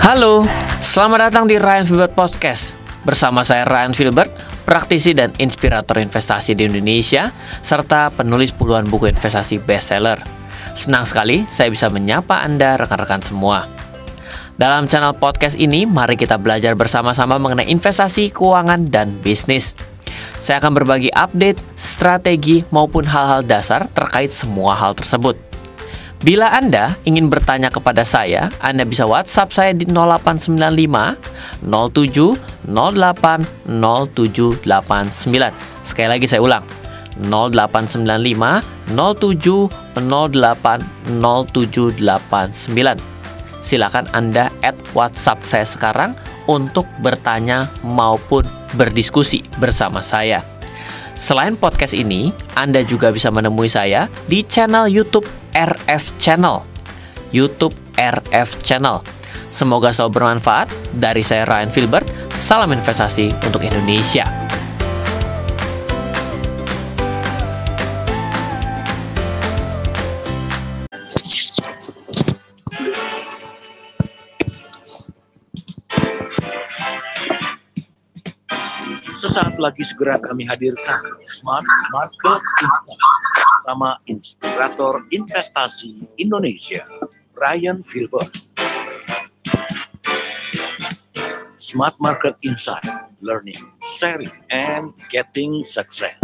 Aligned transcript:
Halo, 0.00 0.48
selamat 0.80 1.28
datang 1.28 1.44
di 1.44 1.60
Ryan 1.60 1.84
Filbert 1.84 2.16
Podcast. 2.16 2.72
Bersama 3.04 3.44
saya 3.44 3.68
Ryan 3.68 3.92
Filbert, 3.92 4.32
praktisi 4.64 5.12
dan 5.12 5.28
inspirator 5.36 6.00
investasi 6.00 6.56
di 6.56 6.64
Indonesia, 6.64 7.28
serta 7.60 8.08
penulis 8.08 8.48
puluhan 8.48 8.88
buku 8.88 9.12
investasi 9.12 9.60
bestseller. 9.60 10.16
Senang 10.72 11.04
sekali 11.04 11.44
saya 11.52 11.68
bisa 11.68 11.92
menyapa 11.92 12.40
Anda 12.40 12.80
rekan-rekan 12.80 13.20
semua. 13.20 13.68
Dalam 14.56 14.88
channel 14.88 15.20
podcast 15.20 15.60
ini, 15.60 15.84
mari 15.84 16.16
kita 16.16 16.40
belajar 16.40 16.72
bersama-sama 16.72 17.36
mengenai 17.36 17.68
investasi, 17.68 18.32
keuangan, 18.32 18.88
dan 18.88 19.20
bisnis. 19.20 19.76
Saya 20.40 20.64
akan 20.64 20.80
berbagi 20.80 21.12
update, 21.12 21.60
strategi, 21.76 22.64
maupun 22.72 23.04
hal-hal 23.04 23.44
dasar 23.44 23.84
terkait 23.92 24.32
semua 24.32 24.72
hal 24.80 24.96
tersebut. 24.96 25.49
Bila 26.20 26.52
Anda 26.52 27.00
ingin 27.08 27.32
bertanya 27.32 27.72
kepada 27.72 28.04
saya, 28.04 28.52
Anda 28.60 28.84
bisa 28.84 29.08
WhatsApp 29.08 29.56
saya 29.56 29.72
di 29.72 29.88
0895 29.88 31.16
07 31.64 32.36
08 32.68 33.48
0789. 33.64 34.68
Sekali 35.80 36.08
lagi 36.12 36.28
saya 36.28 36.44
ulang. 36.44 36.60
0895 37.24 38.92
07 38.92 39.72
08 39.96 41.16
0789. 41.24 43.00
Silakan 43.64 44.04
Anda 44.12 44.52
add 44.60 44.76
WhatsApp 44.92 45.40
saya 45.48 45.64
sekarang 45.64 46.12
untuk 46.44 46.84
bertanya 47.00 47.72
maupun 47.80 48.44
berdiskusi 48.76 49.40
bersama 49.56 50.04
saya. 50.04 50.44
Selain 51.20 51.52
podcast 51.52 51.92
ini, 51.92 52.32
Anda 52.56 52.80
juga 52.80 53.12
bisa 53.12 53.28
menemui 53.28 53.68
saya 53.68 54.08
di 54.24 54.40
channel 54.40 54.88
YouTube 54.88 55.28
RF 55.52 56.16
Channel. 56.16 56.64
YouTube 57.28 57.76
RF 57.92 58.64
Channel. 58.64 59.04
Semoga 59.52 59.92
selalu 59.92 60.16
bermanfaat. 60.16 60.72
Dari 60.96 61.20
saya 61.20 61.44
Ryan 61.44 61.68
Filbert, 61.68 62.08
salam 62.32 62.72
investasi 62.72 63.36
untuk 63.44 63.60
Indonesia. 63.60 64.49
Sesaat 79.20 79.60
lagi 79.60 79.84
segera 79.84 80.16
kami 80.16 80.48
hadirkan 80.48 80.96
Smart 81.28 81.68
Market 81.92 82.40
Impact 82.40 83.00
bersama 83.36 84.00
Inspirator 84.08 85.04
Investasi 85.12 85.92
Indonesia, 86.16 86.88
Ryan 87.36 87.84
Filbert. 87.84 88.48
Smart 91.60 92.00
Market 92.00 92.40
Insight, 92.40 92.88
Learning, 93.20 93.60
Sharing, 94.00 94.32
and 94.48 94.96
Getting 95.12 95.68
Success. 95.68 96.16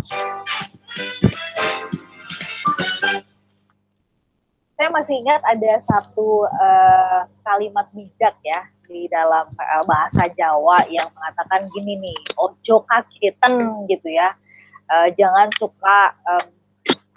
Saya 4.87 5.03
masih 5.03 5.19
ingat 5.19 5.42
ada 5.42 5.83
satu 5.83 6.47
uh, 6.47 7.27
kalimat 7.42 7.91
bijak 7.91 8.39
ya 8.47 8.70
di 8.87 9.11
dalam 9.11 9.51
uh, 9.51 9.83
bahasa 9.83 10.31
Jawa 10.31 10.87
yang 10.87 11.11
mengatakan 11.11 11.67
gini 11.75 11.98
nih, 11.98 12.19
ojo 12.39 12.87
kagetan 12.87 13.83
gitu 13.91 14.06
ya. 14.06 14.39
Uh, 14.87 15.11
jangan 15.19 15.51
suka 15.59 16.15
um, 16.31 16.47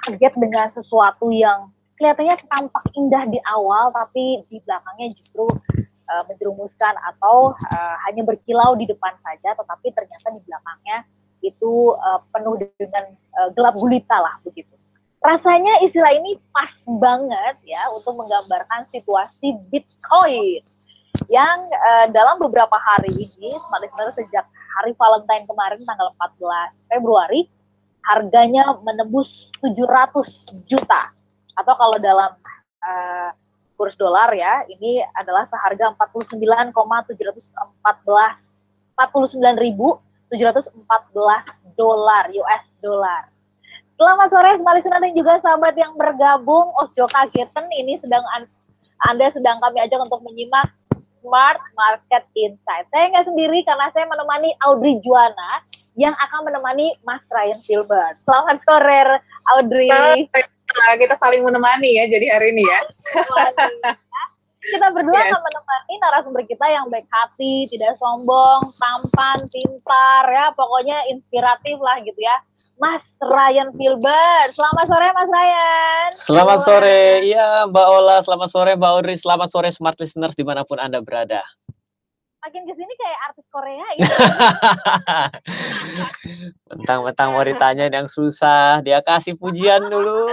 kaget 0.02 0.34
dengan 0.42 0.66
sesuatu 0.74 1.30
yang 1.30 1.70
kelihatannya 2.02 2.42
tampak 2.50 2.90
indah 2.98 3.30
di 3.30 3.38
awal 3.46 3.94
tapi 3.94 4.42
di 4.50 4.58
belakangnya 4.66 5.14
justru 5.14 5.46
uh, 6.10 6.26
menjerumuskan 6.26 6.98
atau 7.06 7.54
uh, 7.54 7.96
hanya 8.10 8.26
berkilau 8.26 8.74
di 8.82 8.90
depan 8.90 9.14
saja 9.22 9.54
tetapi 9.54 9.94
ternyata 9.94 10.34
di 10.34 10.42
belakangnya 10.42 11.06
itu 11.46 11.94
uh, 12.02 12.18
penuh 12.34 12.66
dengan 12.82 13.14
uh, 13.38 13.54
gelap 13.54 13.78
gulita 13.78 14.18
lah 14.18 14.42
begitu. 14.42 14.79
Rasanya 15.20 15.84
istilah 15.84 16.16
ini 16.16 16.40
pas 16.56 16.72
banget 16.88 17.60
ya 17.68 17.92
untuk 17.92 18.16
menggambarkan 18.16 18.88
situasi 18.88 19.52
Bitcoin 19.68 20.64
yang 21.28 21.60
uh, 21.70 22.08
dalam 22.10 22.40
beberapa 22.40 22.80
hari 22.80 23.28
ini, 23.28 23.52
sebenarnya 23.60 24.16
sejak 24.16 24.48
hari 24.80 24.96
Valentine 24.96 25.44
kemarin 25.44 25.84
tanggal 25.84 26.16
14 26.18 26.88
Februari, 26.88 27.52
harganya 28.08 28.80
menembus 28.80 29.52
700 29.62 30.66
juta 30.66 31.12
atau 31.54 31.76
kalau 31.76 32.00
dalam 32.00 32.32
uh, 32.80 33.36
kurs 33.76 34.00
dolar 34.00 34.32
ya 34.36 34.64
ini 34.72 35.04
adalah 35.16 35.46
seharga 35.48 35.96
49,714 36.00 37.12
49.714 38.96 41.76
dolar 41.76 42.32
US 42.32 42.64
dolar. 42.80 43.28
Selamat 44.00 44.32
sore 44.32 44.56
Semali 44.56 44.80
Sunan 44.80 45.04
dan 45.04 45.12
juga 45.12 45.44
sahabat 45.44 45.76
yang 45.76 45.92
bergabung 46.00 46.72
Ojo 46.80 47.04
Kageten 47.12 47.68
ini 47.76 48.00
sedang 48.00 48.24
Anda 49.12 49.28
sedang 49.28 49.60
kami 49.60 49.76
ajak 49.84 50.00
untuk 50.08 50.24
menyimak 50.24 50.72
Smart 51.20 51.60
Market 51.76 52.24
Insight. 52.32 52.88
Saya 52.96 53.12
nggak 53.12 53.28
sendiri 53.28 53.60
karena 53.68 53.92
saya 53.92 54.08
menemani 54.08 54.56
Audrey 54.64 55.04
Juana 55.04 55.68
yang 56.00 56.16
akan 56.16 56.48
menemani 56.48 56.96
Mas 57.04 57.20
Ryan 57.28 57.60
Filbert. 57.68 58.16
Selamat 58.24 58.64
sore, 58.64 59.20
Audrey. 59.60 59.92
Kita 60.96 61.20
saling 61.20 61.44
menemani 61.44 62.00
ya, 62.00 62.08
jadi 62.08 62.40
hari 62.40 62.56
ini 62.56 62.64
ya. 62.64 62.80
Kita 64.60 64.88
berdua 64.92 65.16
yes. 65.16 65.32
akan 65.32 65.42
menemani 65.42 65.94
narasumber 66.04 66.44
kita 66.44 66.66
yang 66.68 66.86
baik 66.92 67.08
hati, 67.08 67.68
tidak 67.72 67.96
sombong, 67.96 68.68
tampan, 68.76 69.40
pintar, 69.48 70.24
ya 70.28 70.52
pokoknya 70.52 71.08
inspiratif 71.08 71.80
lah 71.80 71.98
gitu 72.04 72.20
ya. 72.20 72.36
Mas 72.80 73.04
Ryan 73.20 73.76
Filbert. 73.76 74.56
Selamat 74.56 74.86
sore 74.88 75.08
Mas 75.12 75.30
Ryan. 75.32 76.10
Selamat 76.16 76.60
sore, 76.64 77.04
iya 77.28 77.68
Mbak 77.68 77.88
Ola. 77.92 78.18
Selamat 78.24 78.50
sore 78.52 78.72
Mbak 78.80 78.92
Audrey. 78.96 79.16
Selamat 79.20 79.52
sore 79.52 79.68
Smart 79.76 80.00
Listeners 80.00 80.36
di 80.36 80.48
mana 80.48 80.64
pun 80.64 80.80
Anda 80.80 81.04
berada 81.04 81.44
makin 82.40 82.62
ke 82.66 82.74
sini 82.74 82.94
kayak 82.96 83.20
artis 83.30 83.46
Korea 83.52 83.88
ya. 84.00 84.08
Mentang-mentang 86.72 87.30
mau 87.36 87.44
ditanya 87.44 87.92
yang 87.92 88.08
susah, 88.08 88.80
dia 88.80 89.04
kasih 89.04 89.36
pujian 89.36 89.92
dulu. 89.92 90.26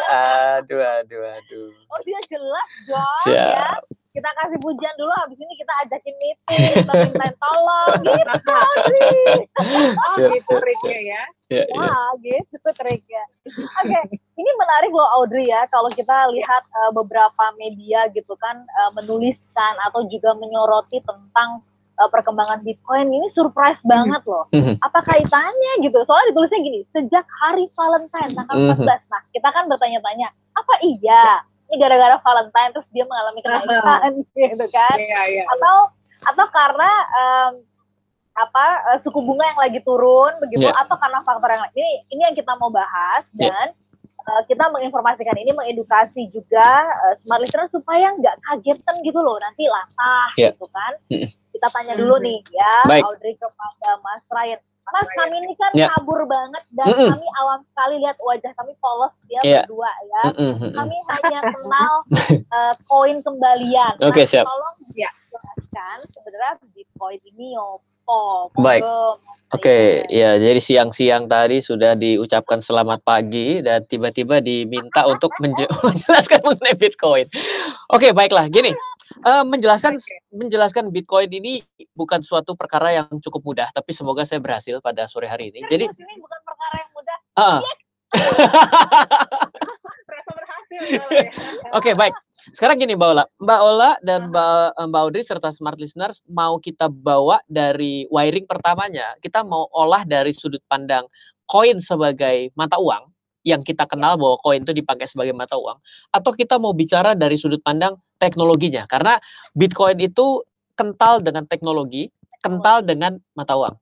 Aduh, 0.00 0.80
aduh, 0.80 1.22
aduh. 1.36 1.70
Oh 1.92 2.00
dia 2.02 2.20
jelas 2.26 2.70
dong 2.88 3.20
ya. 3.30 3.46
Siap. 3.46 3.52
ya. 3.52 3.70
Kita 4.16 4.32
kasih 4.32 4.58
pujian 4.64 4.94
dulu, 4.96 5.12
habis 5.12 5.36
ini 5.36 5.54
kita 5.60 5.72
ajakin 5.84 6.14
meeting, 6.16 6.72
kita 6.72 6.92
minta 7.04 7.28
tolong, 7.36 8.00
gitu 8.00 8.36
sih. 8.88 9.28
Oh 9.92 10.16
gitu 10.32 10.52
triknya 10.56 10.98
ya. 11.04 11.22
Ya, 11.52 11.64
Wah, 11.76 12.16
ya. 12.24 12.40
gitu 12.40 12.70
triknya. 12.72 13.22
Oke, 13.44 13.92
okay. 13.92 14.02
Ini 14.36 14.50
menarik 14.60 14.92
loh 14.92 15.08
Audrey 15.16 15.48
ya, 15.48 15.64
kalau 15.72 15.88
kita 15.88 16.28
lihat 16.28 16.64
uh, 16.84 16.92
beberapa 16.92 17.56
media 17.56 18.04
gitu 18.12 18.36
kan 18.36 18.60
uh, 18.84 18.92
menuliskan 18.92 19.74
atau 19.88 20.04
juga 20.12 20.36
menyoroti 20.36 21.00
tentang 21.00 21.64
uh, 21.96 22.08
perkembangan 22.12 22.60
Bitcoin 22.60 23.08
ini 23.08 23.32
surprise 23.32 23.80
hmm. 23.80 23.88
banget 23.88 24.22
loh. 24.28 24.44
Hmm. 24.52 24.76
Apa 24.84 25.00
kaitannya 25.08 25.72
gitu? 25.80 26.04
Soalnya 26.04 26.36
ditulisnya 26.36 26.60
gini, 26.60 26.80
sejak 26.92 27.24
hari 27.40 27.64
Valentine 27.72 28.32
tanggal 28.36 28.56
14. 28.76 28.76
Hmm. 28.76 28.88
Nah, 29.08 29.22
kita 29.32 29.48
kan 29.48 29.64
bertanya-tanya, 29.72 30.28
apa 30.52 30.74
iya 30.84 31.40
ini 31.66 31.82
gara-gara 31.82 32.16
Valentine 32.22 32.70
terus 32.76 32.86
dia 32.92 33.04
mengalami 33.08 33.40
kenaikan 33.40 34.12
gitu 34.36 34.66
kan? 34.68 34.96
Iya, 35.00 35.20
iya. 35.32 35.44
Atau 35.48 35.96
atau 36.28 36.46
karena 36.52 36.90
um, 37.12 37.52
apa 38.36 38.64
suku 39.00 39.16
bunga 39.24 39.48
yang 39.48 39.60
lagi 39.60 39.80
turun 39.80 40.28
begitu 40.44 40.68
yeah. 40.68 40.76
atau 40.84 40.92
karena 41.00 41.24
faktor 41.24 41.48
yang 41.56 41.62
lain 41.64 41.72
ini 41.72 41.92
ini 42.12 42.22
yang 42.28 42.36
kita 42.36 42.52
mau 42.60 42.68
bahas 42.68 43.24
yeah. 43.32 43.72
Uh, 44.26 44.42
kita 44.50 44.68
menginformasikan 44.74 45.36
ini 45.38 45.54
mengedukasi 45.54 46.28
juga 46.34 46.68
uh, 46.90 47.14
smart 47.22 47.40
listener 47.42 47.70
supaya 47.70 48.10
nggak 48.12 48.36
kagetan 48.42 48.96
gitu 49.06 49.18
loh 49.22 49.38
nanti 49.38 49.64
latah 49.70 50.28
yeah. 50.36 50.52
gitu 50.52 50.66
kan 50.70 50.92
kita 51.54 51.68
tanya 51.72 51.94
dulu 51.96 52.20
nih 52.20 52.42
ya 52.52 52.74
Baik. 52.84 53.02
Audrey 53.06 53.34
kepada 53.38 53.88
Mas 54.02 54.24
Ryan 54.28 54.60
Mas 54.86 55.08
kami 55.18 55.34
ini 55.42 55.52
kan 55.58 55.72
yeah. 55.74 55.90
kabur 55.98 56.22
banget 56.30 56.62
dan 56.78 56.86
mm 56.86 56.94
-mm. 56.94 57.10
kami 57.10 57.26
awam 57.42 57.60
sekali 57.66 57.94
lihat 57.98 58.16
wajah 58.22 58.52
kami 58.54 58.72
polos 58.78 59.10
dia 59.26 59.42
yeah. 59.42 59.66
berdua 59.66 59.90
ya. 59.90 60.22
Mm 60.30 60.54
-mm. 60.54 60.70
Kami 60.78 60.96
hanya 61.10 61.40
kenal 61.50 61.92
uh, 62.54 62.74
koin 62.86 63.18
kembalian. 63.18 63.94
Oke 64.06 64.22
okay, 64.22 64.24
siap. 64.30 64.46
Tolong 64.46 64.76
ya 64.94 65.10
jelaskan 65.26 66.06
sebenarnya 66.14 66.54
Bitcoin 66.70 67.20
ini 67.34 67.58
opo. 67.58 68.54
Baik. 68.56 68.82
Oke, 69.54 69.62
okay, 69.62 69.84
ya 70.10 70.42
jadi 70.42 70.58
siang-siang 70.58 71.30
tadi 71.30 71.62
sudah 71.62 71.94
diucapkan 71.94 72.58
selamat 72.58 72.98
pagi 73.06 73.62
dan 73.62 73.86
tiba-tiba 73.86 74.42
diminta 74.42 75.06
untuk 75.06 75.30
menjelaskan 75.42 76.40
mengenai 76.42 76.74
Bitcoin. 76.74 77.30
Oke, 77.90 78.10
okay, 78.10 78.10
baiklah. 78.10 78.50
Gini, 78.50 78.74
uh, 79.24 79.44
menjelaskan 79.46 79.96
okay. 79.96 80.18
menjelaskan 80.34 80.90
Bitcoin 80.92 81.30
ini 81.32 81.64
bukan 81.96 82.20
suatu 82.20 82.52
perkara 82.58 82.92
yang 82.92 83.08
cukup 83.22 83.40
mudah, 83.46 83.68
tapi 83.72 83.94
semoga 83.96 84.26
saya 84.28 84.42
berhasil 84.42 84.82
pada 84.84 85.06
sore 85.08 85.30
hari 85.30 85.54
ini. 85.54 85.64
Jadi 85.70 85.86
ini 85.88 86.14
bukan 86.20 86.40
perkara 86.44 86.76
yang 86.82 86.90
mudah. 86.92 87.16
Uh, 87.36 87.60
Oke, 91.72 91.90
okay, 91.90 91.94
baik. 91.96 92.12
sekarang 92.52 92.76
gini 92.78 92.94
Mbak 92.94 93.10
Ola. 93.16 93.24
Mbak 93.40 93.60
Ola 93.64 93.90
dan 94.04 94.28
Mbak, 94.28 94.76
Mbak 94.92 95.00
Audrey 95.00 95.24
serta 95.24 95.48
smart 95.50 95.80
listeners 95.80 96.20
mau 96.28 96.60
kita 96.60 96.86
bawa 96.86 97.40
dari 97.48 98.04
wiring 98.12 98.44
pertamanya, 98.44 99.16
kita 99.24 99.40
mau 99.42 99.66
olah 99.72 100.04
dari 100.04 100.36
sudut 100.36 100.60
pandang 100.68 101.08
koin 101.46 101.78
sebagai 101.78 102.50
mata 102.58 102.76
uang 102.76 103.15
yang 103.46 103.62
kita 103.62 103.86
kenal 103.86 104.18
bahwa 104.18 104.42
koin 104.42 104.66
itu 104.66 104.74
dipakai 104.74 105.06
sebagai 105.06 105.30
mata 105.30 105.54
uang 105.54 105.78
atau 106.10 106.30
kita 106.34 106.58
mau 106.58 106.74
bicara 106.74 107.14
dari 107.14 107.38
sudut 107.38 107.62
pandang 107.62 107.94
teknologinya 108.18 108.90
karena 108.90 109.22
Bitcoin 109.54 110.02
itu 110.02 110.42
kental 110.74 111.22
dengan 111.22 111.46
teknologi, 111.46 112.10
kental 112.42 112.82
dengan 112.82 113.16
mata 113.38 113.54
uang. 113.54 113.78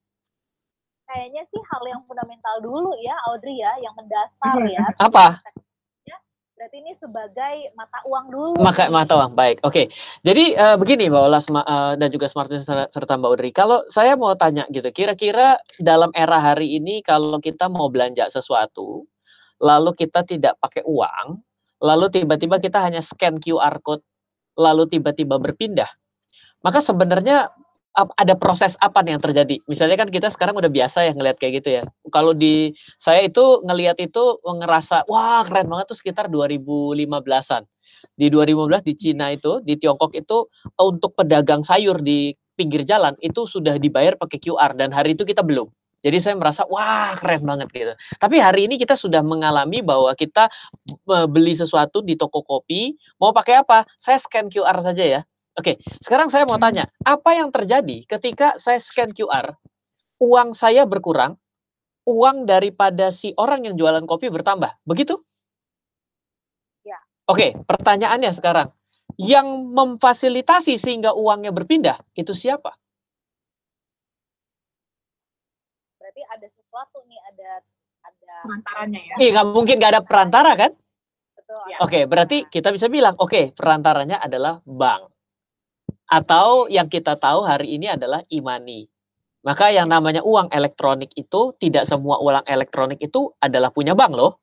Kayaknya 1.08 1.42
sih 1.48 1.62
hal 1.64 1.82
yang 1.88 2.00
fundamental 2.04 2.54
dulu 2.60 2.92
ya 3.00 3.16
Audrey 3.32 3.56
ya, 3.56 3.72
yang 3.82 3.94
mendasar 3.96 4.56
ya. 4.68 4.84
Apa? 5.00 5.40
Berarti 6.54 6.80
ini 6.80 6.94
sebagai 6.96 7.56
mata 7.74 7.98
uang 8.08 8.26
dulu. 8.30 8.50
Maka 8.62 8.86
mata 8.86 9.18
uang, 9.20 9.36
baik. 9.36 9.60
Oke. 9.66 9.92
Jadi 10.24 10.56
uh, 10.56 10.78
begini 10.80 11.12
Mbak 11.12 11.22
Ola 11.26 11.42
uh, 11.42 11.92
dan 11.98 12.08
juga 12.08 12.30
Smart 12.30 12.48
serta 12.88 13.20
Mbak 13.20 13.28
Audrey. 13.28 13.50
Kalau 13.52 13.82
saya 13.92 14.14
mau 14.16 14.32
tanya 14.38 14.64
gitu, 14.72 14.86
kira-kira 14.94 15.60
dalam 15.76 16.14
era 16.16 16.40
hari 16.40 16.78
ini 16.78 17.02
kalau 17.04 17.36
kita 17.42 17.68
mau 17.68 17.90
belanja 17.92 18.30
sesuatu, 18.32 19.04
lalu 19.60 19.94
kita 19.94 20.26
tidak 20.26 20.58
pakai 20.62 20.82
uang, 20.86 21.42
lalu 21.82 22.06
tiba-tiba 22.10 22.58
kita 22.62 22.82
hanya 22.82 23.02
scan 23.04 23.38
QR 23.38 23.78
code, 23.84 24.02
lalu 24.58 24.86
tiba-tiba 24.90 25.38
berpindah, 25.38 25.90
maka 26.64 26.80
sebenarnya 26.80 27.52
ada 27.94 28.34
proses 28.34 28.74
apa 28.82 29.06
nih 29.06 29.14
yang 29.14 29.22
terjadi? 29.22 29.56
Misalnya 29.70 29.94
kan 29.94 30.10
kita 30.10 30.26
sekarang 30.34 30.58
udah 30.58 30.66
biasa 30.66 31.06
ya 31.06 31.12
ngelihat 31.14 31.38
kayak 31.38 31.62
gitu 31.62 31.68
ya. 31.78 31.82
Kalau 32.10 32.34
di 32.34 32.74
saya 32.98 33.22
itu 33.22 33.62
ngelihat 33.62 34.02
itu 34.02 34.42
ngerasa 34.42 35.06
wah 35.06 35.46
keren 35.46 35.70
banget 35.70 35.86
tuh 35.94 35.98
sekitar 36.02 36.26
2015-an. 36.26 37.62
Di 38.18 38.26
2015 38.34 38.82
di 38.82 38.94
Cina 38.98 39.30
itu, 39.30 39.62
di 39.62 39.78
Tiongkok 39.78 40.10
itu 40.18 40.50
untuk 40.74 41.14
pedagang 41.14 41.62
sayur 41.62 42.02
di 42.02 42.34
pinggir 42.58 42.82
jalan 42.82 43.14
itu 43.22 43.46
sudah 43.46 43.78
dibayar 43.78 44.18
pakai 44.18 44.38
QR 44.42 44.74
dan 44.74 44.90
hari 44.90 45.14
itu 45.14 45.22
kita 45.22 45.46
belum. 45.46 45.70
Jadi 46.04 46.20
saya 46.20 46.36
merasa 46.36 46.68
wah 46.68 47.16
keren 47.16 47.40
banget 47.48 47.72
gitu. 47.72 47.94
Tapi 48.20 48.36
hari 48.36 48.68
ini 48.68 48.76
kita 48.76 48.92
sudah 48.92 49.24
mengalami 49.24 49.80
bahwa 49.80 50.12
kita 50.12 50.52
beli 51.32 51.56
sesuatu 51.56 52.04
di 52.04 52.20
toko 52.20 52.44
kopi, 52.44 52.92
mau 53.16 53.32
pakai 53.32 53.64
apa? 53.64 53.88
Saya 53.96 54.20
scan 54.20 54.52
QR 54.52 54.84
saja 54.84 55.00
ya 55.00 55.20
Oke, 55.54 55.78
sekarang 56.02 56.34
saya 56.34 56.42
mau 56.50 56.58
tanya, 56.58 56.90
apa 57.06 57.30
yang 57.38 57.54
terjadi 57.54 58.02
ketika 58.10 58.58
saya 58.58 58.82
scan 58.82 59.14
QR, 59.14 59.54
uang 60.18 60.50
saya 60.50 60.82
berkurang, 60.82 61.38
uang 62.10 62.42
daripada 62.42 63.14
si 63.14 63.30
orang 63.38 63.70
yang 63.70 63.78
jualan 63.78 64.02
kopi 64.02 64.34
bertambah, 64.34 64.74
begitu? 64.82 65.22
Ya. 66.82 66.98
Oke, 67.30 67.54
pertanyaannya 67.70 68.34
sekarang, 68.34 68.74
yang 69.14 69.46
memfasilitasi 69.70 70.74
sehingga 70.74 71.14
uangnya 71.14 71.54
berpindah, 71.54 72.02
itu 72.18 72.34
siapa? 72.34 72.74
Berarti 76.14 76.30
ada 76.30 76.46
sesuatu 76.46 76.98
nih, 77.10 77.18
ada 77.26 77.50
ada 78.06 78.34
perantaranya 78.46 79.00
ya? 79.02 79.14
Iya, 79.18 79.30
nggak 79.34 79.46
mungkin 79.50 79.74
nggak 79.82 79.92
ada 79.98 80.02
perantara 80.06 80.52
kan? 80.54 80.70
Betul. 81.34 81.64
Ya. 81.74 81.78
Oke, 81.82 82.00
berarti 82.06 82.36
kita 82.46 82.70
bisa 82.70 82.86
bilang, 82.86 83.18
oke, 83.18 83.50
perantaranya 83.58 84.22
adalah 84.22 84.62
bank. 84.62 85.10
Atau 86.06 86.70
yang 86.70 86.86
kita 86.86 87.18
tahu 87.18 87.42
hari 87.42 87.74
ini 87.74 87.90
adalah 87.90 88.22
imani. 88.30 88.86
Maka 89.42 89.74
yang 89.74 89.90
namanya 89.90 90.22
uang 90.22 90.54
elektronik 90.54 91.10
itu 91.18 91.50
tidak 91.58 91.82
semua 91.90 92.22
uang 92.22 92.46
elektronik 92.46 93.02
itu 93.02 93.34
adalah 93.42 93.74
punya 93.74 93.98
bank 93.98 94.14
loh. 94.14 94.38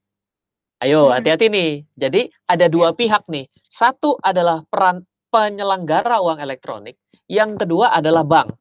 Ayo 0.84 1.08
hmm. 1.08 1.16
hati-hati 1.16 1.48
nih. 1.48 1.88
Jadi 1.96 2.28
ada 2.52 2.68
dua 2.68 2.92
ya. 2.92 2.98
pihak 3.00 3.32
nih. 3.32 3.48
Satu 3.64 4.20
adalah 4.20 4.68
peran 4.68 5.08
penyelenggara 5.32 6.20
uang 6.20 6.44
elektronik, 6.44 7.00
yang 7.32 7.56
kedua 7.56 7.96
adalah 7.96 8.28
bank. 8.28 8.61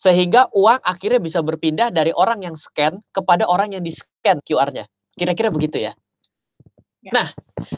Sehingga 0.00 0.48
uang 0.56 0.80
akhirnya 0.80 1.20
bisa 1.20 1.44
berpindah 1.44 1.92
dari 1.92 2.08
orang 2.16 2.40
yang 2.40 2.56
scan 2.56 3.04
kepada 3.12 3.44
orang 3.44 3.76
yang 3.76 3.84
di-scan 3.84 4.40
QR-nya. 4.40 4.88
Kira-kira 5.12 5.52
begitu 5.52 5.76
ya. 5.76 5.92
ya. 7.04 7.12
Nah, 7.12 7.28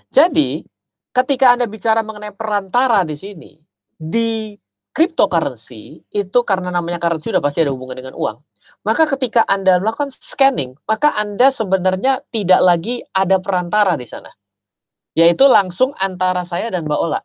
jadi 0.07 0.63
ketika 1.11 1.51
Anda 1.51 1.67
bicara 1.67 2.07
mengenai 2.07 2.31
perantara 2.31 3.03
di 3.03 3.19
sini, 3.19 3.59
di 3.99 4.55
cryptocurrency 4.95 6.07
itu 6.15 6.39
karena 6.47 6.71
namanya 6.71 7.03
currency 7.03 7.35
udah 7.35 7.43
pasti 7.43 7.67
ada 7.67 7.75
hubungan 7.75 7.99
dengan 7.99 8.15
uang. 8.15 8.39
Maka 8.87 9.11
ketika 9.19 9.43
Anda 9.51 9.83
melakukan 9.83 10.15
scanning, 10.15 10.79
maka 10.87 11.19
Anda 11.19 11.51
sebenarnya 11.51 12.23
tidak 12.31 12.63
lagi 12.63 13.03
ada 13.11 13.43
perantara 13.43 13.99
di 13.99 14.07
sana. 14.07 14.31
Yaitu 15.19 15.51
langsung 15.51 15.91
antara 15.99 16.47
saya 16.47 16.71
dan 16.71 16.87
Mbak 16.87 17.01
Ola. 17.03 17.21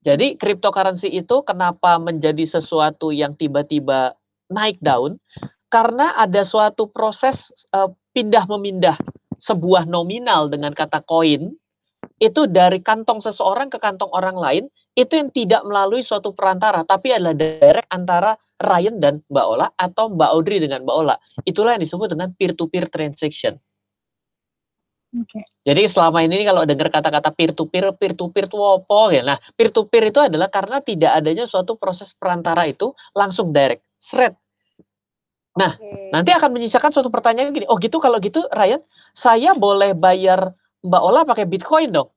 Jadi 0.00 0.40
cryptocurrency 0.40 1.12
itu 1.12 1.44
kenapa 1.44 2.00
menjadi 2.00 2.42
sesuatu 2.48 3.12
yang 3.12 3.36
tiba-tiba 3.36 4.16
naik 4.48 4.80
daun? 4.80 5.20
Karena 5.68 6.16
ada 6.16 6.42
suatu 6.42 6.88
proses 6.88 7.52
uh, 7.70 7.92
pindah 8.16 8.48
memindah 8.48 8.96
sebuah 9.40 9.86
nominal 9.86 10.48
dengan 10.48 10.72
kata 10.72 11.04
koin 11.04 11.52
itu 12.20 12.44
dari 12.44 12.84
kantong 12.84 13.24
seseorang 13.24 13.72
ke 13.72 13.80
kantong 13.80 14.12
orang 14.12 14.36
lain 14.36 14.64
itu 14.92 15.16
yang 15.16 15.32
tidak 15.32 15.64
melalui 15.64 16.04
suatu 16.04 16.36
perantara 16.36 16.84
tapi 16.84 17.16
adalah 17.16 17.32
direct 17.32 17.88
antara 17.88 18.36
Ryan 18.60 19.00
dan 19.00 19.14
Mbak 19.32 19.46
Ola 19.48 19.72
atau 19.72 20.12
Mbak 20.12 20.30
Audrey 20.36 20.60
dengan 20.60 20.84
Mbak 20.84 20.96
Ola. 21.00 21.16
Itulah 21.48 21.80
yang 21.80 21.82
disebut 21.82 22.12
dengan 22.12 22.28
peer 22.36 22.52
to 22.52 22.68
peer 22.68 22.92
transaction. 22.92 23.56
Okay. 25.10 25.42
Jadi 25.66 25.90
selama 25.90 26.22
ini 26.22 26.46
kalau 26.46 26.62
dengar 26.62 26.86
kata-kata 26.86 27.34
peer 27.34 27.50
to 27.50 27.66
peer, 27.66 27.90
peer 27.98 28.14
to 28.14 28.30
peer 28.30 28.46
itu 28.46 28.58
apa 28.62 29.00
ya? 29.10 29.22
Nah, 29.26 29.38
peer 29.58 29.74
to 29.74 29.82
peer 29.90 30.06
itu 30.06 30.22
adalah 30.22 30.46
karena 30.46 30.78
tidak 30.78 31.18
adanya 31.18 31.50
suatu 31.50 31.74
proses 31.74 32.14
perantara 32.14 32.70
itu 32.70 32.94
langsung 33.10 33.50
direct, 33.50 33.82
thread. 33.98 34.38
Nah, 35.58 35.74
okay. 35.74 36.14
nanti 36.14 36.30
akan 36.30 36.54
menyisakan 36.54 36.94
suatu 36.94 37.10
pertanyaan 37.10 37.50
gini, 37.50 37.66
oh 37.66 37.74
gitu 37.82 37.98
kalau 37.98 38.22
gitu 38.22 38.46
Ryan, 38.54 38.78
saya 39.10 39.50
boleh 39.58 39.98
bayar 39.98 40.54
Mbak 40.86 41.02
Ola 41.02 41.26
pakai 41.26 41.44
Bitcoin 41.50 41.90
dong. 41.90 42.14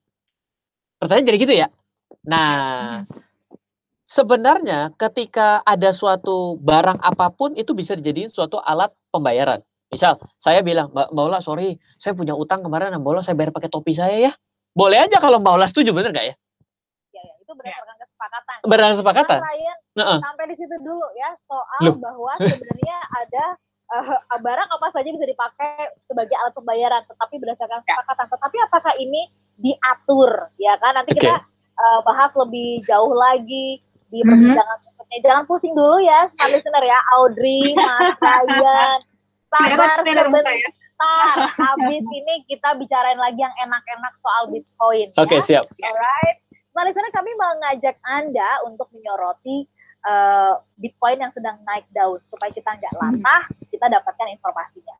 Pertanyaan 1.01 1.27
jadi 1.33 1.37
gitu 1.41 1.53
ya. 1.65 1.67
Nah, 2.29 3.03
sebenarnya 4.05 4.93
ketika 5.01 5.65
ada 5.65 5.89
suatu 5.89 6.61
barang 6.61 7.01
apa 7.01 7.33
pun 7.33 7.57
itu 7.57 7.73
bisa 7.73 7.97
dijadiin 7.97 8.29
suatu 8.29 8.61
alat 8.61 8.93
pembayaran. 9.09 9.65
Misal, 9.93 10.13
saya 10.41 10.59
bilang, 10.65 10.89
Mbak, 10.89 11.13
Mbak 11.13 11.23
Ola, 11.29 11.39
sorry, 11.39 11.77
saya 12.01 12.17
punya 12.17 12.33
utang 12.33 12.65
kemarin, 12.65 12.97
Mbak 12.97 13.11
Ola, 13.13 13.21
saya 13.21 13.37
bayar 13.37 13.53
pakai 13.53 13.69
topi 13.69 13.93
saya 13.93 14.17
ya. 14.17 14.31
Boleh 14.73 15.05
aja 15.05 15.21
kalau 15.21 15.37
Mbak 15.37 15.53
Ola 15.53 15.67
setuju, 15.69 15.93
bener 15.93 16.09
gak 16.09 16.33
ya? 16.33 16.35
Ya, 17.13 17.21
ya 17.21 17.33
itu 17.37 17.51
berdasarkan 17.53 17.95
kesepakatan. 18.01 18.57
Berdasarkan 18.65 18.95
kesepakatan. 18.97 19.39
Nah, 19.93 20.05
Ryan, 20.09 20.19
sampai 20.25 20.45
di 20.49 20.55
situ 20.57 20.75
dulu 20.81 21.07
ya, 21.13 21.29
soal 21.45 21.81
Loh. 21.85 21.95
bahwa 22.01 22.33
sebenarnya 22.41 22.97
ada 23.21 23.45
uh, 23.93 24.39
barang 24.41 24.69
apa 24.73 24.87
saja 24.97 25.09
bisa 25.13 25.25
dipakai 25.29 25.93
sebagai 26.09 26.35
alat 26.41 26.53
pembayaran, 26.57 27.01
tetapi 27.05 27.35
berdasarkan 27.37 27.77
ya. 27.77 27.85
kesepakatan. 27.85 28.25
Tetapi 28.33 28.57
apakah 28.65 28.93
ini 28.97 29.21
diatur, 29.61 30.31
ya 30.57 30.73
kan? 30.81 30.97
Nanti 30.97 31.13
okay. 31.13 31.29
kita 31.29 31.37
uh, 31.77 31.99
bahas 32.01 32.33
lebih 32.33 32.81
jauh 32.89 33.13
lagi 33.13 33.85
di 34.09 34.19
perbincangan 34.21 34.77
mm 34.81 34.89
-hmm. 34.89 35.21
Jangan 35.21 35.45
pusing 35.45 35.77
dulu 35.77 36.01
ya, 36.01 36.25
smart 36.25 36.57
listener 36.57 36.81
ya, 36.81 36.97
Audrey, 37.13 37.77
Mas 37.77 38.17
Ryan, 38.17 38.97
sabar 39.53 40.01
sebentar. 40.01 40.55
Habis 41.53 42.05
ini 42.05 42.33
kita 42.49 42.73
bicarain 42.79 43.19
lagi 43.19 43.37
yang 43.37 43.53
enak-enak 43.61 44.13
soal 44.23 44.49
Bitcoin. 44.49 45.13
Oke, 45.13 45.37
okay, 45.37 45.39
ya. 45.39 45.47
siap. 45.61 45.65
Alright. 45.77 46.37
Smart 46.73 46.89
listener, 46.89 47.13
kami 47.13 47.31
mengajak 47.37 48.01
Anda 48.01 48.65
untuk 48.65 48.89
menyoroti 48.89 49.69
uh, 50.09 50.57
Bitcoin 50.81 51.21
yang 51.21 51.29
sedang 51.29 51.61
naik 51.69 51.85
daun 51.93 52.17
supaya 52.33 52.49
kita 52.49 52.65
nggak 52.65 52.93
latah, 52.97 53.43
kita 53.69 53.85
dapatkan 53.93 54.27
informasinya. 54.33 54.97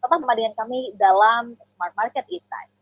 Tetap 0.00 0.16
dengan 0.16 0.54
kami 0.56 0.96
dalam 0.96 1.60
Smart 1.76 1.92
Market 1.92 2.24
Insight. 2.32 2.72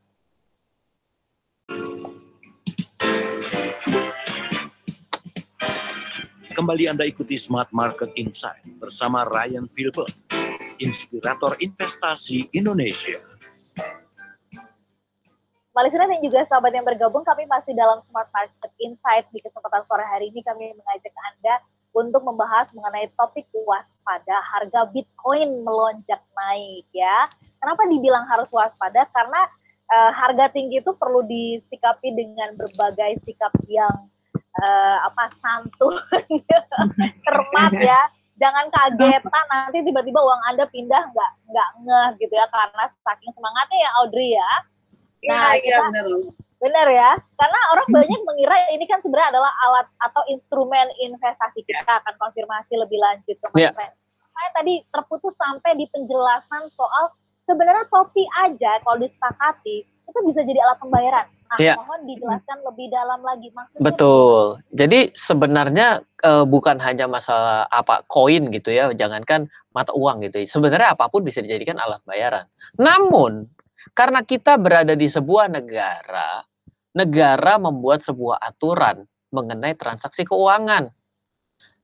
Kembali 6.54 6.90
Anda 6.90 7.06
ikuti 7.06 7.34
Smart 7.34 7.75
Market 7.75 8.14
Insight 8.14 8.62
bersama 8.78 9.26
Ryan 9.26 9.66
Filbert, 9.70 10.10
inspirator 10.78 11.58
investasi 11.61 12.50
Indonesia. 12.54 13.18
Malisira 15.78 16.11
dan 16.11 16.18
juga 16.18 16.42
sahabat 16.50 16.75
yang 16.75 16.82
bergabung, 16.82 17.23
kami 17.23 17.47
masih 17.47 17.70
dalam 17.70 18.02
Smart 18.11 18.26
Market 18.35 18.73
Insight. 18.82 19.30
Di 19.30 19.38
kesempatan 19.38 19.87
sore 19.87 20.02
hari 20.02 20.35
ini 20.35 20.42
kami 20.42 20.75
mengajak 20.75 21.14
Anda 21.30 21.62
untuk 21.94 22.26
membahas 22.26 22.66
mengenai 22.75 23.06
topik 23.14 23.47
waspada 23.54 24.37
harga 24.42 24.90
Bitcoin 24.90 25.62
melonjak 25.62 26.18
naik 26.35 26.82
ya. 26.90 27.30
Kenapa 27.62 27.87
dibilang 27.87 28.26
harus 28.26 28.50
waspada? 28.50 29.06
Karena 29.14 29.47
uh, 29.87 30.11
harga 30.18 30.50
tinggi 30.50 30.82
itu 30.82 30.90
perlu 30.99 31.23
disikapi 31.30 32.11
dengan 32.11 32.58
berbagai 32.58 33.23
sikap 33.23 33.54
yang 33.70 34.11
uh, 34.58 34.97
apa 35.06 35.30
santun, 35.38 35.94
cermat 37.25 37.73
ya. 37.78 38.02
Jangan 38.38 38.71
kagetan 38.71 39.45
nanti 39.50 39.78
tiba-tiba 39.83 40.23
uang 40.23 40.42
Anda 40.47 40.64
pindah 40.71 41.02
nggak 41.11 41.30
nggak 41.50 41.68
ngeh 41.83 42.09
gitu 42.23 42.35
ya 42.38 42.47
karena 42.49 42.85
saking 43.02 43.35
semangatnya 43.35 43.78
ya 43.83 43.90
Audrey 43.99 44.30
ya 44.38 44.52
Iya, 45.18 45.35
nah, 45.35 45.54
iya 45.59 45.78
benar 45.90 46.07
Benar 46.59 46.90
ya, 46.90 47.14
karena 47.38 47.61
orang 47.71 47.87
banyak 47.87 48.21
mengira 48.26 48.59
ini 48.75 48.83
kan 48.90 48.99
sebenarnya 48.99 49.30
adalah 49.30 49.52
alat 49.62 49.87
atau 50.02 50.26
instrumen 50.26 50.90
investasi 50.99 51.62
kita 51.62 51.87
akan 51.87 52.18
konfirmasi 52.18 52.75
lebih 52.75 52.99
lanjut 52.99 53.38
ke 53.38 53.47
Mas 53.54 53.62
Ya. 53.62 53.71
Ren. 53.71 53.95
Saya 54.35 54.49
tadi 54.59 54.83
terputus 54.90 55.38
sampai 55.38 55.78
di 55.78 55.87
penjelasan 55.87 56.66
soal 56.75 57.14
sebenarnya 57.47 57.87
topi 57.87 58.26
aja 58.42 58.83
kalau 58.83 58.99
disepakati 58.99 59.87
itu 60.08 60.18
bisa 60.24 60.40
jadi 60.42 60.58
alat 60.64 60.78
pembayaran. 60.80 61.26
Nah, 61.48 61.58
Ya. 61.60 61.74
mohon 61.80 62.04
dijelaskan 62.04 62.58
lebih 62.64 62.86
dalam 62.92 63.20
lagi 63.24 63.48
maksudnya. 63.52 63.80
Betul. 63.84 64.60
Jadi 64.72 65.00
sebenarnya 65.16 65.88
eh, 66.18 66.44
bukan 66.44 66.76
hanya 66.82 67.06
masalah 67.06 67.68
apa 67.70 68.02
koin 68.10 68.50
gitu 68.50 68.74
ya, 68.74 68.90
jangankan 68.92 69.46
mata 69.72 69.94
uang 69.94 70.24
gitu. 70.28 70.42
ya. 70.42 70.46
Sebenarnya 70.48 70.98
apa 70.98 71.06
pun 71.08 71.22
bisa 71.22 71.38
dijadikan 71.44 71.78
alat 71.78 72.02
bayaran. 72.04 72.44
Namun 72.76 73.46
karena 73.94 74.20
kita 74.26 74.58
berada 74.58 74.98
di 74.98 75.06
sebuah 75.06 75.46
negara, 75.48 76.42
negara 76.96 77.54
membuat 77.62 78.02
sebuah 78.02 78.42
aturan 78.42 79.06
mengenai 79.30 79.76
transaksi 79.78 80.24
keuangan. 80.26 80.90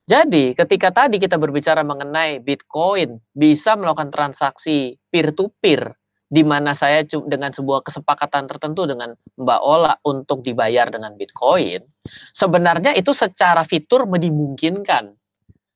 Jadi 0.05 0.53
ketika 0.53 0.93
tadi 0.93 1.17
kita 1.17 1.41
berbicara 1.41 1.81
mengenai 1.81 2.37
Bitcoin 2.37 3.17
bisa 3.33 3.73
melakukan 3.73 4.13
transaksi 4.13 5.01
peer 5.09 5.33
to 5.33 5.49
peer 5.65 5.97
di 6.35 6.43
mana 6.43 6.75
saya 6.75 7.07
dengan 7.07 7.55
sebuah 7.55 7.87
kesepakatan 7.87 8.51
tertentu 8.51 8.91
dengan 8.91 9.15
Mbak 9.39 9.61
Ola 9.63 9.95
untuk 10.03 10.43
dibayar 10.43 10.91
dengan 10.91 11.15
Bitcoin, 11.15 11.87
sebenarnya 12.35 12.91
itu 12.99 13.15
secara 13.15 13.63
fitur 13.63 14.03
dimungkinkan. 14.11 15.15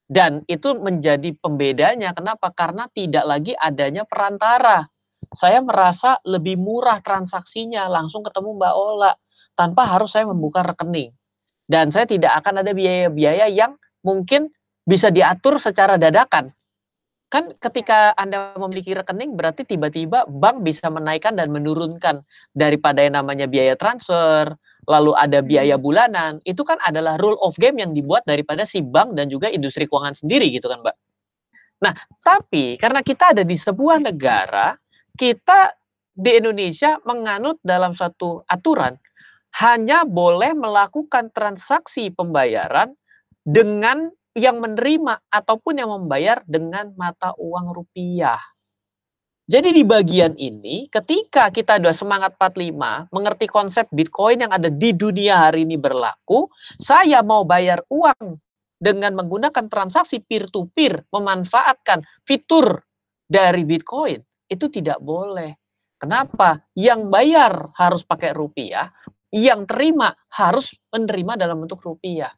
Dan 0.09 0.43
itu 0.49 0.73
menjadi 0.75 1.37
pembedanya. 1.37 2.17
Kenapa? 2.17 2.51
Karena 2.51 2.89
tidak 2.91 3.29
lagi 3.29 3.53
adanya 3.55 4.03
perantara. 4.09 4.89
Saya 5.37 5.61
merasa 5.61 6.17
lebih 6.25 6.57
murah 6.57 6.99
transaksinya 7.05 7.85
langsung 7.87 8.25
ketemu 8.25 8.57
Mbak 8.57 8.75
Ola 8.75 9.13
tanpa 9.53 9.85
harus 9.85 10.11
saya 10.17 10.27
membuka 10.27 10.65
rekening. 10.65 11.13
Dan 11.69 11.93
saya 11.93 12.09
tidak 12.09 12.41
akan 12.41 12.65
ada 12.65 12.73
biaya-biaya 12.73 13.53
yang 13.53 13.77
mungkin 14.01 14.49
bisa 14.89 15.13
diatur 15.13 15.61
secara 15.61 16.01
dadakan. 16.01 16.51
Kan 17.29 17.53
ketika 17.61 18.17
Anda 18.17 18.57
memiliki 18.57 18.97
rekening 18.97 19.37
berarti 19.37 19.69
tiba-tiba 19.69 20.25
bank 20.25 20.65
bisa 20.65 20.89
menaikkan 20.89 21.37
dan 21.37 21.53
menurunkan. 21.53 22.25
Daripada 22.57 23.05
yang 23.05 23.21
namanya 23.21 23.45
biaya 23.45 23.77
transfer, 23.77 24.57
lalu 24.89 25.13
ada 25.13 25.45
biaya 25.45 25.77
bulanan, 25.77 26.41
itu 26.49 26.65
kan 26.65 26.81
adalah 26.81 27.21
rule 27.21 27.37
of 27.45 27.53
game 27.61 27.77
yang 27.77 27.93
dibuat 27.93 28.25
daripada 28.25 28.65
si 28.65 28.81
bank 28.81 29.13
dan 29.13 29.29
juga 29.29 29.53
industri 29.53 29.85
keuangan 29.85 30.17
sendiri 30.17 30.49
gitu 30.49 30.73
kan, 30.73 30.81
Mbak. 30.81 30.97
Nah, 31.85 31.95
tapi 32.25 32.81
karena 32.81 33.05
kita 33.05 33.37
ada 33.37 33.45
di 33.45 33.55
sebuah 33.55 34.03
negara, 34.03 34.75
kita 35.15 35.77
di 36.19 36.35
Indonesia 36.35 36.99
menganut 37.07 37.63
dalam 37.63 37.95
satu 37.95 38.43
aturan 38.51 38.99
hanya 39.63 40.03
boleh 40.03 40.57
melakukan 40.57 41.31
transaksi 41.31 42.11
pembayaran 42.11 42.97
dengan 43.47 44.11
yang 44.37 44.61
menerima 44.61 45.25
ataupun 45.31 45.81
yang 45.81 45.91
membayar 45.93 46.43
dengan 46.45 46.93
mata 46.99 47.33
uang 47.39 47.73
rupiah. 47.73 48.41
Jadi 49.49 49.73
di 49.73 49.81
bagian 49.81 50.37
ini, 50.37 50.93
ketika 50.93 51.49
kita 51.49 51.81
sudah 51.81 51.97
semangat 51.97 52.37
45, 52.37 53.09
mengerti 53.09 53.49
konsep 53.49 53.89
Bitcoin 53.89 54.45
yang 54.45 54.53
ada 54.53 54.69
di 54.69 54.93
dunia 54.93 55.49
hari 55.49 55.65
ini 55.65 55.81
berlaku, 55.81 56.53
saya 56.77 57.25
mau 57.25 57.49
bayar 57.49 57.81
uang 57.89 58.37
dengan 58.77 59.17
menggunakan 59.17 59.73
transaksi 59.73 60.21
peer-to-peer, 60.21 61.09
memanfaatkan 61.09 62.05
fitur 62.29 62.85
dari 63.25 63.65
Bitcoin, 63.65 64.21
itu 64.53 64.69
tidak 64.69 65.01
boleh. 65.01 65.57
Kenapa? 65.97 66.69
Yang 66.77 67.09
bayar 67.09 67.73
harus 67.73 68.05
pakai 68.05 68.37
rupiah, 68.37 68.93
yang 69.33 69.65
terima 69.65 70.13
harus 70.29 70.77
menerima 70.93 71.41
dalam 71.41 71.65
bentuk 71.65 71.81
rupiah. 71.81 72.37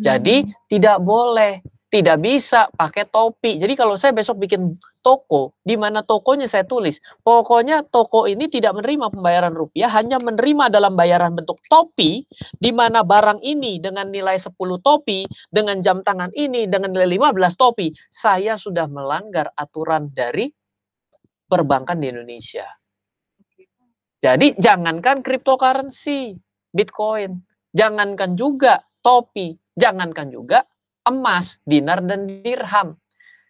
Jadi 0.00 0.48
tidak 0.72 1.04
boleh, 1.04 1.60
tidak 1.92 2.22
bisa 2.24 2.72
pakai 2.72 3.04
topi. 3.04 3.60
Jadi 3.60 3.76
kalau 3.76 4.00
saya 4.00 4.16
besok 4.16 4.40
bikin 4.40 4.80
toko, 5.04 5.52
di 5.60 5.76
mana 5.76 6.00
tokonya 6.00 6.48
saya 6.48 6.64
tulis, 6.64 7.02
pokoknya 7.20 7.84
toko 7.88 8.24
ini 8.24 8.48
tidak 8.48 8.78
menerima 8.78 9.12
pembayaran 9.12 9.52
rupiah, 9.52 9.92
hanya 9.92 10.16
menerima 10.22 10.72
dalam 10.72 10.96
bayaran 10.96 11.36
bentuk 11.36 11.60
topi, 11.68 12.24
di 12.56 12.70
mana 12.70 13.04
barang 13.04 13.44
ini 13.44 13.76
dengan 13.82 14.08
nilai 14.08 14.40
10 14.40 14.54
topi, 14.80 15.26
dengan 15.52 15.82
jam 15.84 16.00
tangan 16.00 16.32
ini, 16.32 16.64
dengan 16.64 16.96
nilai 16.96 17.20
15 17.20 17.58
topi, 17.58 17.92
saya 18.08 18.56
sudah 18.56 18.88
melanggar 18.88 19.52
aturan 19.52 20.08
dari 20.14 20.48
perbankan 21.50 21.98
di 21.98 22.06
Indonesia. 22.08 22.64
Jadi 24.20 24.54
jangankan 24.60 25.24
cryptocurrency, 25.24 26.36
Bitcoin, 26.70 27.40
jangankan 27.72 28.36
juga 28.36 28.84
topi, 29.00 29.56
jangankan 29.80 30.28
juga 30.28 30.68
emas, 31.08 31.58
dinar 31.64 32.04
dan 32.04 32.28
dirham. 32.44 32.94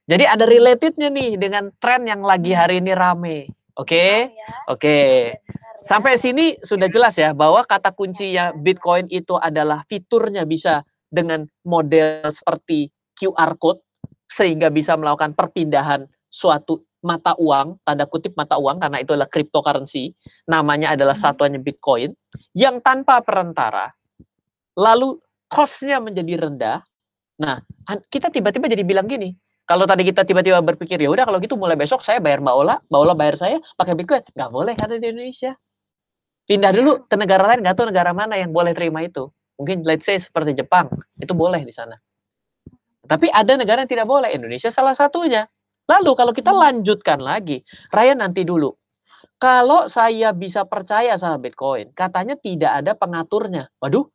Jadi 0.07 0.25
ada 0.27 0.47
relatednya 0.47 1.11
nih 1.11 1.39
dengan 1.39 1.71
tren 1.83 2.07
yang 2.07 2.23
lagi 2.23 2.55
hari 2.55 2.79
ini 2.79 2.95
rame. 2.95 3.51
Oke? 3.79 4.31
Ya, 4.31 4.49
Oke. 4.71 5.35
benar 5.35 5.35
ya. 5.35 5.59
Sampai 5.81 6.21
sini 6.21 6.61
sudah 6.61 6.93
jelas 6.93 7.17
ya 7.17 7.33
bahwa 7.33 7.65
kata 7.65 7.91
kuncinya 7.97 8.53
Bitcoin 8.53 9.09
itu 9.09 9.33
adalah 9.41 9.81
fiturnya 9.89 10.45
bisa 10.45 10.85
dengan 11.09 11.49
model 11.65 12.29
seperti 12.29 12.93
QR 13.17 13.57
code 13.57 13.81
sehingga 14.29 14.69
bisa 14.69 14.95
melakukan 14.95 15.33
perpindahan 15.33 16.05
suatu 16.29 16.85
mata 17.01 17.33
uang, 17.41 17.81
tanda 17.81 18.05
kutip 18.05 18.37
mata 18.37 18.61
uang 18.61 18.77
karena 18.77 19.01
itu 19.01 19.17
adalah 19.17 19.31
cryptocurrency, 19.33 20.13
namanya 20.45 20.93
adalah 20.93 21.17
Hmm. 21.17 21.33
satuannya 21.33 21.61
Bitcoin 21.65 22.13
yang 22.53 22.85
tanpa 22.85 23.25
perantara. 23.25 23.89
Lalu 24.77 25.17
cost-nya 25.51 25.99
menjadi 25.99 26.47
rendah. 26.47 26.79
Nah, 27.43 27.59
kita 28.07 28.31
tiba-tiba 28.31 28.71
jadi 28.71 28.87
bilang 28.87 29.11
gini, 29.11 29.35
kalau 29.67 29.85
tadi 29.85 30.07
kita 30.07 30.23
tiba-tiba 30.23 30.63
berpikir 30.63 31.03
ya 31.03 31.11
udah 31.11 31.27
kalau 31.27 31.43
gitu 31.43 31.59
mulai 31.59 31.75
besok 31.75 32.07
saya 32.07 32.23
bayar 32.23 32.39
Mbak 32.39 32.55
Ola, 32.55 32.79
Mbak 32.87 33.01
Ola 33.03 33.15
bayar 33.19 33.37
saya 33.39 33.59
pakai 33.75 33.99
Bitcoin, 33.99 34.23
nggak 34.31 34.51
boleh 34.51 34.75
karena 34.79 34.97
di 35.03 35.07
Indonesia. 35.11 35.53
Pindah 36.47 36.71
dulu 36.75 37.07
ke 37.07 37.15
negara 37.19 37.47
lain, 37.47 37.63
nggak 37.63 37.75
tahu 37.79 37.87
negara 37.91 38.11
mana 38.11 38.35
yang 38.39 38.51
boleh 38.51 38.75
terima 38.75 39.03
itu. 39.07 39.31
Mungkin 39.59 39.87
let's 39.87 40.07
say 40.07 40.19
seperti 40.19 40.59
Jepang, 40.59 40.91
itu 41.19 41.31
boleh 41.35 41.63
di 41.63 41.71
sana. 41.71 41.95
Tapi 43.07 43.27
ada 43.31 43.59
negara 43.59 43.83
yang 43.83 43.91
tidak 43.91 44.07
boleh, 44.07 44.31
Indonesia 44.31 44.71
salah 44.71 44.95
satunya. 44.95 45.47
Lalu 45.91 46.11
kalau 46.15 46.33
kita 46.35 46.55
lanjutkan 46.55 47.19
lagi, 47.19 47.63
Raya 47.91 48.15
nanti 48.15 48.47
dulu. 48.47 48.71
Kalau 49.41 49.89
saya 49.89 50.35
bisa 50.37 50.69
percaya 50.69 51.17
sama 51.17 51.41
Bitcoin, 51.41 51.91
katanya 51.97 52.37
tidak 52.37 52.85
ada 52.85 52.93
pengaturnya. 52.95 53.73
Waduh, 53.81 54.07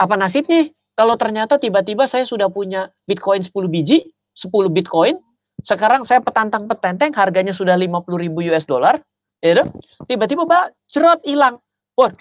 apa 0.00 0.16
nasibnya? 0.16 0.72
Kalau 0.96 1.14
ternyata 1.20 1.60
tiba-tiba 1.60 2.08
saya 2.08 2.24
sudah 2.24 2.48
punya 2.48 2.88
Bitcoin 3.04 3.44
10 3.44 3.52
biji, 3.68 4.08
10 4.36 4.72
Bitcoin, 4.72 5.20
sekarang 5.60 6.08
saya 6.08 6.24
petantang 6.24 6.64
petenteng, 6.64 7.12
harganya 7.12 7.52
sudah 7.52 7.76
50 7.76 8.16
ribu 8.16 8.40
US 8.48 8.64
dollar, 8.64 9.00
ya 9.44 9.64
tiba-tiba 10.08 10.48
mbak, 10.48 10.72
cerot 10.88 11.20
hilang. 11.24 11.60
Wah, 11.96 12.12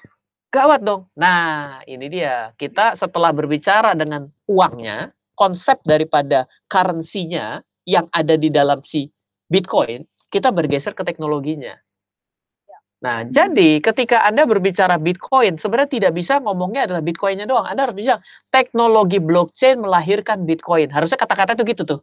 gawat 0.51 0.83
dong. 0.83 1.07
Nah, 1.15 1.79
ini 1.87 2.11
dia. 2.11 2.51
Kita 2.59 2.99
setelah 2.99 3.31
berbicara 3.31 3.95
dengan 3.95 4.27
uangnya, 4.47 5.15
konsep 5.39 5.79
daripada 5.87 6.51
currency-nya 6.67 7.63
yang 7.87 8.11
ada 8.11 8.35
di 8.35 8.51
dalam 8.51 8.83
si 8.83 9.07
Bitcoin, 9.47 10.03
kita 10.27 10.51
bergeser 10.51 10.91
ke 10.91 11.07
teknologinya. 11.07 11.79
Nah, 12.99 13.23
jadi 13.23 13.79
ketika 13.79 14.27
Anda 14.27 14.43
berbicara 14.43 14.99
Bitcoin, 14.99 15.55
sebenarnya 15.55 15.87
tidak 15.87 16.11
bisa 16.19 16.43
ngomongnya 16.43 16.83
adalah 16.83 16.99
Bitcoin-nya 16.99 17.47
doang. 17.47 17.63
Anda 17.63 17.87
harus 17.87 17.95
bisa 17.95 18.19
teknologi 18.51 19.23
blockchain 19.23 19.79
melahirkan 19.79 20.43
Bitcoin. 20.43 20.91
Harusnya 20.91 21.15
kata-kata 21.15 21.55
itu 21.55 21.63
gitu 21.71 21.83
tuh. 21.87 21.99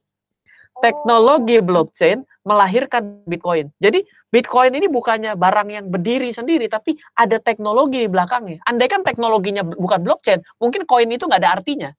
Teknologi 0.81 1.61
blockchain 1.61 2.25
melahirkan 2.49 3.21
Bitcoin. 3.29 3.69
Jadi 3.77 4.09
Bitcoin 4.33 4.73
ini 4.73 4.89
bukannya 4.89 5.37
barang 5.37 5.69
yang 5.69 5.85
berdiri 5.93 6.33
sendiri, 6.33 6.69
tapi 6.69 6.97
ada 7.17 7.41
teknologi 7.41 8.05
di 8.05 8.09
belakangnya. 8.09 8.61
Andai 8.65 8.89
kan 8.89 9.05
teknologinya 9.05 9.65
bukan 9.65 10.01
blockchain, 10.01 10.41
mungkin 10.61 10.89
koin 10.89 11.13
itu 11.13 11.29
nggak 11.29 11.41
ada 11.45 11.61
artinya. 11.61 11.91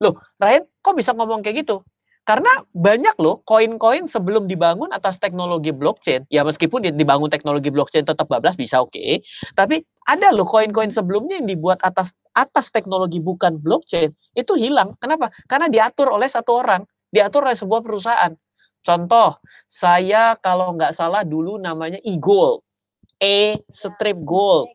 Loh, 0.00 0.16
Ryan, 0.40 0.64
kok 0.80 0.96
bisa 0.96 1.12
ngomong 1.12 1.44
kayak 1.44 1.64
gitu? 1.64 1.84
Karena 2.28 2.60
banyak 2.76 3.16
loh 3.24 3.40
koin-koin 3.48 4.04
sebelum 4.04 4.44
dibangun 4.44 4.92
atas 4.92 5.16
teknologi 5.16 5.72
blockchain. 5.72 6.28
Ya 6.28 6.44
meskipun 6.44 6.84
di- 6.84 6.92
dibangun 6.92 7.32
teknologi 7.32 7.72
blockchain 7.72 8.04
tetap 8.04 8.28
bablas 8.28 8.52
bisa 8.52 8.84
oke. 8.84 9.24
Tapi 9.56 9.80
ada 10.04 10.28
loh 10.36 10.44
koin-koin 10.44 10.92
sebelumnya 10.92 11.40
yang 11.40 11.48
dibuat 11.48 11.80
atas 11.80 12.12
atas 12.36 12.68
teknologi 12.68 13.16
bukan 13.24 13.56
blockchain 13.56 14.12
itu 14.36 14.52
hilang. 14.60 14.92
Kenapa? 15.00 15.32
Karena 15.48 15.72
diatur 15.72 16.12
oleh 16.12 16.28
satu 16.28 16.60
orang, 16.60 16.84
diatur 17.08 17.48
oleh 17.48 17.56
sebuah 17.56 17.80
perusahaan. 17.80 18.36
Contoh, 18.84 19.40
saya 19.64 20.36
kalau 20.36 20.76
nggak 20.76 20.92
salah 20.92 21.24
dulu 21.24 21.56
namanya 21.56 21.96
e-gold. 22.04 22.60
E 23.16 23.56
strip 23.72 24.20
gold. 24.20 24.68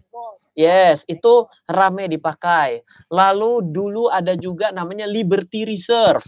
Yes, 0.57 1.05
itu 1.05 1.45
rame 1.69 2.09
dipakai. 2.09 2.81
Lalu 3.13 3.61
dulu 3.73 4.09
ada 4.09 4.33
juga 4.37 4.73
namanya 4.73 5.05
Liberty 5.05 5.65
Reserve. 5.69 6.25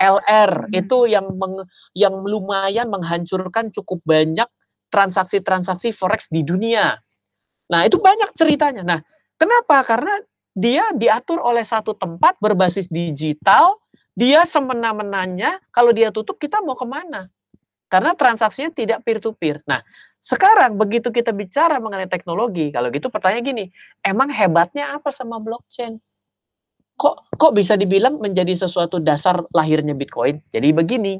LR 0.00 0.68
itu 0.74 1.06
yang 1.10 1.28
meng- 1.34 1.68
yang 1.96 2.14
lumayan 2.24 2.90
menghancurkan 2.90 3.70
cukup 3.70 4.02
banyak 4.04 4.46
transaksi-transaksi 4.90 5.90
forex 5.94 6.30
di 6.30 6.46
dunia. 6.46 6.98
Nah, 7.70 7.80
itu 7.82 7.98
banyak 7.98 8.30
ceritanya. 8.36 8.84
Nah, 8.84 9.00
Kenapa? 9.34 9.82
Karena 9.82 10.14
dia 10.54 10.86
diatur 10.94 11.42
oleh 11.42 11.66
satu 11.66 11.92
tempat 11.98 12.38
berbasis 12.38 12.86
digital, 12.86 13.76
dia 14.14 14.46
semena-menanya, 14.46 15.58
kalau 15.74 15.90
dia 15.90 16.14
tutup 16.14 16.38
kita 16.38 16.62
mau 16.62 16.78
ke 16.78 16.86
mana? 16.86 17.26
Karena 17.90 18.14
transaksinya 18.14 18.70
tidak 18.70 19.02
peer-to-peer. 19.02 19.62
Nah, 19.66 19.82
sekarang 20.22 20.78
begitu 20.78 21.10
kita 21.10 21.34
bicara 21.34 21.78
mengenai 21.82 22.08
teknologi, 22.08 22.70
kalau 22.70 22.90
gitu 22.90 23.10
pertanyaan 23.10 23.44
gini, 23.44 23.64
emang 24.02 24.30
hebatnya 24.30 24.96
apa 24.98 25.10
sama 25.10 25.38
blockchain? 25.42 25.98
Kok 26.94 27.34
kok 27.34 27.52
bisa 27.52 27.74
dibilang 27.74 28.22
menjadi 28.22 28.54
sesuatu 28.54 29.02
dasar 29.02 29.42
lahirnya 29.50 29.98
Bitcoin? 29.98 30.38
Jadi 30.54 30.70
begini, 30.70 31.18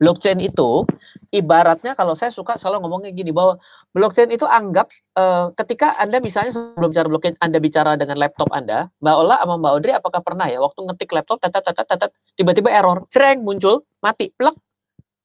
blockchain 0.00 0.40
itu 0.40 0.88
ibaratnya 1.28 1.92
kalau 1.92 2.16
saya 2.16 2.32
suka 2.32 2.56
selalu 2.56 2.88
ngomongnya 2.88 3.12
gini 3.12 3.30
bahwa 3.30 3.60
blockchain 3.92 4.32
itu 4.32 4.48
anggap 4.48 4.88
uh, 5.20 5.52
ketika 5.60 6.00
Anda 6.00 6.24
misalnya 6.24 6.56
sebelum 6.56 6.88
bicara 6.90 7.06
blockchain 7.12 7.36
Anda 7.44 7.60
bicara 7.60 8.00
dengan 8.00 8.16
laptop 8.16 8.48
Anda, 8.56 8.88
Mbak 9.04 9.16
Ola 9.20 9.36
sama 9.44 9.54
Mbak 9.60 9.72
Audrey 9.76 9.92
apakah 9.92 10.20
pernah 10.24 10.48
ya 10.48 10.58
waktu 10.64 10.80
ngetik 10.88 11.12
laptop 11.12 11.44
tatat 11.44 11.60
tatat 11.60 11.86
tatat 11.86 12.10
tiba-tiba 12.40 12.72
error, 12.72 13.04
cereng 13.12 13.44
muncul, 13.44 13.84
mati, 14.00 14.32
plek. 14.32 14.56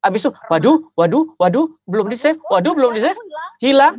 Habis 0.05 0.29
itu, 0.29 0.31
waduh, 0.53 0.85
waduh, 0.93 1.33
waduh, 1.41 1.65
belum 1.89 2.13
di 2.13 2.17
save, 2.19 2.38
waduh, 2.53 2.77
belum 2.77 2.93
di 2.93 3.01
save, 3.01 3.17
hilang, 3.57 3.97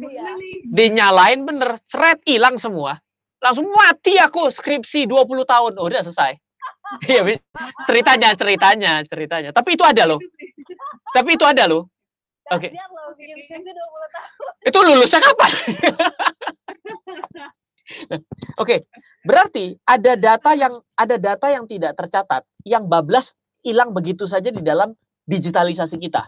dinyalain 0.70 1.42
bener, 1.42 1.82
thread 1.90 2.22
hilang 2.22 2.62
semua, 2.62 3.02
langsung 3.46 3.70
mati 3.70 4.18
aku 4.18 4.50
skripsi 4.50 5.06
20 5.06 5.46
tahun, 5.46 5.72
oh, 5.78 5.86
udah 5.86 6.02
selesai. 6.02 6.34
Iya, 7.02 7.26
ceritanya, 7.82 8.30
ceritanya, 8.38 9.02
ceritanya. 9.10 9.50
Tapi 9.50 9.74
itu 9.74 9.82
ada 9.82 10.06
loh. 10.06 10.22
Tapi 11.10 11.34
itu 11.34 11.42
ada 11.42 11.66
loh. 11.66 11.90
Oke. 12.46 12.70
Okay. 12.70 14.70
Itu 14.70 14.78
lulusnya 14.86 15.18
kapan? 15.18 15.50
Oke, 18.54 18.54
okay. 18.54 18.78
berarti 19.26 19.74
ada 19.82 20.14
data 20.14 20.54
yang 20.54 20.78
ada 20.94 21.18
data 21.18 21.50
yang 21.50 21.66
tidak 21.66 21.98
tercatat, 21.98 22.46
yang 22.62 22.86
bablas 22.86 23.34
hilang 23.66 23.90
begitu 23.90 24.30
saja 24.30 24.54
di 24.54 24.62
dalam 24.62 24.94
digitalisasi 25.26 25.98
kita. 25.98 26.22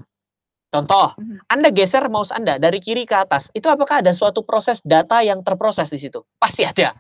Contoh, 0.69 1.17
mhm. 1.17 1.49
Anda 1.49 1.73
geser 1.73 2.05
mouse 2.13 2.29
Anda 2.29 2.61
dari 2.61 2.77
kiri 2.77 3.09
ke 3.09 3.17
atas, 3.17 3.49
itu 3.57 3.65
apakah 3.73 4.05
ada 4.05 4.13
suatu 4.13 4.45
proses 4.45 4.85
data 4.85 5.25
yang 5.25 5.41
terproses 5.41 5.89
di 5.89 5.97
situ? 5.97 6.21
Pasti 6.37 6.61
ada. 6.69 6.93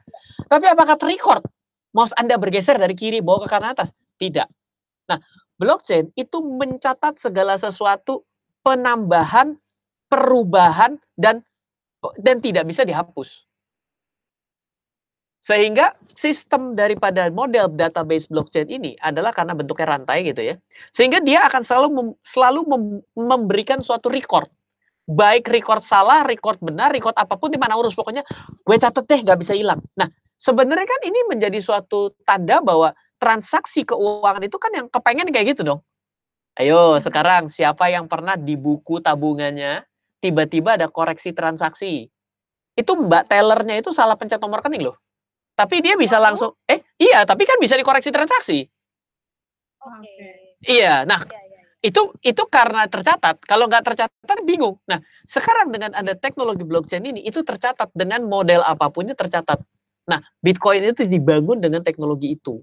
Tapi 0.48 0.64
apakah 0.64 0.96
terrecord? 0.96 1.44
Mouse 1.92 2.16
Anda 2.16 2.40
bergeser 2.40 2.80
dari 2.80 2.96
kiri 2.96 3.20
bawa 3.20 3.44
ke 3.44 3.48
kanan 3.48 3.76
atas? 3.76 3.92
Tidak. 4.16 4.48
Nah, 5.08 5.20
blockchain 5.60 6.12
itu 6.16 6.40
mencatat 6.40 7.20
segala 7.20 7.56
sesuatu 7.60 8.24
penambahan, 8.64 9.56
perubahan 10.08 11.00
dan 11.16 11.44
dan 12.20 12.40
tidak 12.44 12.68
bisa 12.68 12.84
dihapus. 12.84 13.47
Sehingga 15.38 15.94
sistem 16.12 16.74
daripada 16.74 17.30
model 17.30 17.70
database 17.72 18.26
blockchain 18.26 18.68
ini 18.68 18.98
adalah 18.98 19.30
karena 19.30 19.54
bentuknya 19.54 19.86
rantai 19.96 20.26
gitu 20.26 20.42
ya. 20.42 20.54
Sehingga 20.90 21.22
dia 21.22 21.46
akan 21.46 21.62
selalu 21.62 21.88
mem, 21.94 22.08
selalu 22.26 22.60
mem, 22.66 22.82
memberikan 23.14 23.78
suatu 23.80 24.10
record. 24.10 24.50
Baik 25.08 25.48
record 25.48 25.80
salah, 25.86 26.20
record 26.26 26.60
benar, 26.60 26.92
record 26.92 27.16
apa 27.16 27.38
pun 27.38 27.48
di 27.48 27.56
mana 27.56 27.80
urus 27.80 27.96
pokoknya 27.96 28.26
gue 28.60 28.76
catat 28.76 29.04
deh 29.08 29.20
nggak 29.24 29.38
bisa 29.40 29.56
hilang. 29.56 29.80
Nah, 29.96 30.10
sebenarnya 30.36 30.84
kan 30.84 31.00
ini 31.06 31.20
menjadi 31.32 31.58
suatu 31.64 32.12
tanda 32.28 32.60
bahwa 32.60 32.92
transaksi 33.16 33.88
keuangan 33.88 34.42
itu 34.44 34.56
kan 34.60 34.70
yang 34.74 34.86
kepengen 34.92 35.32
kayak 35.32 35.56
gitu 35.56 35.64
dong. 35.64 35.80
Ayo 36.58 36.98
hmm. 36.98 37.02
sekarang 37.06 37.46
siapa 37.46 37.86
yang 37.86 38.10
pernah 38.10 38.34
di 38.34 38.58
buku 38.58 38.98
tabungannya 38.98 39.86
tiba-tiba 40.18 40.74
ada 40.74 40.90
koreksi 40.90 41.30
transaksi. 41.30 42.10
Itu 42.74 42.94
Mbak 42.98 43.30
tellernya 43.30 43.78
itu 43.78 43.94
salah 43.94 44.18
pencet 44.18 44.42
nomor 44.42 44.62
rekening 44.62 44.90
loh. 44.90 44.98
Tapi 45.58 45.82
dia 45.82 45.98
bisa 45.98 46.22
langsung 46.22 46.54
eh 46.70 46.86
iya, 47.02 47.26
tapi 47.26 47.42
kan 47.42 47.58
bisa 47.58 47.74
dikoreksi 47.74 48.14
transaksi. 48.14 48.62
Oke. 49.82 50.06
Okay. 50.06 50.78
Iya, 50.78 51.02
nah 51.06 51.26
ya, 51.26 51.38
ya, 51.38 51.62
itu 51.82 52.14
itu 52.22 52.42
karena 52.46 52.86
tercatat. 52.86 53.42
Kalau 53.42 53.66
nggak 53.66 53.82
tercatat 53.82 54.38
bingung. 54.46 54.78
Nah, 54.86 55.02
sekarang 55.26 55.74
dengan 55.74 55.98
ada 55.98 56.14
teknologi 56.14 56.62
blockchain 56.62 57.02
ini 57.02 57.26
itu 57.26 57.42
tercatat 57.42 57.90
dengan 57.90 58.22
model 58.26 58.62
apa 58.62 58.86
pun 58.86 59.10
itu 59.10 59.18
tercatat. 59.18 59.58
Nah, 60.06 60.22
Bitcoin 60.38 60.82
itu 60.86 61.06
dibangun 61.06 61.58
dengan 61.58 61.82
teknologi 61.82 62.38
itu. 62.38 62.62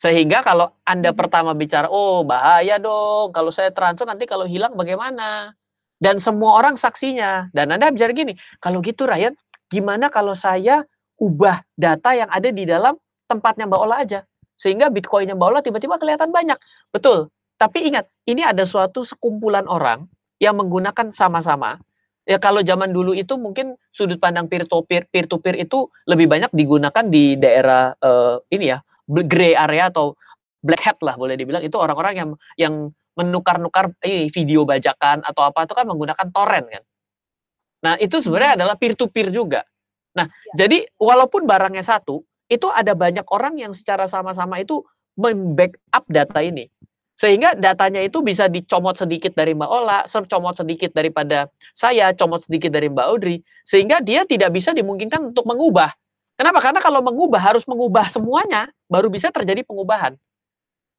Sehingga 0.00 0.40
kalau 0.40 0.72
Anda 0.88 1.12
hmm. 1.12 1.18
pertama 1.18 1.52
bicara, 1.52 1.90
oh 1.92 2.24
bahaya 2.24 2.80
dong, 2.80 3.36
kalau 3.36 3.52
saya 3.52 3.68
transfer 3.68 4.08
nanti 4.08 4.24
kalau 4.24 4.48
hilang 4.48 4.72
bagaimana? 4.72 5.52
Dan 6.00 6.16
semua 6.16 6.56
orang 6.56 6.80
saksinya. 6.80 7.52
Dan 7.52 7.76
Anda 7.76 7.92
bicara 7.92 8.16
gini, 8.16 8.32
kalau 8.56 8.80
gitu 8.80 9.04
Ryan, 9.04 9.36
gimana 9.68 10.08
kalau 10.08 10.32
saya 10.32 10.88
ubah 11.20 11.60
data 11.76 12.16
yang 12.16 12.32
ada 12.32 12.48
di 12.48 12.64
dalam 12.64 12.96
tempatnya 13.28 13.68
Mbak 13.68 13.80
Ola 13.80 13.96
aja? 14.00 14.24
Sehingga 14.56 14.88
Bitcoinnya 14.88 15.36
Mbak 15.36 15.48
Ola 15.52 15.60
tiba-tiba 15.60 16.00
kelihatan 16.00 16.32
banyak. 16.32 16.56
Betul. 16.90 17.28
Tapi 17.60 17.92
ingat, 17.92 18.08
ini 18.24 18.40
ada 18.40 18.64
suatu 18.64 19.04
sekumpulan 19.04 19.68
orang 19.68 20.08
yang 20.40 20.56
menggunakan 20.56 21.12
sama-sama. 21.12 21.76
Ya 22.24 22.40
kalau 22.40 22.64
zaman 22.64 22.88
dulu 22.92 23.12
itu 23.12 23.36
mungkin 23.36 23.76
sudut 23.92 24.16
pandang 24.16 24.48
peer 24.48 24.64
to 24.64 24.80
peer, 24.88 25.04
peer 25.12 25.28
to 25.28 25.36
peer 25.36 25.60
itu 25.60 25.88
lebih 26.08 26.24
banyak 26.24 26.48
digunakan 26.56 27.04
di 27.04 27.36
daerah 27.36 27.92
uh, 28.00 28.40
ini 28.48 28.72
ya, 28.72 28.80
gray 29.08 29.52
area 29.52 29.92
atau 29.92 30.16
black 30.60 30.80
hat 30.84 30.98
lah 31.00 31.16
boleh 31.16 31.36
dibilang 31.36 31.64
itu 31.64 31.76
orang-orang 31.80 32.14
yang 32.16 32.30
yang 32.60 32.74
menukar-nukar 33.16 33.92
ini 34.04 34.28
video 34.32 34.64
bajakan 34.64 35.24
atau 35.24 35.42
apa 35.44 35.66
itu 35.66 35.74
kan 35.76 35.84
menggunakan 35.88 36.26
torrent 36.32 36.66
kan. 36.68 36.84
Nah, 37.80 37.94
itu 37.96 38.20
sebenarnya 38.20 38.54
hmm. 38.54 38.58
adalah 38.60 38.74
peer 38.76 38.94
to 38.96 39.08
peer 39.08 39.28
juga. 39.32 39.64
Nah, 40.16 40.26
ya. 40.26 40.66
jadi 40.66 40.86
walaupun 40.98 41.46
barangnya 41.46 41.86
satu, 41.86 42.22
itu 42.50 42.66
ada 42.66 42.98
banyak 42.98 43.24
orang 43.30 43.58
yang 43.62 43.70
secara 43.70 44.10
sama-sama 44.10 44.58
itu 44.58 44.82
membackup 45.14 46.04
data 46.10 46.42
ini. 46.42 46.66
Sehingga 47.14 47.52
datanya 47.52 48.00
itu 48.00 48.24
bisa 48.24 48.48
dicomot 48.48 48.96
sedikit 48.96 49.36
dari 49.36 49.52
Mbak 49.52 49.70
Ola, 49.70 50.08
comot 50.24 50.56
sedikit 50.56 50.88
daripada 50.96 51.52
saya, 51.76 52.16
comot 52.16 52.40
sedikit 52.40 52.72
dari 52.72 52.88
Mbak 52.88 53.06
Audrey, 53.06 53.44
sehingga 53.68 54.00
dia 54.00 54.24
tidak 54.24 54.56
bisa 54.56 54.72
dimungkinkan 54.72 55.28
untuk 55.28 55.44
mengubah. 55.44 55.92
Kenapa? 56.40 56.64
Karena 56.64 56.80
kalau 56.80 57.04
mengubah 57.04 57.36
harus 57.36 57.68
mengubah 57.68 58.08
semuanya, 58.08 58.72
baru 58.88 59.12
bisa 59.12 59.28
terjadi 59.28 59.60
pengubahan. 59.68 60.16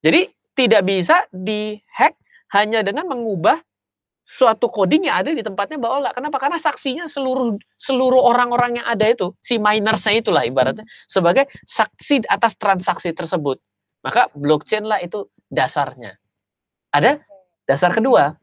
Jadi 0.05 0.29
tidak 0.53 0.85
bisa 0.85 1.25
dihack 1.33 2.13
hanya 2.53 2.85
dengan 2.85 3.09
mengubah 3.09 3.57
suatu 4.21 4.69
coding 4.69 5.09
yang 5.09 5.25
ada 5.25 5.33
di 5.33 5.41
tempatnya 5.41 5.81
Mbak 5.81 5.91
Ola. 5.91 6.09
Kenapa? 6.13 6.37
Karena 6.37 6.61
saksinya 6.61 7.09
seluruh 7.09 7.57
seluruh 7.75 8.21
orang-orang 8.21 8.81
yang 8.81 8.87
ada 8.87 9.09
itu, 9.09 9.33
si 9.41 9.57
minersnya 9.57 10.21
itulah 10.21 10.45
ibaratnya 10.45 10.85
sebagai 11.09 11.49
saksi 11.65 12.29
atas 12.29 12.53
transaksi 12.55 13.11
tersebut. 13.11 13.57
Maka 14.05 14.29
blockchain 14.33 14.85
lah 14.85 15.01
itu 15.01 15.29
dasarnya. 15.49 16.17
Ada 16.93 17.21
dasar 17.65 17.93
kedua. 17.93 18.33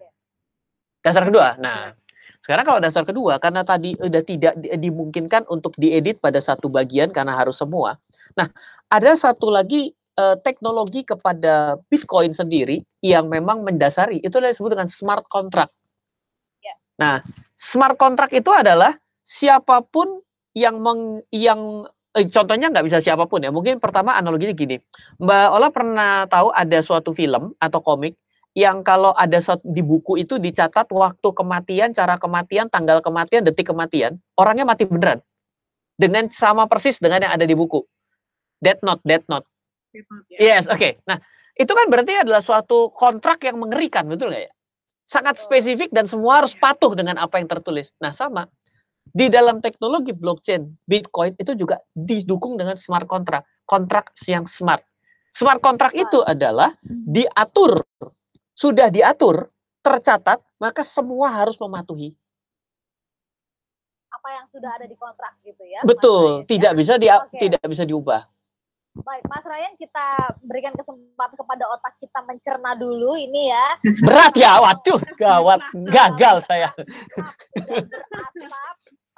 Dasar 1.03 1.27
kedua. 1.27 1.59
Nah, 1.59 1.95
sekarang 2.43 2.65
kalau 2.65 2.81
dasar 2.81 3.03
kedua, 3.03 3.37
karena 3.43 3.67
tadi 3.67 3.99
udah 3.99 4.23
tidak 4.23 4.55
dimungkinkan 4.59 5.47
untuk 5.51 5.75
diedit 5.77 6.23
pada 6.23 6.39
satu 6.39 6.71
bagian 6.71 7.11
karena 7.11 7.35
harus 7.35 7.59
semua. 7.59 7.99
Nah, 8.39 8.47
ada 8.89 9.13
satu 9.19 9.51
lagi 9.51 9.98
uh, 10.19 10.37
teknologi 10.43 11.07
kepada 11.07 11.79
Bitcoin 11.87 12.35
sendiri 12.35 12.83
yang 13.01 13.31
memang 13.31 13.63
mendasari 13.63 14.19
itu 14.19 14.35
disebut 14.43 14.75
dengan 14.75 14.91
smart 14.91 15.25
contract. 15.31 15.71
Ya. 16.59 16.75
Nah, 16.99 17.17
smart 17.55 17.95
contract 17.95 18.35
itu 18.35 18.51
adalah 18.51 18.99
siapa 19.23 19.81
pun 19.87 20.19
yang 20.59 20.83
meng, 20.83 21.23
yang 21.31 21.87
eh, 22.19 22.27
contohnya 22.27 22.75
nggak 22.75 22.85
bisa 22.91 22.99
siapa 22.99 23.31
pun 23.31 23.47
ya. 23.47 23.55
Mungkin 23.55 23.79
pertama 23.79 24.19
analoginya 24.19 24.53
gini, 24.59 24.83
Mbak 25.23 25.47
Ola 25.55 25.69
pernah 25.71 26.11
tahu 26.27 26.51
ada 26.51 26.79
suatu 26.83 27.15
film 27.15 27.55
atau 27.63 27.79
komik 27.79 28.19
yang 28.59 28.83
kalau 28.83 29.15
ada 29.15 29.39
di 29.63 29.87
buku 29.87 30.19
itu 30.19 30.35
dicatat 30.43 30.91
waktu 30.91 31.29
kematian, 31.31 31.95
cara 31.95 32.19
kematian, 32.19 32.67
tanggal 32.67 32.99
kematian, 32.99 33.47
detik 33.47 33.71
kematian, 33.71 34.19
orangnya 34.35 34.67
mati 34.67 34.83
beneran. 34.83 35.23
Dengan 35.99 36.31
sama 36.31 36.67
persis 36.67 36.99
dengan 36.99 37.27
yang 37.27 37.35
ada 37.35 37.47
di 37.47 37.55
buku. 37.55 37.83
Death 38.59 38.83
note, 38.83 39.03
death 39.07 39.27
note. 39.31 39.47
Ya. 40.31 40.39
Yes, 40.59 40.65
oke. 40.69 40.79
Okay. 40.79 40.93
Nah, 41.07 41.19
itu 41.59 41.73
kan 41.73 41.87
berarti 41.91 42.13
adalah 42.23 42.43
suatu 42.43 42.93
kontrak 42.95 43.43
yang 43.43 43.59
mengerikan, 43.59 44.07
betul 44.07 44.31
nggak 44.31 44.51
ya? 44.51 44.53
Sangat 45.09 45.41
spesifik 45.41 45.89
dan 45.89 46.05
semua 46.05 46.45
harus 46.45 46.53
patuh 46.53 46.93
dengan 46.93 47.17
apa 47.17 47.41
yang 47.41 47.49
tertulis. 47.49 47.91
Nah, 47.99 48.13
sama. 48.13 48.47
Di 49.09 49.33
dalam 49.33 49.65
teknologi 49.65 50.13
blockchain, 50.13 50.69
Bitcoin 50.85 51.33
itu 51.41 51.57
juga 51.57 51.81
didukung 51.97 52.61
dengan 52.61 52.77
smart 52.77 53.09
contract. 53.09 53.49
Kontrak 53.65 54.13
yang 54.29 54.45
smart. 54.45 54.85
Smart 55.33 55.65
contract 55.65 55.97
itu 55.97 56.21
adalah 56.21 56.77
diatur 56.85 57.89
sudah 58.59 58.91
diatur, 58.91 59.55
tercatat, 59.87 60.43
maka 60.59 60.83
semua 60.83 61.31
harus 61.31 61.55
mematuhi. 61.63 62.11
Apa 64.11 64.29
yang 64.35 64.47
sudah 64.51 64.71
ada 64.75 64.87
di 64.91 64.99
kontrak 64.99 65.39
gitu 65.47 65.63
ya? 65.63 65.87
Betul, 65.87 66.43
Ryan, 66.43 66.51
tidak 66.51 66.73
ya? 66.75 66.79
bisa 66.83 66.93
di 66.99 67.07
okay. 67.07 67.39
tidak 67.47 67.63
bisa 67.71 67.87
diubah. 67.87 68.27
Baik, 68.99 69.25
Mas 69.27 69.45
Ryan 69.45 69.75
kita 69.77 70.07
berikan 70.43 70.75
kesempatan 70.75 71.37
kepada 71.37 71.65
otak 71.71 71.95
kita 71.99 72.19
mencerna 72.25 72.75
dulu 72.75 73.15
ini 73.15 73.51
ya. 73.51 73.67
Berat 74.03 74.35
ya, 74.35 74.59
waduh, 74.59 74.99
gawat, 75.15 75.61
gagal 75.87 76.37
saya. 76.45 76.69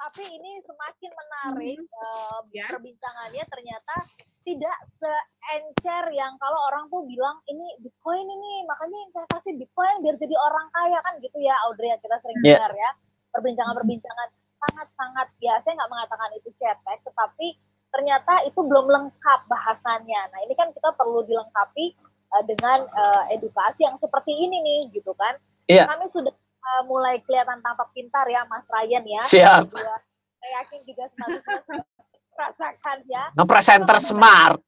tapi 0.01 0.27
ini 0.27 0.59
semakin 0.65 1.11
menarik 1.13 1.79
uh, 1.93 2.41
Ya. 2.51 2.67
perbincangannya 2.67 3.43
ternyata 3.47 3.95
tidak 4.43 4.75
seencer 4.99 6.03
yang 6.11 6.35
kalau 6.35 6.57
orang 6.67 6.89
tuh 6.89 7.05
bilang 7.05 7.37
ini 7.45 7.63
Bitcoin 7.79 8.25
ini 8.25 8.65
makanya 8.65 8.97
investasi 9.07 9.55
Bitcoin 9.55 10.01
biar 10.03 10.17
jadi 10.17 10.35
orang 10.35 10.67
kaya 10.73 10.99
kan 10.99 11.15
gitu 11.21 11.37
ya 11.39 11.53
Audrey 11.69 11.93
yang 11.93 12.01
kita 12.01 12.17
sering 12.19 12.37
Yeah. 12.41 12.59
dengar 12.59 12.73
ya 12.75 12.89
perbincangan-perbincangan 13.31 14.27
sangat-sangat 14.59 15.27
ya 15.39 15.53
saya 15.63 15.73
nggak 15.79 15.91
mengatakan 15.93 16.29
itu 16.35 16.49
cetek 16.59 16.99
tetapi 17.07 17.47
ternyata 17.91 18.41
itu 18.47 18.59
belum 18.63 18.87
lengkap 18.87 19.39
bahasannya 19.51 20.21
nah 20.31 20.39
ini 20.47 20.53
kan 20.55 20.71
kita 20.71 20.95
perlu 20.95 21.21
dilengkapi 21.27 21.93
uh, 22.31 22.43
dengan 22.47 22.87
uh, 22.87 23.23
edukasi 23.29 23.83
yang 23.83 23.99
seperti 23.99 24.31
ini 24.31 24.57
nih 24.63 24.81
gitu 24.95 25.11
kan 25.15 25.35
Iya. 25.69 25.87
kami 25.87 26.09
sudah 26.09 26.33
uh, 26.33 26.83
mulai 26.83 27.21
kelihatan 27.23 27.63
tampak 27.63 27.87
pintar 27.95 28.27
ya 28.27 28.43
Mas 28.49 28.65
Ryan 28.67 29.03
ya 29.07 29.23
Siap. 29.23 29.63
Juga, 29.71 29.95
saya 30.41 30.51
yakin 30.63 30.79
juga 30.83 31.03
sebaliknya 31.15 31.59
merasakan 32.35 32.97
ya 33.05 33.23
Nge-presenter 33.37 33.97
smart. 34.01 34.59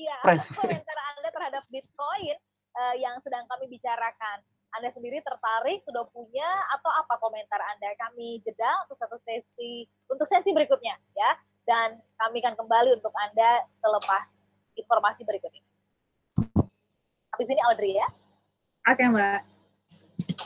Iya, 0.00 0.16
komentar 0.56 0.96
Anda 1.12 1.28
terhadap 1.28 1.62
Bitcoin 1.68 2.36
eh, 2.72 2.94
yang 3.04 3.20
sedang 3.20 3.44
kami 3.44 3.68
bicarakan. 3.68 4.40
Anda 4.72 4.88
sendiri 4.96 5.20
tertarik, 5.20 5.84
sudah 5.84 6.08
punya, 6.08 6.46
atau 6.72 6.88
apa 6.88 7.20
komentar 7.20 7.60
Anda? 7.60 7.92
Kami 8.00 8.40
jeda 8.40 8.86
untuk 8.88 8.96
satu 8.96 9.20
sesi, 9.20 9.84
untuk 10.08 10.24
sesi 10.24 10.56
berikutnya 10.56 10.96
ya. 11.12 11.30
Dan 11.70 12.02
kami 12.18 12.42
akan 12.42 12.58
kembali 12.58 12.98
untuk 12.98 13.14
Anda 13.14 13.62
selepas 13.78 14.26
informasi 14.74 15.22
berikut 15.22 15.54
ini. 15.54 15.70
Habis 17.30 17.46
ini 17.46 17.62
Audrey 17.70 17.94
ya. 17.94 18.10
Oke 18.90 19.06
Mbak. 19.06 19.40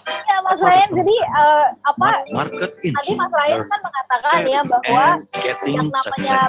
Ya 0.05 0.37
Mas 0.45 0.61
Ryan, 0.61 0.91
jadi 0.93 1.17
eh, 1.21 1.67
apa, 1.85 2.09
Market 2.33 2.73
tadi 2.81 3.13
Mas 3.13 3.33
Ryan 3.33 3.61
kan 3.69 3.81
mengatakan 3.81 4.41
ya 4.49 4.61
bahwa 4.65 5.05
and 5.21 5.25
getting 5.45 5.77
yang 5.77 5.89
namanya 5.89 6.49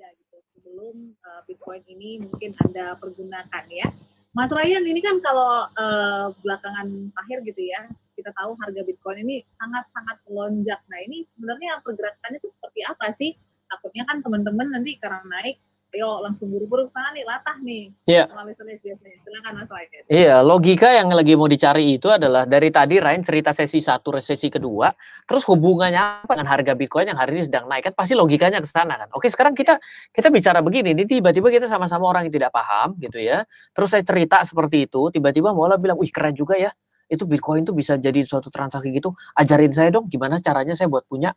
ada 0.00 0.16
gitu 0.16 0.36
sebelum 0.56 1.12
uh, 1.28 1.44
Bitcoin 1.44 1.84
ini 1.84 2.24
mungkin 2.24 2.56
Anda 2.64 2.96
pergunakan 2.96 3.64
ya. 3.68 3.92
Mas 4.32 4.48
Ryan 4.48 4.86
ini 4.88 5.04
kan 5.04 5.20
kalau 5.20 5.68
uh, 5.76 6.32
belakangan 6.40 7.12
akhir 7.20 7.44
gitu 7.44 7.68
ya, 7.68 7.84
kita 8.16 8.32
tahu 8.32 8.56
harga 8.56 8.80
Bitcoin 8.88 9.20
ini 9.28 9.44
sangat-sangat 9.60 10.16
melonjak. 10.24 10.80
Nah 10.88 10.98
ini 11.04 11.28
sebenarnya 11.36 11.84
pergerakannya 11.84 12.40
itu 12.40 12.48
seperti 12.48 12.80
apa 12.88 13.06
sih? 13.12 13.36
Takutnya 13.68 14.08
kan 14.08 14.24
teman-teman 14.24 14.72
nanti 14.72 14.96
karena 14.96 15.20
naik, 15.28 15.60
ayo 15.90 16.22
langsung 16.22 16.46
buru-buru 16.50 16.86
ke 16.86 16.92
sana 16.94 17.10
nih, 17.10 17.24
latah 17.26 17.56
nih. 17.60 17.84
Iya. 18.06 18.24
Sama 18.30 18.46
listeners 18.46 18.80
biasanya. 18.82 19.16
Silakan 19.26 19.52
Mas 19.58 19.70
Ryan. 19.70 20.02
Iya, 20.06 20.36
logika 20.46 20.88
yang 20.94 21.08
lagi 21.10 21.32
mau 21.34 21.50
dicari 21.50 21.98
itu 21.98 22.06
adalah 22.06 22.46
dari 22.46 22.70
tadi 22.70 23.02
Ryan 23.02 23.22
cerita 23.26 23.50
sesi 23.50 23.82
satu, 23.82 24.14
sesi 24.22 24.46
kedua, 24.46 24.90
terus 25.26 25.42
hubungannya 25.50 26.26
apa 26.26 26.32
dengan 26.38 26.48
harga 26.50 26.72
Bitcoin 26.78 27.10
yang 27.10 27.18
hari 27.18 27.38
ini 27.38 27.42
sedang 27.50 27.66
naik 27.66 27.90
kan 27.90 27.94
pasti 27.98 28.14
logikanya 28.14 28.62
ke 28.62 28.68
sana 28.70 28.94
kan. 28.94 29.08
Oke, 29.14 29.26
sekarang 29.26 29.58
kita 29.58 29.82
kita 30.14 30.30
bicara 30.30 30.62
begini, 30.62 30.94
ini 30.94 31.04
tiba-tiba 31.06 31.50
kita 31.50 31.66
sama-sama 31.66 32.06
orang 32.06 32.30
yang 32.30 32.34
tidak 32.34 32.50
paham 32.54 32.94
gitu 33.02 33.18
ya. 33.18 33.42
Terus 33.74 33.90
saya 33.90 34.06
cerita 34.06 34.46
seperti 34.46 34.86
itu, 34.86 35.10
tiba-tiba 35.10 35.50
Mola 35.50 35.74
bilang, 35.74 35.98
"Wih, 35.98 36.10
keren 36.14 36.38
juga 36.38 36.54
ya. 36.54 36.70
Itu 37.10 37.26
Bitcoin 37.26 37.66
tuh 37.66 37.74
bisa 37.74 37.98
jadi 37.98 38.22
suatu 38.22 38.54
transaksi 38.54 38.94
gitu. 38.94 39.10
Ajarin 39.34 39.74
saya 39.74 39.90
dong 39.90 40.06
gimana 40.06 40.38
caranya 40.38 40.78
saya 40.78 40.86
buat 40.86 41.02
punya." 41.10 41.34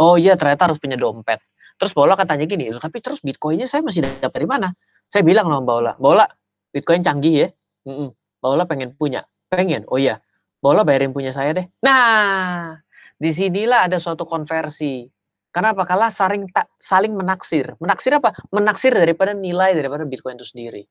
Oh 0.00 0.16
iya, 0.16 0.32
ternyata 0.38 0.70
harus 0.70 0.80
punya 0.80 0.96
dompet. 0.96 1.42
Terus 1.80 1.96
Bola 1.96 2.12
katanya 2.12 2.44
gini, 2.44 2.68
"Loh, 2.68 2.78
tapi 2.78 3.00
terus 3.00 3.24
Bitcoinnya 3.24 3.64
saya 3.64 3.80
masih 3.80 4.04
dapat 4.04 4.36
dari 4.36 4.44
mana? 4.44 4.68
Saya 5.08 5.24
bilang 5.24 5.48
sama 5.48 5.64
Bola, 5.64 5.96
Bola, 5.96 6.28
Bitcoin 6.70 7.00
canggih 7.00 7.34
ya. 7.34 7.48
Mm-mm. 7.88 8.12
Bola 8.38 8.68
pengen 8.68 8.94
punya. 8.94 9.24
Pengen. 9.50 9.88
Oh 9.90 9.98
iya. 9.98 10.22
Bola 10.60 10.84
bayarin 10.84 11.10
punya 11.10 11.32
saya 11.32 11.56
deh. 11.56 11.66
Nah, 11.80 12.76
di 13.16 13.30
sinilah 13.32 13.88
ada 13.88 13.96
suatu 13.96 14.28
konversi. 14.28 15.08
Kenapa? 15.50 15.82
Karena 15.82 16.12
saling 16.12 16.46
saling 16.78 17.16
menaksir. 17.16 17.74
Menaksir 17.82 18.14
apa? 18.14 18.36
Menaksir 18.54 18.94
daripada 18.94 19.34
nilai 19.34 19.74
daripada 19.74 20.06
Bitcoin 20.06 20.38
itu 20.38 20.46
sendiri. 20.46 20.86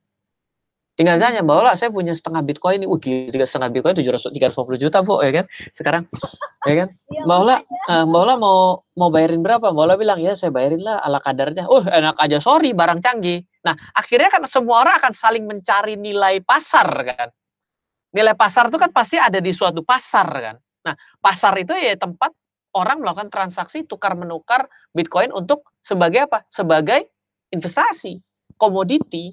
Tinggal 0.99 1.15
tanya, 1.15 1.39
Bola 1.47 1.79
saya 1.79 1.95
punya 1.95 2.11
setengah 2.11 2.43
Bitcoin 2.43 2.83
ini. 2.83 2.87
Wih, 2.91 3.31
tiga 3.31 3.47
setengah 3.47 3.71
Bitcoin 3.71 3.95
700 3.95 4.35
350 4.35 4.75
juta, 4.75 4.99
Bu, 4.99 5.23
ya 5.23 5.31
kan? 5.31 5.45
Sekarang, 5.71 6.03
ya 6.67 6.75
kan? 6.75 6.87
Iya, 7.07 7.23
Mbak 7.23 7.37
Ola, 7.39 7.55
eh, 7.63 8.03
Mbak 8.03 8.19
Ola 8.19 8.35
mau 8.35 8.83
mau 8.99 9.07
bayarin 9.07 9.39
berapa? 9.39 9.71
Mbak 9.71 9.79
Ola 9.87 9.95
bilang, 9.95 10.19
ya 10.19 10.35
saya 10.35 10.51
bayarin 10.51 10.83
lah 10.83 10.99
ala 10.99 11.23
kadarnya. 11.23 11.71
Oh, 11.71 11.79
enak 11.79 12.19
aja, 12.19 12.43
sorry, 12.43 12.75
barang 12.75 12.99
canggih. 12.99 13.47
Nah, 13.63 13.79
akhirnya 13.95 14.27
kan 14.27 14.43
semua 14.43 14.83
orang 14.83 14.99
akan 14.99 15.13
saling 15.15 15.47
mencari 15.47 15.95
nilai 15.95 16.43
pasar 16.43 16.91
kan. 17.07 17.31
Nilai 18.11 18.35
pasar 18.35 18.67
itu 18.67 18.75
kan 18.75 18.91
pasti 18.91 19.15
ada 19.15 19.39
di 19.39 19.55
suatu 19.55 19.79
pasar 19.87 20.27
kan. 20.27 20.55
Nah, 20.83 20.99
pasar 21.23 21.55
itu 21.63 21.79
ya 21.79 21.95
tempat 21.95 22.35
orang 22.75 22.99
melakukan 22.99 23.31
transaksi 23.31 23.87
tukar 23.87 24.19
menukar 24.19 24.67
Bitcoin 24.91 25.31
untuk 25.31 25.63
sebagai 25.79 26.27
apa? 26.27 26.43
Sebagai 26.51 27.07
investasi, 27.55 28.19
komoditi. 28.59 29.31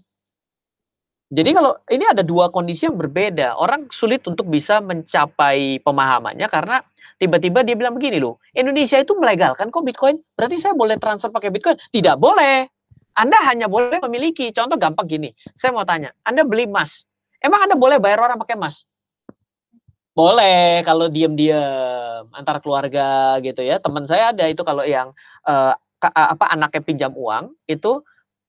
Jadi 1.26 1.50
kalau 1.58 1.74
ini 1.90 2.06
ada 2.06 2.22
dua 2.22 2.54
kondisi 2.54 2.86
yang 2.86 2.94
berbeda, 2.94 3.58
orang 3.58 3.90
sulit 3.90 4.22
untuk 4.30 4.46
bisa 4.46 4.78
mencapai 4.78 5.82
pemahamannya 5.82 6.46
karena 6.46 6.86
tiba-tiba 7.18 7.66
dia 7.66 7.74
bilang 7.74 7.98
begini 7.98 8.22
loh, 8.22 8.38
Indonesia 8.54 8.94
itu 8.94 9.10
melegalkan 9.18 9.74
kok 9.74 9.82
Bitcoin, 9.82 10.22
berarti 10.38 10.54
saya 10.54 10.78
boleh 10.78 10.94
transfer 11.02 11.34
pakai 11.34 11.50
Bitcoin? 11.50 11.74
Tidak 11.90 12.14
boleh. 12.14 12.70
Anda 13.18 13.42
hanya 13.48 13.66
boleh 13.66 13.98
memiliki. 14.06 14.54
Contoh 14.54 14.78
gampang 14.78 15.08
gini, 15.10 15.34
saya 15.56 15.74
mau 15.74 15.82
tanya, 15.82 16.14
Anda 16.22 16.46
beli 16.46 16.70
emas, 16.70 17.10
emang 17.42 17.66
Anda 17.66 17.74
boleh 17.74 17.98
bayar 17.98 18.22
orang 18.22 18.38
pakai 18.38 18.54
emas? 18.54 18.86
Boleh 20.16 20.80
kalau 20.86 21.10
diam-diam 21.10 22.24
antar 22.32 22.62
keluarga 22.62 23.36
gitu 23.44 23.60
ya. 23.60 23.76
Teman 23.82 24.08
saya 24.08 24.32
ada 24.32 24.48
itu 24.48 24.62
kalau 24.64 24.80
yang 24.86 25.12
eh, 25.44 25.74
ka- 26.00 26.14
apa 26.14 26.54
anaknya 26.56 26.80
pinjam 26.80 27.12
uang 27.12 27.52
itu 27.68 28.00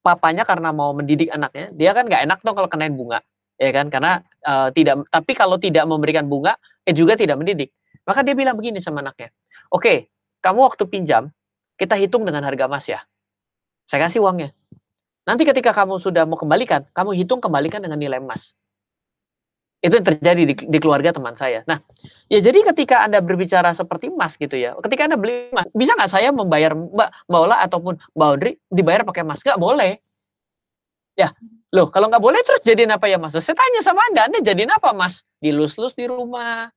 papanya 0.08 0.48
karena 0.48 0.72
mau 0.72 0.96
mendidik 0.96 1.28
anaknya, 1.28 1.68
dia 1.76 1.92
kan 1.92 2.08
nggak 2.08 2.24
enak 2.24 2.40
dong 2.40 2.56
kalau 2.56 2.72
kenain 2.72 2.96
bunga, 2.96 3.20
ya 3.60 3.72
kan? 3.76 3.92
Karena 3.92 4.24
eh, 4.24 4.70
tidak, 4.72 5.04
tapi 5.12 5.32
kalau 5.36 5.60
tidak 5.60 5.84
memberikan 5.84 6.32
bunga, 6.32 6.56
eh 6.88 6.96
juga 6.96 7.20
tidak 7.20 7.36
mendidik. 7.36 7.76
Maka 8.08 8.24
dia 8.24 8.32
bilang 8.32 8.56
begini 8.56 8.80
sama 8.80 9.04
anaknya, 9.04 9.36
oke, 9.68 10.08
kamu 10.40 10.60
waktu 10.64 10.84
pinjam, 10.88 11.28
kita 11.76 12.00
hitung 12.00 12.24
dengan 12.24 12.48
harga 12.48 12.72
emas 12.72 12.88
ya. 12.88 13.04
Saya 13.84 14.08
kasih 14.08 14.24
uangnya. 14.24 14.56
Nanti 15.28 15.44
ketika 15.44 15.76
kamu 15.76 16.00
sudah 16.00 16.24
mau 16.24 16.40
kembalikan, 16.40 16.88
kamu 16.96 17.12
hitung 17.20 17.44
kembalikan 17.44 17.84
dengan 17.84 18.00
nilai 18.00 18.24
emas. 18.24 18.56
Itu 19.88 20.04
yang 20.04 20.08
terjadi 20.12 20.42
di, 20.44 20.54
di 20.54 20.78
keluarga 20.84 21.16
teman 21.16 21.32
saya. 21.32 21.64
Nah, 21.64 21.80
ya 22.28 22.44
jadi 22.44 22.60
ketika 22.76 23.08
Anda 23.08 23.24
berbicara 23.24 23.72
seperti 23.72 24.12
emas 24.12 24.36
gitu 24.36 24.60
ya, 24.60 24.76
ketika 24.84 25.08
Anda 25.08 25.16
beli 25.16 25.48
emas, 25.56 25.64
bisa 25.72 25.96
nggak 25.96 26.12
saya 26.12 26.30
membayar 26.36 26.76
Mbak 26.76 27.32
Ola 27.32 27.64
ataupun 27.64 27.96
Mbak 28.12 28.28
Audrey 28.28 28.60
dibayar 28.68 29.08
pakai 29.08 29.24
emas? 29.24 29.40
Nggak 29.40 29.56
boleh. 29.56 30.04
Ya, 31.16 31.32
loh 31.72 31.88
kalau 31.88 32.12
nggak 32.12 32.20
boleh 32.20 32.44
terus 32.44 32.62
jadiin 32.68 32.92
apa 32.92 33.08
ya 33.08 33.16
mas? 33.18 33.34
Saya 33.34 33.56
tanya 33.56 33.80
sama 33.82 34.04
Anda, 34.12 34.28
Anda 34.28 34.40
jadiin 34.44 34.70
apa 34.70 34.92
mas? 34.92 35.24
Dilus-lus 35.40 35.96
di 35.96 36.06
rumah. 36.06 36.70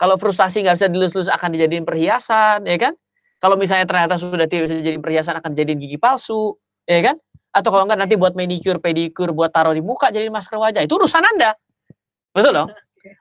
Kalau 0.00 0.18
frustasi 0.18 0.64
nggak 0.64 0.80
bisa 0.80 0.88
dilus-lus 0.90 1.28
akan 1.30 1.54
dijadiin 1.54 1.86
perhiasan, 1.86 2.66
ya 2.66 2.78
kan? 2.80 2.96
Kalau 3.38 3.60
misalnya 3.60 3.84
ternyata 3.84 4.16
sudah 4.16 4.48
tidak 4.48 4.72
bisa 4.72 4.74
dijadiin 4.80 5.04
perhiasan 5.04 5.36
akan 5.38 5.52
jadiin 5.52 5.78
gigi 5.78 6.00
palsu, 6.00 6.56
ya 6.88 7.12
kan? 7.12 7.16
Atau 7.54 7.70
kalau 7.70 7.86
nggak 7.86 8.00
nanti 8.02 8.18
buat 8.18 8.34
manicure, 8.34 8.82
pedicure, 8.82 9.30
buat 9.30 9.54
taruh 9.54 9.76
di 9.76 9.84
muka 9.84 10.10
jadi 10.10 10.26
masker 10.26 10.58
wajah, 10.58 10.82
itu 10.82 10.96
urusan 10.98 11.22
Anda. 11.22 11.54
Betul 12.34 12.52
dong? 12.52 12.68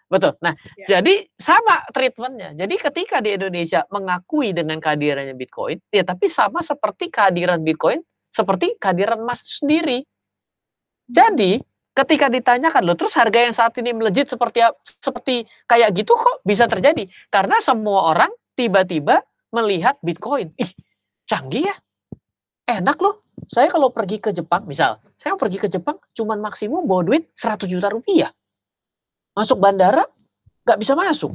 Betul. 0.07 0.33
Nah, 0.39 0.55
Ya. 0.79 0.99
jadi 0.99 1.27
sama 1.35 1.83
treatmentnya. 1.91 2.55
Jadi 2.55 2.75
ketika 2.79 3.19
di 3.19 3.35
Indonesia 3.35 3.83
mengakui 3.91 4.55
dengan 4.55 4.79
kehadirannya 4.79 5.35
Bitcoin, 5.35 5.77
ya 5.91 6.07
tapi 6.07 6.31
sama 6.31 6.63
seperti 6.63 7.11
kehadiran 7.11 7.59
Bitcoin, 7.61 7.99
seperti 8.31 8.79
kehadiran 8.79 9.19
emas 9.21 9.43
sendiri. 9.43 10.07
Jadi 11.11 11.59
ketika 11.93 12.31
ditanyakan 12.31 12.81
loh, 12.87 12.95
terus 12.97 13.13
harga 13.13 13.39
yang 13.43 13.53
saat 13.53 13.75
ini 13.77 13.91
melejit 13.91 14.31
seperti 14.31 14.63
seperti 15.03 15.45
kayak 15.67 15.93
gitu 15.93 16.15
kok 16.15 16.41
bisa 16.47 16.65
terjadi? 16.65 17.05
Karena 17.27 17.59
semua 17.59 18.15
orang 18.15 18.31
tiba-tiba 18.55 19.21
melihat 19.51 19.99
Bitcoin. 20.01 20.55
Ih, 20.57 20.71
canggih 21.27 21.69
ya. 21.69 21.75
Enak 22.65 22.97
loh. 23.03 23.21
Saya 23.51 23.67
kalau 23.67 23.91
pergi 23.91 24.23
ke 24.23 24.31
Jepang, 24.31 24.63
misal, 24.63 25.03
saya 25.19 25.35
pergi 25.35 25.59
ke 25.59 25.67
Jepang 25.67 25.99
cuman 26.15 26.39
maksimum 26.39 26.87
bawa 26.87 27.03
duit 27.03 27.27
100 27.35 27.67
juta 27.67 27.91
rupiah. 27.91 28.31
Masuk 29.33 29.57
bandara 29.57 30.05
nggak 30.63 30.79
bisa 30.79 30.93
masuk. 30.93 31.33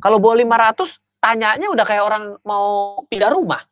Kalau 0.00 0.20
bawa 0.20 0.36
500, 0.36 1.00
tanyanya 1.20 1.72
udah 1.72 1.84
kayak 1.88 2.04
orang 2.04 2.24
mau 2.44 3.00
pindah 3.08 3.32
rumah. 3.32 3.64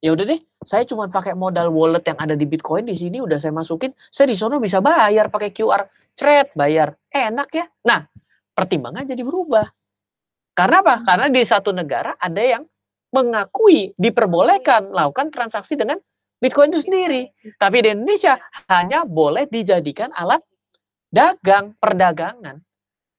Ya 0.00 0.12
udah 0.12 0.24
deh, 0.24 0.40
saya 0.64 0.84
cuma 0.88 1.08
pakai 1.08 1.36
modal 1.36 1.68
wallet 1.72 2.04
yang 2.04 2.16
ada 2.20 2.36
di 2.36 2.44
Bitcoin 2.48 2.88
di 2.88 2.96
sini 2.96 3.20
udah 3.20 3.36
saya 3.40 3.52
masukin, 3.52 3.92
saya 4.08 4.32
di 4.32 4.36
sono 4.36 4.60
bisa 4.60 4.80
bayar 4.80 5.28
pakai 5.28 5.52
QR 5.52 5.84
thread, 6.16 6.56
bayar. 6.56 6.96
Enak 7.12 7.48
ya. 7.52 7.66
Nah, 7.84 8.08
pertimbangan 8.56 9.04
jadi 9.04 9.20
berubah. 9.20 9.68
Karena 10.56 10.80
apa? 10.80 11.04
Karena 11.04 11.26
di 11.28 11.42
satu 11.44 11.74
negara 11.74 12.16
ada 12.16 12.40
yang 12.40 12.64
mengakui 13.12 13.92
diperbolehkan 13.94 14.90
melakukan 14.90 15.28
transaksi 15.30 15.76
dengan 15.76 16.00
Bitcoin 16.40 16.72
itu 16.72 16.82
sendiri. 16.88 17.30
Tapi 17.60 17.76
di 17.84 17.88
Indonesia 17.92 18.40
hanya 18.72 19.04
boleh 19.04 19.46
dijadikan 19.46 20.10
alat 20.16 20.40
dagang, 21.12 21.76
perdagangan. 21.78 22.63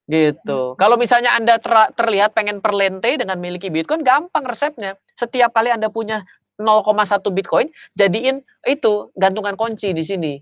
Gitu. 0.06 0.78
Kalau 0.78 1.02
misalnya 1.02 1.34
Anda 1.34 1.58
ter- 1.58 1.91
terlihat 1.98 2.38
pengen 2.38 2.62
perlente 2.62 3.18
dengan 3.18 3.41
miliki 3.41 3.74
Bitcoin, 3.74 4.06
gampang 4.06 4.46
resepnya. 4.46 4.94
Setiap 5.18 5.50
kali 5.50 5.74
Anda 5.74 5.89
punya 5.89 6.22
0,1 6.62 7.34
Bitcoin, 7.34 7.68
jadiin 7.98 8.46
itu 8.70 9.10
gantungan 9.18 9.58
kunci 9.58 9.91
di 9.91 10.06
sini. 10.06 10.34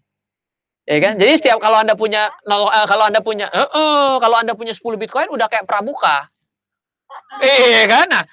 Ya 0.84 1.00
kan? 1.00 1.16
Jadi 1.16 1.40
setiap 1.40 1.64
kalau 1.64 1.80
Anda 1.80 1.96
punya 1.96 2.28
nol, 2.44 2.68
eh, 2.68 2.88
kalau 2.92 3.08
Anda 3.08 3.24
punya 3.24 3.48
eh, 3.48 3.70
eh, 3.72 4.14
kalau 4.20 4.36
Anda 4.36 4.52
punya 4.52 4.76
10 4.76 5.00
Bitcoin 5.00 5.32
udah 5.32 5.48
kayak 5.48 5.64
pramuka. 5.64 6.28
Iya 7.40 7.88
kan? 7.88 8.08
Nah, 8.12 8.24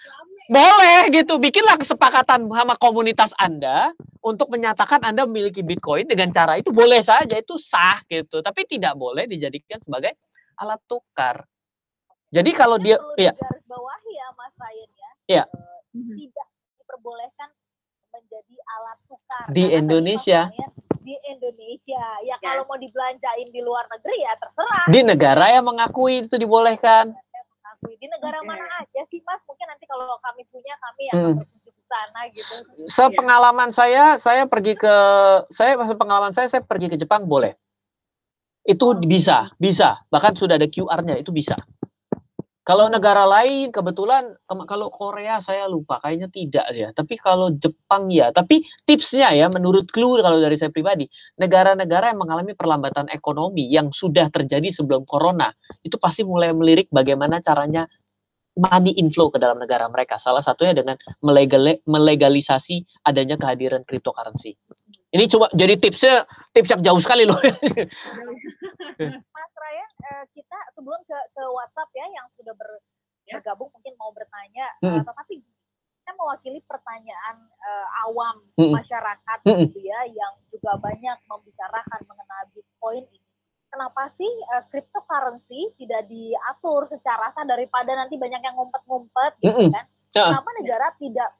boleh 0.50 1.14
gitu. 1.14 1.38
Bikinlah 1.38 1.78
kesepakatan 1.78 2.50
sama 2.50 2.74
komunitas 2.74 3.30
Anda 3.38 3.94
untuk 4.18 4.50
menyatakan 4.50 4.98
Anda 5.06 5.30
memiliki 5.30 5.62
Bitcoin 5.62 6.10
dengan 6.10 6.34
cara 6.34 6.58
itu 6.58 6.74
boleh 6.74 7.06
saja 7.06 7.38
itu 7.38 7.54
sah 7.54 8.02
gitu. 8.10 8.42
Tapi 8.42 8.66
tidak 8.66 8.98
boleh 8.98 9.30
dijadikan 9.30 9.78
sebagai 9.78 10.18
alat 10.60 10.80
tukar. 10.84 11.36
Jadi 12.30 12.50
kalau 12.52 12.76
dia 12.76 12.94
perlu 12.94 13.16
iya, 13.16 13.32
digaris 13.32 13.64
bawahi 13.66 14.10
ya 14.12 14.26
Mas 14.36 14.54
Ryan 14.54 14.90
ya. 14.92 15.10
Iya. 15.26 15.44
Eh, 15.50 15.80
tidak 16.14 16.48
diperbolehkan 16.78 17.48
menjadi 18.10 18.56
alat 18.70 18.98
tukar 19.04 19.44
Di 19.48 19.62
Karena 19.64 19.78
Indonesia. 19.80 20.40
Di 21.00 21.16
Indonesia 21.26 22.04
ya 22.22 22.36
Yes. 22.36 22.44
kalau 22.44 22.62
mau 22.64 22.76
dibelanjain 22.76 23.48
di 23.48 23.60
luar 23.60 23.88
negeri 23.88 24.20
ya 24.20 24.36
terserah 24.36 24.86
di 24.86 25.00
negara 25.00 25.50
yang 25.50 25.64
mengakui 25.64 26.22
itu 26.22 26.36
dibolehkan. 26.36 27.10
Di 27.80 28.06
negara 28.06 28.38
Oke. 28.38 28.46
mana 28.46 28.62
aja 28.78 29.00
sih 29.08 29.24
Mas 29.24 29.40
mungkin 29.42 29.64
nanti 29.64 29.88
kalau 29.88 30.04
kami 30.20 30.44
punya 30.46 30.76
kami 30.76 31.02
Hmm. 31.10 31.34
berkunjung 31.34 31.72
ke 31.72 31.84
sana 31.88 32.20
gitu 32.28 32.54
Sepengalaman 32.86 33.72
saya, 33.72 34.20
saya 34.20 34.44
pergi 34.44 34.76
ke 34.76 34.94
saya 35.48 35.74
maksud 35.74 35.96
pengalaman 35.96 36.30
saya, 36.30 36.46
saya 36.46 36.60
pergi 36.60 36.92
ke 36.92 36.96
Jepang 37.00 37.24
boleh. 37.24 37.56
Itu 38.64 38.92
bisa, 39.00 39.50
bisa. 39.56 40.04
Bahkan 40.12 40.36
sudah 40.36 40.60
ada 40.60 40.68
QR-nya, 40.68 41.16
itu 41.16 41.32
bisa. 41.32 41.56
Kalau 42.60 42.86
negara 42.86 43.26
lain 43.26 43.74
kebetulan 43.74 44.30
kalau 44.46 44.94
Korea 44.94 45.42
saya 45.42 45.66
lupa 45.66 45.98
kayaknya 45.98 46.30
tidak 46.30 46.66
ya. 46.70 46.94
Tapi 46.94 47.18
kalau 47.18 47.50
Jepang 47.56 48.06
ya. 48.12 48.30
Tapi 48.30 48.62
tipsnya 48.86 49.34
ya 49.34 49.50
menurut 49.50 49.90
clue 49.90 50.22
kalau 50.22 50.38
dari 50.38 50.54
saya 50.54 50.70
pribadi, 50.70 51.08
negara-negara 51.40 52.14
yang 52.14 52.20
mengalami 52.22 52.54
perlambatan 52.54 53.10
ekonomi 53.10 53.66
yang 53.66 53.90
sudah 53.90 54.30
terjadi 54.30 54.70
sebelum 54.70 55.02
corona 55.02 55.50
itu 55.82 55.98
pasti 55.98 56.22
mulai 56.22 56.54
melirik 56.54 56.86
bagaimana 56.94 57.42
caranya 57.42 57.90
money 58.54 58.94
inflow 59.02 59.34
ke 59.34 59.42
dalam 59.42 59.58
negara 59.58 59.90
mereka. 59.90 60.20
Salah 60.22 60.44
satunya 60.44 60.70
dengan 60.70 60.94
melegali- 61.26 61.82
melegalisasi 61.88 63.02
adanya 63.02 63.34
kehadiran 63.34 63.82
cryptocurrency. 63.82 64.54
Ini 65.10 65.26
coba 65.26 65.50
jadi 65.50 65.74
tipsnya 65.74 66.22
tips 66.54 66.70
yang 66.70 66.82
jauh 66.86 67.00
sekali 67.02 67.26
loh. 67.26 67.34
Mas 69.34 69.52
Ryan 69.52 69.90
eh, 70.06 70.24
kita 70.30 70.58
sebelum 70.72 71.02
ke 71.02 71.18
ke 71.34 71.42
WhatsApp 71.50 71.90
ya 71.92 72.06
yang 72.10 72.26
sudah 72.30 72.54
ber- 72.54 72.82
Ya. 73.28 73.38
bergabung 73.38 73.70
mungkin 73.70 73.94
mau 73.94 74.10
bertanya 74.10 74.74
eh, 74.82 75.06
tetapi 75.06 75.38
kita 75.38 76.10
mewakili 76.18 76.58
pertanyaan 76.66 77.46
eh, 77.46 77.86
awam 78.02 78.42
Mm-mm. 78.58 78.74
masyarakat 78.74 79.38
Mm-mm. 79.46 79.70
gitu 79.70 79.86
ya 79.86 80.02
yang 80.10 80.34
juga 80.50 80.74
banyak 80.74 81.14
membicarakan 81.30 82.00
mengenai 82.10 82.50
Bitcoin 82.50 83.06
ini. 83.06 83.22
Kenapa 83.70 84.10
sih 84.18 84.26
eh, 84.26 84.66
cryptocurrency 84.66 85.78
tidak 85.78 86.10
diatur 86.10 86.90
secara 86.90 87.30
sah 87.30 87.46
daripada 87.46 87.94
nanti 87.94 88.18
banyak 88.18 88.42
yang 88.42 88.58
ngumpet-ngumpet 88.58 89.38
gitu 89.38 89.70
kan? 89.70 89.86
Ya. 90.10 90.26
Kenapa 90.26 90.50
negara 90.58 90.86
tidak 90.98 91.30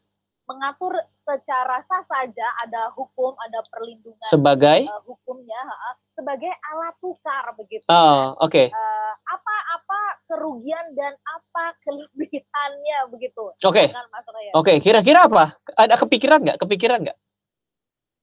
mengatur 0.51 0.99
secara 1.23 1.79
sah 1.87 2.03
saja 2.11 2.47
ada 2.67 2.91
hukum, 2.99 3.39
ada 3.39 3.63
perlindungan 3.71 4.27
Sebagai 4.27 4.91
eh, 4.91 5.03
hukumnya 5.07 5.63
ha, 5.63 5.95
sebagai 6.19 6.51
alat 6.51 6.95
tukar 6.99 7.55
begitu. 7.55 7.87
oh, 7.87 8.35
oke. 8.43 8.67
Eh, 8.67 9.13
apa-apa 9.31 10.01
kerugian 10.27 10.91
dan 10.99 11.15
apa 11.23 11.79
kelebihannya 11.87 12.99
begitu. 13.15 13.55
Oke. 13.63 13.95
Ryan. 13.95 14.53
Oke, 14.59 14.83
kira-kira 14.83 15.31
apa? 15.31 15.55
Ada 15.79 15.95
kepikiran 15.95 16.43
nggak? 16.43 16.59
Kepikiran 16.59 16.99
nggak? 17.07 17.19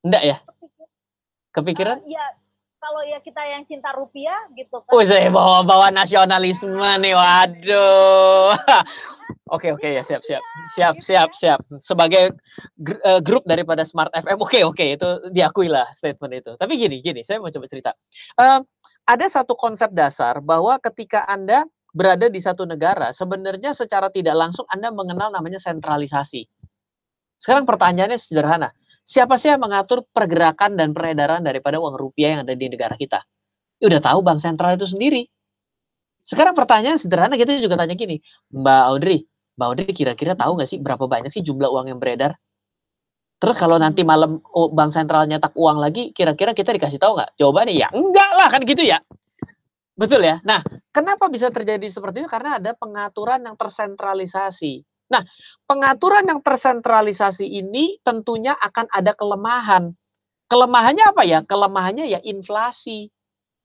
Enggak 0.03 0.23
ya? 0.27 0.37
Kepikiran? 1.55 2.03
Eh, 2.03 2.11
ya 2.11 2.25
kalau 2.77 3.01
ya 3.03 3.19
kita 3.19 3.41
yang 3.43 3.65
cinta 3.65 3.89
rupiah 3.93 4.37
gitu 4.53 4.79
kan. 4.85 4.93
Saya 5.03 5.33
bawa-bawa 5.33 5.89
nasionalisme 5.89 6.77
nih, 7.01 7.13
waduh. 7.17 8.53
Oke, 9.47 9.71
oke 9.71 9.87
ya, 9.87 10.03
siap, 10.03 10.19
siap, 10.27 10.43
siap, 10.75 10.95
siap, 10.99 11.29
siap. 11.31 11.59
Sebagai 11.79 12.35
eh, 12.83 13.19
grup 13.23 13.47
daripada 13.47 13.87
Smart 13.87 14.11
FM, 14.11 14.43
oke, 14.43 14.59
oke, 14.67 14.85
itu 14.99 15.07
diakui 15.31 15.71
lah 15.71 15.87
statement 15.95 16.43
itu. 16.43 16.51
Tapi 16.59 16.75
gini, 16.75 16.99
gini, 16.99 17.23
saya 17.23 17.39
mau 17.39 17.47
coba 17.47 17.67
cerita. 17.71 17.95
Eh, 18.35 18.59
ada 19.07 19.25
satu 19.31 19.55
konsep 19.55 19.87
dasar 19.95 20.43
bahwa 20.43 20.75
ketika 20.83 21.23
Anda 21.23 21.63
berada 21.95 22.27
di 22.27 22.43
satu 22.43 22.67
negara, 22.67 23.15
sebenarnya 23.15 23.71
secara 23.71 24.11
tidak 24.11 24.35
langsung 24.35 24.67
Anda 24.67 24.91
mengenal 24.91 25.31
namanya 25.31 25.63
sentralisasi. 25.63 26.43
Sekarang 27.39 27.63
pertanyaannya 27.63 28.19
sederhana. 28.19 28.75
Siapa 29.07 29.39
sih 29.39 29.47
yang 29.47 29.63
mengatur 29.63 30.03
pergerakan 30.11 30.75
dan 30.75 30.91
peredaran 30.91 31.39
daripada 31.39 31.79
uang 31.79 31.95
rupiah 31.95 32.35
yang 32.35 32.41
ada 32.43 32.51
di 32.59 32.67
negara 32.67 32.99
kita? 32.99 33.23
Ya 33.79 33.87
udah 33.87 34.03
tahu 34.03 34.19
bank 34.19 34.43
sentral 34.43 34.75
itu 34.75 34.83
sendiri. 34.83 35.23
Sekarang 36.27 36.51
pertanyaan 36.51 36.99
sederhana 36.99 37.39
kita 37.39 37.55
juga 37.63 37.79
tanya 37.79 37.95
gini, 37.95 38.19
Mbak 38.51 38.83
Audrey, 38.91 39.23
Mbak 39.55 39.67
Audrey 39.71 39.91
kira-kira 39.95 40.35
tahu 40.35 40.59
nggak 40.59 40.67
sih 40.67 40.75
berapa 40.83 41.07
banyak 41.07 41.31
sih 41.31 41.39
jumlah 41.39 41.71
uang 41.71 41.87
yang 41.87 42.03
beredar? 42.03 42.35
Terus 43.39 43.55
kalau 43.55 43.79
nanti 43.79 44.03
malam 44.03 44.43
oh, 44.51 44.67
bank 44.75 44.91
sentral 44.91 45.23
nyetak 45.23 45.55
uang 45.55 45.79
lagi, 45.79 46.11
kira-kira 46.11 46.51
kita 46.51 46.75
dikasih 46.75 46.99
tahu 46.99 47.15
nggak? 47.15 47.39
Jawabannya 47.39 47.79
ya 47.79 47.87
enggak 47.95 48.31
lah 48.35 48.47
kan 48.51 48.61
gitu 48.67 48.83
ya. 48.83 48.99
Betul 49.95 50.27
ya. 50.27 50.43
Nah, 50.43 50.59
kenapa 50.91 51.31
bisa 51.31 51.47
terjadi 51.47 51.87
seperti 51.87 52.27
itu? 52.27 52.29
Karena 52.29 52.59
ada 52.59 52.75
pengaturan 52.75 53.39
yang 53.39 53.55
tersentralisasi. 53.55 54.83
Nah, 55.07 55.23
pengaturan 55.63 56.27
yang 56.27 56.43
tersentralisasi 56.43 57.47
ini 57.47 57.99
tentunya 58.03 58.55
akan 58.59 58.91
ada 58.91 59.15
kelemahan. 59.15 59.95
Kelemahannya 60.51 61.05
apa 61.07 61.23
ya? 61.23 61.39
Kelemahannya 61.43 62.05
ya 62.07 62.19
inflasi. 62.23 63.11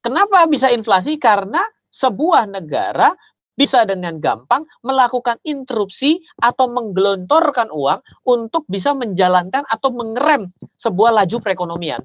Kenapa 0.03 0.47
bisa 0.51 0.71
inflasi? 0.71 1.19
Karena 1.19 1.63
sebuah 1.91 2.51
negara 2.51 3.15
bisa 3.53 3.85
dengan 3.85 4.17
gampang 4.17 4.65
melakukan 4.81 5.37
interupsi 5.45 6.25
atau 6.41 6.67
menggelontorkan 6.73 7.69
uang 7.69 8.01
untuk 8.25 8.65
bisa 8.67 8.97
menjalankan 8.97 9.63
atau 9.69 9.93
mengerem 9.93 10.49
sebuah 10.81 11.23
laju 11.23 11.37
perekonomian. 11.39 12.03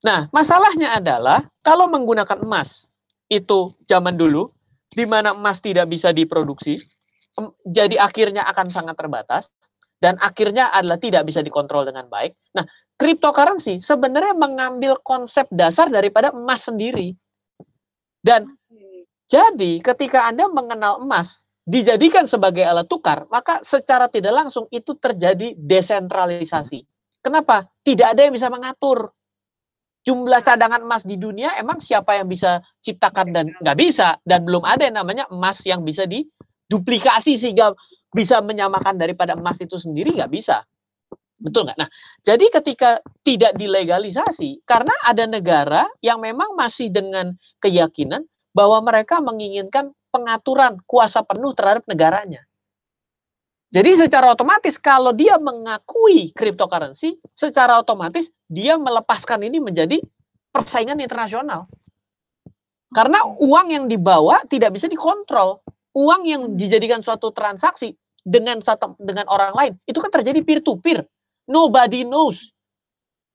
Nah, 0.00 0.32
masalahnya 0.32 0.96
adalah 0.96 1.44
kalau 1.60 1.84
menggunakan 1.92 2.40
emas 2.40 2.88
itu 3.28 3.76
zaman 3.84 4.16
dulu 4.16 4.48
di 4.90 5.04
mana 5.04 5.36
emas 5.36 5.60
tidak 5.60 5.86
bisa 5.92 6.10
diproduksi, 6.10 6.80
jadi 7.64 7.96
akhirnya 8.00 8.44
akan 8.48 8.66
sangat 8.68 8.96
terbatas 8.98 9.48
dan 10.00 10.16
akhirnya 10.18 10.72
adalah 10.72 10.96
tidak 10.96 11.28
bisa 11.28 11.44
dikontrol 11.44 11.84
dengan 11.84 12.08
baik. 12.08 12.32
Nah, 12.56 12.64
cryptocurrency 12.96 13.78
sebenarnya 13.80 14.32
mengambil 14.36 14.96
konsep 15.04 15.46
dasar 15.52 15.92
daripada 15.92 16.32
emas 16.32 16.64
sendiri. 16.64 17.12
Dan 18.20 18.56
jadi 19.30 19.80
ketika 19.80 20.26
Anda 20.26 20.50
mengenal 20.50 21.00
emas 21.04 21.46
dijadikan 21.64 22.26
sebagai 22.26 22.64
alat 22.66 22.88
tukar, 22.90 23.28
maka 23.30 23.62
secara 23.62 24.10
tidak 24.10 24.34
langsung 24.34 24.66
itu 24.72 24.96
terjadi 24.98 25.54
desentralisasi. 25.54 26.82
Kenapa? 27.20 27.68
Tidak 27.84 28.16
ada 28.16 28.26
yang 28.26 28.32
bisa 28.32 28.48
mengatur 28.48 29.12
jumlah 30.00 30.40
cadangan 30.40 30.80
emas 30.80 31.04
di 31.04 31.20
dunia. 31.20 31.54
Emang 31.60 31.78
siapa 31.78 32.16
yang 32.16 32.26
bisa 32.26 32.64
ciptakan 32.80 33.30
dan 33.30 33.46
nggak 33.60 33.76
bisa? 33.76 34.16
Dan 34.24 34.48
belum 34.48 34.64
ada 34.64 34.88
yang 34.88 34.96
namanya 34.98 35.28
emas 35.28 35.60
yang 35.62 35.84
bisa 35.84 36.08
diduplikasi 36.70 37.34
sehingga 37.34 37.74
bisa 38.14 38.38
menyamakan 38.38 38.94
daripada 38.94 39.34
emas 39.34 39.58
itu 39.58 39.74
sendiri 39.74 40.14
nggak 40.14 40.30
bisa. 40.30 40.62
Betul 41.34 41.66
nggak? 41.66 41.78
Nah, 41.82 41.90
jadi 42.22 42.46
ketika 42.46 43.02
tidak 43.26 43.58
dilegalisasi, 43.58 44.62
karena 44.62 44.94
ada 45.02 45.26
negara 45.26 45.90
yang 45.98 46.22
memang 46.22 46.54
masih 46.54 46.94
dengan 46.94 47.34
keyakinan 47.58 48.22
bahwa 48.54 48.78
mereka 48.86 49.18
menginginkan 49.18 49.90
pengaturan 50.14 50.78
kuasa 50.86 51.26
penuh 51.26 51.50
terhadap 51.58 51.82
negaranya. 51.90 52.46
Jadi 53.70 54.02
secara 54.02 54.34
otomatis 54.34 54.74
kalau 54.78 55.14
dia 55.14 55.38
mengakui 55.38 56.34
cryptocurrency, 56.34 57.18
secara 57.34 57.78
otomatis 57.78 58.30
dia 58.50 58.74
melepaskan 58.74 59.46
ini 59.46 59.62
menjadi 59.62 60.02
persaingan 60.50 60.98
internasional. 60.98 61.70
Karena 62.90 63.22
uang 63.22 63.66
yang 63.70 63.84
dibawa 63.86 64.42
tidak 64.50 64.74
bisa 64.74 64.90
dikontrol. 64.90 65.62
Uang 65.96 66.22
yang 66.26 66.42
dijadikan 66.54 67.02
suatu 67.02 67.34
transaksi 67.34 67.98
dengan 68.20 68.60
satu 68.60 68.94
dengan 69.00 69.26
orang 69.26 69.56
lain 69.56 69.72
itu 69.88 69.98
kan 69.98 70.12
terjadi 70.12 70.40
peer 70.44 70.60
to 70.62 70.78
peer. 70.78 71.02
Nobody 71.50 72.06
knows 72.06 72.54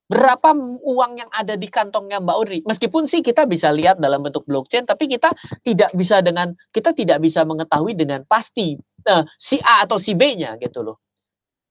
berapa 0.05 0.53
uang 0.85 1.11
yang 1.17 1.29
ada 1.33 1.57
di 1.57 1.65
kantongnya 1.65 2.21
Mbak 2.21 2.35
Audrey. 2.37 2.59
Meskipun 2.61 3.09
sih 3.09 3.25
kita 3.25 3.49
bisa 3.49 3.73
lihat 3.73 3.97
dalam 3.97 4.21
bentuk 4.21 4.45
blockchain, 4.45 4.85
tapi 4.85 5.09
kita 5.09 5.33
tidak 5.65 5.89
bisa 5.97 6.21
dengan 6.21 6.53
kita 6.69 6.93
tidak 6.93 7.17
bisa 7.21 7.41
mengetahui 7.41 7.97
dengan 7.97 8.21
pasti 8.29 8.77
uh, 9.09 9.25
si 9.35 9.57
A 9.65 9.81
atau 9.85 9.97
si 9.97 10.13
B-nya 10.13 10.61
gitu 10.61 10.85
loh. 10.85 11.01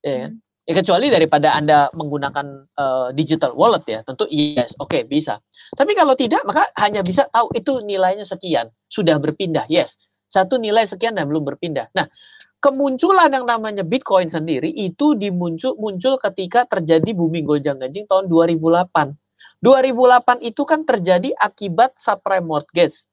Ya, 0.03 0.29
kan? 0.29 0.33
ya 0.67 0.73
kecuali 0.83 1.07
daripada 1.09 1.55
Anda 1.55 1.89
menggunakan 1.95 2.47
uh, 2.75 3.09
digital 3.15 3.55
wallet 3.55 3.87
ya, 3.87 4.03
tentu 4.03 4.27
yes, 4.29 4.75
oke 4.83 4.91
okay, 4.91 5.03
bisa. 5.07 5.39
Tapi 5.73 5.95
kalau 5.95 6.19
tidak 6.19 6.43
maka 6.43 6.69
hanya 6.83 7.07
bisa 7.07 7.31
tahu 7.31 7.55
itu 7.55 7.81
nilainya 7.87 8.27
sekian, 8.27 8.69
sudah 8.91 9.17
berpindah. 9.23 9.71
Yes. 9.71 9.95
Satu 10.29 10.59
nilai 10.59 10.89
sekian 10.89 11.15
dan 11.15 11.31
belum 11.31 11.47
berpindah. 11.47 11.93
Nah, 11.95 12.11
kemunculan 12.59 13.29
yang 13.29 13.45
namanya 13.45 13.85
Bitcoin 13.85 14.33
sendiri 14.33 14.73
itu 14.73 15.13
dimuncul 15.15 15.77
muncul 15.77 16.17
ketika 16.17 16.65
terjadi 16.65 17.13
booming 17.13 17.45
gonjang-ganjing 17.45 18.09
tahun 18.09 18.27
2008. 18.27 19.13
2008 19.61 20.41
itu 20.45 20.63
kan 20.65 20.85
terjadi 20.89 21.31
akibat 21.37 21.97
subprime 22.01 22.49
mortgage. 22.49 23.05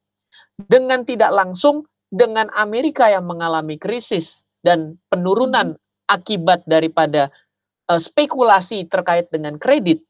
Dengan 0.55 1.03
tidak 1.03 1.35
langsung 1.35 1.83
dengan 2.07 2.47
Amerika 2.55 3.07
yang 3.07 3.27
mengalami 3.27 3.75
krisis 3.75 4.43
dan 4.63 4.99
penurunan 5.11 5.75
akibat 6.07 6.67
daripada 6.67 7.31
uh, 7.87 7.99
spekulasi 7.99 8.87
terkait 8.87 9.31
dengan 9.31 9.55
kredit 9.55 10.03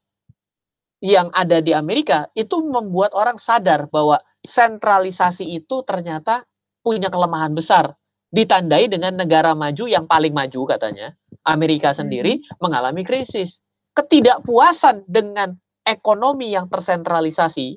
yang 1.02 1.34
ada 1.34 1.58
di 1.58 1.74
Amerika 1.74 2.30
itu 2.38 2.62
membuat 2.62 3.10
orang 3.14 3.38
sadar 3.38 3.90
bahwa 3.90 4.22
sentralisasi 4.46 5.46
itu 5.46 5.82
ternyata 5.82 6.46
punya 6.82 7.08
kelemahan 7.08 7.54
besar 7.54 7.94
ditandai 8.32 8.88
dengan 8.88 9.12
negara 9.14 9.52
maju 9.52 9.84
yang 9.84 10.08
paling 10.08 10.32
maju 10.32 10.64
katanya, 10.64 11.12
Amerika 11.44 11.92
hmm. 11.92 11.98
sendiri 12.00 12.32
mengalami 12.58 13.04
krisis. 13.04 13.60
Ketidakpuasan 13.92 15.04
dengan 15.04 15.52
ekonomi 15.84 16.56
yang 16.56 16.64
tersentralisasi, 16.72 17.76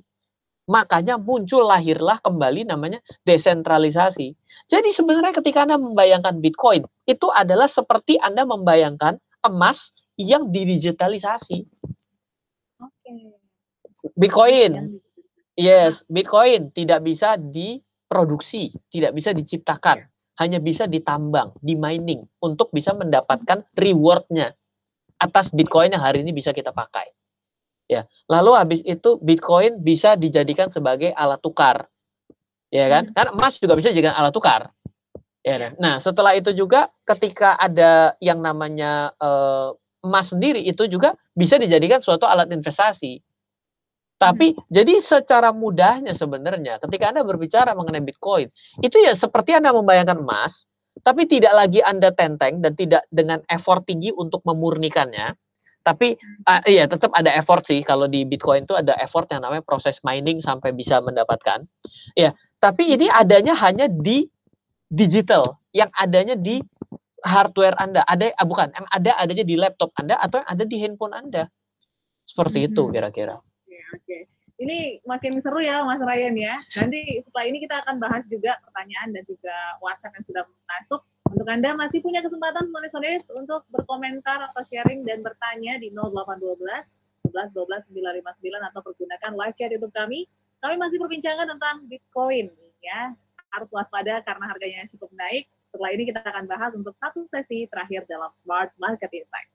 makanya 0.72 1.20
muncul 1.20 1.68
lahirlah 1.68 2.24
kembali 2.24 2.64
namanya 2.64 3.04
desentralisasi. 3.28 4.32
Jadi 4.72 4.90
sebenarnya 4.96 5.36
ketika 5.36 5.68
Anda 5.68 5.76
membayangkan 5.76 6.40
Bitcoin, 6.40 6.88
itu 7.04 7.28
adalah 7.36 7.68
seperti 7.68 8.16
Anda 8.24 8.48
membayangkan 8.48 9.20
emas 9.44 9.92
yang 10.16 10.48
didigitalisasi. 10.56 11.68
Bitcoin. 14.16 15.04
Yes, 15.60 16.08
Bitcoin 16.08 16.72
tidak 16.72 17.04
bisa 17.04 17.36
diproduksi, 18.16 18.72
tidak 18.88 19.12
bisa 19.12 19.36
diciptakan 19.36 20.08
hanya 20.40 20.64
bisa 20.64 20.88
ditambang, 20.88 21.52
di 21.60 21.76
mining 21.76 22.24
untuk 22.40 22.72
bisa 22.72 22.96
mendapatkan 22.96 23.68
rewardnya 23.76 24.56
atas 25.20 25.52
Bitcoin 25.52 25.92
yang 25.92 26.04
hari 26.04 26.24
ini 26.24 26.32
bisa 26.32 26.56
kita 26.56 26.72
pakai. 26.72 27.12
Ya, 27.92 28.08
lalu 28.32 28.56
habis 28.56 28.80
itu 28.88 29.20
Bitcoin 29.20 29.84
bisa 29.84 30.16
dijadikan 30.16 30.72
sebagai 30.72 31.12
alat 31.12 31.44
tukar, 31.44 31.92
ya 32.72 32.88
kan? 32.88 33.12
Hmm. 33.12 33.16
Kan 33.16 33.28
emas 33.36 33.60
juga 33.60 33.76
bisa 33.76 33.92
dijadikan 33.92 34.16
alat 34.16 34.32
tukar. 34.32 34.72
Ya, 35.46 35.62
kan? 35.62 35.72
nah 35.78 36.02
setelah 36.02 36.34
itu 36.34 36.56
juga 36.58 36.90
ketika 37.06 37.54
ada 37.60 38.18
yang 38.18 38.42
namanya 38.42 39.14
uh, 39.22 39.78
emas 40.02 40.34
sendiri 40.34 40.66
itu 40.66 40.90
juga 40.90 41.14
bisa 41.36 41.60
dijadikan 41.60 42.00
suatu 42.00 42.24
alat 42.24 42.50
investasi. 42.50 43.22
Tapi 44.16 44.56
hmm. 44.56 44.72
jadi 44.72 44.94
secara 45.04 45.52
mudahnya 45.52 46.16
sebenarnya 46.16 46.80
ketika 46.80 47.12
Anda 47.12 47.28
berbicara 47.28 47.76
mengenai 47.76 48.04
Bitcoin, 48.04 48.48
itu 48.80 48.98
ya 49.04 49.12
seperti 49.12 49.52
Anda 49.52 49.76
membayangkan 49.76 50.24
emas, 50.24 50.72
tapi 51.04 51.28
tidak 51.28 51.52
lagi 51.52 51.84
Anda 51.84 52.16
tenteng 52.16 52.64
dan 52.64 52.74
tidak 52.80 53.04
dengan 53.12 53.44
effort 53.52 53.84
tinggi 53.84 54.16
untuk 54.16 54.40
memurnikannya. 54.48 55.36
Tapi 55.86 56.18
uh, 56.50 56.62
iya 56.66 56.90
tetap 56.90 57.14
ada 57.14 57.30
effort 57.38 57.62
sih 57.68 57.84
kalau 57.86 58.10
di 58.10 58.26
Bitcoin 58.26 58.66
itu 58.66 58.74
ada 58.74 58.98
effort 59.04 59.30
yang 59.30 59.46
namanya 59.46 59.62
proses 59.62 60.02
mining 60.02 60.40
sampai 60.42 60.72
bisa 60.72 60.98
mendapatkan. 61.04 61.68
Ya, 62.18 62.34
tapi 62.58 62.96
ini 62.96 63.12
adanya 63.12 63.54
hanya 63.54 63.86
di 63.86 64.26
digital, 64.90 65.60
yang 65.76 65.92
adanya 65.94 66.40
di 66.40 66.64
hardware 67.22 67.78
Anda. 67.78 68.02
Ada 68.08 68.34
ah, 68.34 68.48
bukan, 68.48 68.74
yang 68.74 68.88
ada 68.90 69.12
adanya 69.20 69.46
di 69.46 69.56
laptop 69.60 69.92
Anda 70.00 70.18
atau 70.18 70.42
yang 70.42 70.50
ada 70.50 70.64
di 70.64 70.78
handphone 70.82 71.14
Anda. 71.14 71.44
Seperti 72.26 72.66
itu 72.66 72.82
hmm. 72.82 72.90
kira-kira 72.90 73.45
oke. 73.96 74.20
Ini 74.56 75.04
makin 75.04 75.36
seru 75.44 75.60
ya 75.60 75.84
Mas 75.84 76.00
Ryan 76.00 76.36
ya. 76.40 76.56
Nanti 76.80 77.20
setelah 77.20 77.46
ini 77.48 77.60
kita 77.60 77.84
akan 77.84 78.00
bahas 78.00 78.24
juga 78.32 78.56
pertanyaan 78.64 79.12
dan 79.12 79.24
juga 79.28 79.56
WhatsApp 79.84 80.16
yang 80.16 80.26
sudah 80.32 80.44
masuk. 80.48 81.02
Untuk 81.26 81.48
Anda 81.52 81.76
masih 81.76 82.00
punya 82.00 82.24
kesempatan 82.24 82.72
sore-sore 82.72 83.20
untuk 83.36 83.68
berkomentar 83.68 84.48
atau 84.52 84.62
sharing 84.64 85.04
dan 85.04 85.20
bertanya 85.20 85.76
di 85.82 85.92
0812 85.92 86.56
11 87.28 87.52
12 87.52 87.92
959 87.92 88.70
atau 88.72 88.80
pergunakan 88.80 89.32
live 89.36 89.56
chat 89.60 89.70
YouTube 89.76 89.92
kami. 89.92 90.30
Kami 90.64 90.76
masih 90.80 90.98
perbincangan 91.04 91.52
tentang 91.52 91.84
Bitcoin 91.92 92.48
ya. 92.80 93.12
Harus 93.52 93.68
waspada 93.76 94.24
karena 94.24 94.46
harganya 94.48 94.88
cukup 94.88 95.12
naik. 95.20 95.52
Setelah 95.76 95.92
ini 95.92 96.04
kita 96.08 96.24
akan 96.24 96.46
bahas 96.48 96.72
untuk 96.72 96.96
satu 96.96 97.28
sesi 97.28 97.68
terakhir 97.68 98.08
dalam 98.08 98.32
Smart 98.40 98.72
Market 98.80 99.12
Insight. 99.12 99.55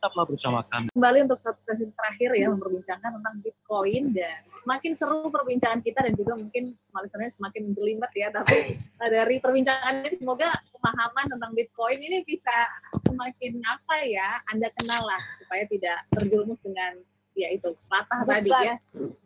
Tetaplah 0.00 0.24
bersama 0.24 0.64
kami. 0.64 0.88
Kembali 0.96 1.18
untuk 1.28 1.44
satu 1.44 1.60
sesi 1.60 1.84
terakhir 1.92 2.32
ya, 2.32 2.48
memperbincangkan 2.48 3.20
tentang 3.20 3.34
Bitcoin 3.44 4.16
dan 4.16 4.40
semakin 4.64 4.92
seru 4.96 5.28
perbincangan 5.28 5.84
kita 5.84 6.00
dan 6.08 6.16
juga 6.16 6.40
mungkin 6.40 6.72
malisanya 6.96 7.28
semakin 7.36 7.76
jelimet 7.76 8.12
ya, 8.16 8.32
tapi 8.32 8.80
dari 9.12 9.36
perbincangan 9.44 10.00
ini 10.00 10.16
semoga 10.16 10.48
pemahaman 10.72 11.28
tentang 11.28 11.52
Bitcoin 11.52 12.00
ini 12.00 12.24
bisa 12.24 12.56
semakin 13.04 13.60
apa 13.68 13.96
ya, 14.08 14.40
Anda 14.48 14.72
kenal 14.80 15.04
lah 15.04 15.20
supaya 15.44 15.68
tidak 15.68 15.98
terjerumus 16.16 16.56
dengan 16.64 16.96
ya 17.36 17.52
itu 17.52 17.76
patah 17.92 18.24
bukan, 18.24 18.32
tadi 18.32 18.50
ya. 18.50 18.74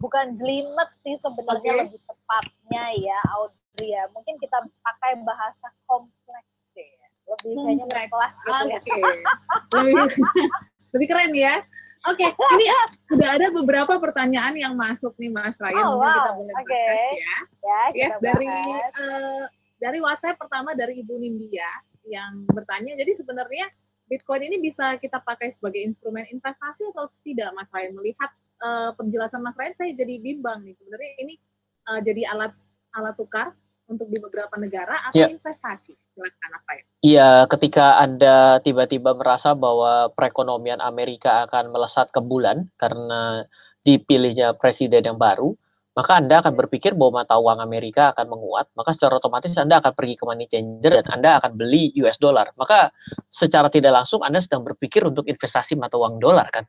Bukan 0.02 0.26
jelimet 0.42 0.90
sih 1.06 1.14
sebenarnya 1.22 1.70
okay. 1.70 1.80
lebih 1.87 2.00
tepatnya 2.02 2.84
ya, 2.98 3.18
Audrey 3.38 3.94
ya. 3.94 4.02
Mungkin 4.10 4.42
kita 4.42 4.58
pakai 4.82 5.22
bahasa 5.22 5.70
kompleks 5.87 6.53
lebih 7.24 7.52
kayaknya 7.56 7.87
berkelas 7.88 8.32
gitu 8.68 8.88
okay. 8.92 9.00
ya. 9.00 9.12
lebih, 9.80 9.94
lebih 10.94 11.06
keren 11.08 11.32
ya. 11.32 11.54
Oke, 12.04 12.20
okay, 12.20 12.37
ini 12.37 12.68
sudah 13.08 13.28
ada 13.40 13.48
beberapa 13.48 13.96
pertanyaan 13.96 14.52
yang 14.60 14.76
masuk 14.76 15.16
nih 15.16 15.32
Mas 15.32 15.56
Ryan. 15.56 15.84
Oh, 15.88 15.96
wow. 15.96 16.12
kita 16.12 16.30
boleh 16.37 16.54
okay. 16.60 16.68
bahas 16.68 17.00
ya. 17.16 17.34
ya 17.64 17.80
yes, 17.96 18.14
dari 18.20 18.52
uh, 19.00 19.44
dari 19.80 19.98
WhatsApp 20.04 20.37
pertama 20.37 20.76
dari 20.76 21.00
Ibu 21.00 21.16
Nindya 21.16 21.64
yang 22.04 22.44
bertanya, 22.52 22.92
jadi 23.00 23.08
sebenarnya 23.16 23.72
Bitcoin 24.04 24.44
ini 24.44 24.60
bisa 24.60 25.00
kita 25.00 25.16
pakai 25.24 25.48
sebagai 25.56 25.80
instrumen 25.80 26.28
investasi 26.28 26.92
atau 26.92 27.08
tidak 27.24 27.56
Mas 27.56 27.72
Ryan? 27.72 27.96
Melihat 27.96 28.30
uh, 28.60 28.92
penjelasan 29.00 29.40
Mas 29.40 29.56
Ryan, 29.56 29.72
saya 29.72 29.96
jadi 29.96 30.20
bimbang 30.20 30.60
nih. 30.60 30.76
Sebenarnya 30.76 31.10
ini 31.24 31.34
uh, 31.88 32.00
jadi 32.04 32.22
alat 32.37 32.52
alat 33.00 33.16
tukar 33.16 33.56
untuk 33.88 34.12
di 34.12 34.20
beberapa 34.20 34.52
negara 34.60 35.08
atau 35.08 35.24
yeah. 35.24 35.32
investasi? 35.32 35.96
Iya, 37.05 37.44
ketika 37.53 38.00
Anda 38.00 38.62
tiba-tiba 38.64 39.12
merasa 39.12 39.53
bahwa 39.53 40.09
perekonomian 40.16 40.81
Amerika 40.81 41.44
akan 41.44 41.74
melesat 41.74 42.09
ke 42.14 42.20
bulan 42.24 42.70
karena 42.81 43.44
dipilihnya 43.85 44.57
presiden 44.57 45.05
yang 45.05 45.18
baru, 45.20 45.53
maka 45.92 46.16
Anda 46.18 46.40
akan 46.40 46.55
berpikir 46.57 46.96
bahwa 46.96 47.22
mata 47.22 47.37
uang 47.37 47.61
Amerika 47.61 48.16
akan 48.16 48.27
menguat, 48.33 48.66
maka 48.72 48.96
secara 48.96 49.20
otomatis 49.20 49.53
Anda 49.61 49.79
akan 49.85 49.92
pergi 49.92 50.14
ke 50.16 50.24
money 50.24 50.46
changer 50.48 50.92
dan 51.03 51.07
Anda 51.20 51.31
akan 51.42 51.53
beli 51.61 51.92
US 52.00 52.16
dollar. 52.16 52.50
Maka 52.57 52.88
secara 53.29 53.68
tidak 53.68 53.92
langsung 53.92 54.24
Anda 54.24 54.40
sedang 54.40 54.64
berpikir 54.64 55.05
untuk 55.05 55.29
investasi 55.29 55.77
mata 55.77 56.00
uang 56.00 56.18
dolar 56.18 56.48
kan. 56.48 56.64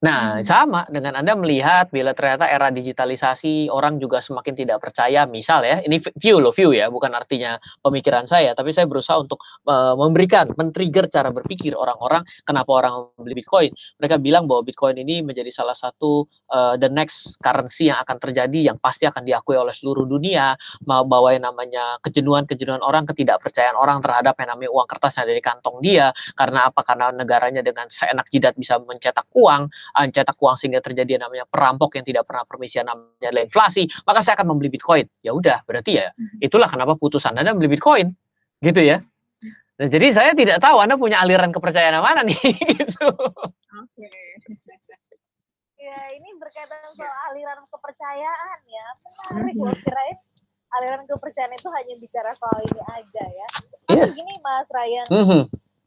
Nah, 0.00 0.40
hmm. 0.40 0.48
sama 0.48 0.88
dengan 0.88 1.20
Anda 1.20 1.36
melihat 1.36 1.92
bila 1.92 2.16
ternyata 2.16 2.48
era 2.48 2.72
digitalisasi 2.72 3.68
orang 3.68 4.00
juga 4.00 4.24
semakin 4.24 4.56
tidak 4.56 4.80
percaya, 4.80 5.28
misal 5.28 5.60
ya, 5.60 5.84
ini 5.84 6.00
view 6.16 6.40
loh, 6.40 6.56
view 6.56 6.72
ya, 6.72 6.88
bukan 6.88 7.12
artinya 7.12 7.60
pemikiran 7.84 8.24
saya, 8.24 8.56
tapi 8.56 8.72
saya 8.72 8.88
berusaha 8.88 9.20
untuk 9.20 9.44
uh, 9.68 9.92
memberikan, 10.00 10.56
men-trigger 10.56 11.04
cara 11.12 11.28
berpikir 11.28 11.76
orang-orang 11.76 12.24
kenapa 12.48 12.72
orang 12.72 13.12
membeli 13.20 13.44
Bitcoin. 13.44 13.70
Mereka 14.00 14.16
bilang 14.24 14.48
bahwa 14.48 14.64
Bitcoin 14.64 14.96
ini 15.04 15.20
menjadi 15.20 15.52
salah 15.52 15.76
satu 15.76 16.24
uh, 16.48 16.80
the 16.80 16.88
next 16.88 17.36
currency 17.44 17.92
yang 17.92 18.00
akan 18.00 18.16
terjadi 18.16 18.72
yang 18.72 18.80
pasti 18.80 19.04
akan 19.04 19.20
diakui 19.20 19.60
oleh 19.60 19.76
seluruh 19.76 20.08
dunia, 20.08 20.56
mau 20.88 21.04
bawa 21.04 21.36
yang 21.36 21.44
namanya 21.44 22.00
kejenuhan-kejenuhan 22.00 22.80
orang, 22.80 23.04
ketidakpercayaan 23.04 23.76
orang 23.76 24.00
terhadap 24.00 24.32
yang 24.40 24.56
namanya 24.56 24.72
uang 24.72 24.88
kertas 24.88 25.20
yang 25.20 25.28
ada 25.28 25.36
di 25.36 25.44
kantong 25.44 25.76
dia, 25.84 26.08
karena 26.40 26.72
apa? 26.72 26.80
Karena 26.88 27.12
negaranya 27.12 27.60
dengan 27.60 27.84
seenak 27.92 28.32
jidat 28.32 28.56
bisa 28.56 28.80
mencetak 28.80 29.28
uang, 29.36 29.68
cetak 29.92 30.36
uang 30.38 30.56
sehingga 30.56 30.80
terjadi 30.80 31.18
yang 31.18 31.22
namanya 31.28 31.44
perampok 31.46 31.98
yang 31.98 32.04
tidak 32.06 32.24
pernah 32.26 32.44
permisi 32.46 32.78
yang 32.78 32.88
namanya 32.88 33.28
adalah 33.30 33.44
inflasi, 33.44 33.82
maka 34.06 34.18
saya 34.22 34.34
akan 34.40 34.54
membeli 34.54 34.70
Bitcoin. 34.72 35.06
Ya 35.20 35.32
udah, 35.34 35.62
berarti 35.66 35.98
ya 36.00 36.10
hmm. 36.14 36.40
itulah 36.42 36.68
kenapa 36.70 36.94
putusan 36.96 37.34
Anda 37.36 37.52
membeli 37.52 37.76
Bitcoin. 37.76 38.14
Gitu 38.60 38.80
ya. 38.84 39.00
Nah, 39.80 39.88
jadi 39.88 40.12
saya 40.12 40.36
tidak 40.36 40.60
tahu 40.60 40.76
Anda 40.84 41.00
punya 41.00 41.24
aliran 41.24 41.48
kepercayaan 41.50 42.04
mana 42.04 42.20
nih 42.20 42.36
gitu. 42.76 43.08
Oke. 43.80 44.08
Ya, 45.80 45.96
ini 46.12 46.28
berkaitan 46.36 46.84
soal 46.92 47.16
aliran 47.32 47.64
kepercayaan 47.66 48.58
ya. 48.68 48.86
Menarik 49.32 49.56
loh 49.56 49.72
kirain 49.80 50.16
aliran 50.70 51.02
kepercayaan 51.08 51.56
itu 51.56 51.68
hanya 51.72 51.94
bicara 51.98 52.30
soal 52.36 52.60
ini 52.62 52.80
aja 52.84 53.24
ya. 53.26 53.48
Tapi 53.88 53.98
Yes. 54.06 54.14
gini 54.14 54.34
Mas 54.38 54.68
Ryan, 54.70 55.06
Mhm. 55.10 55.40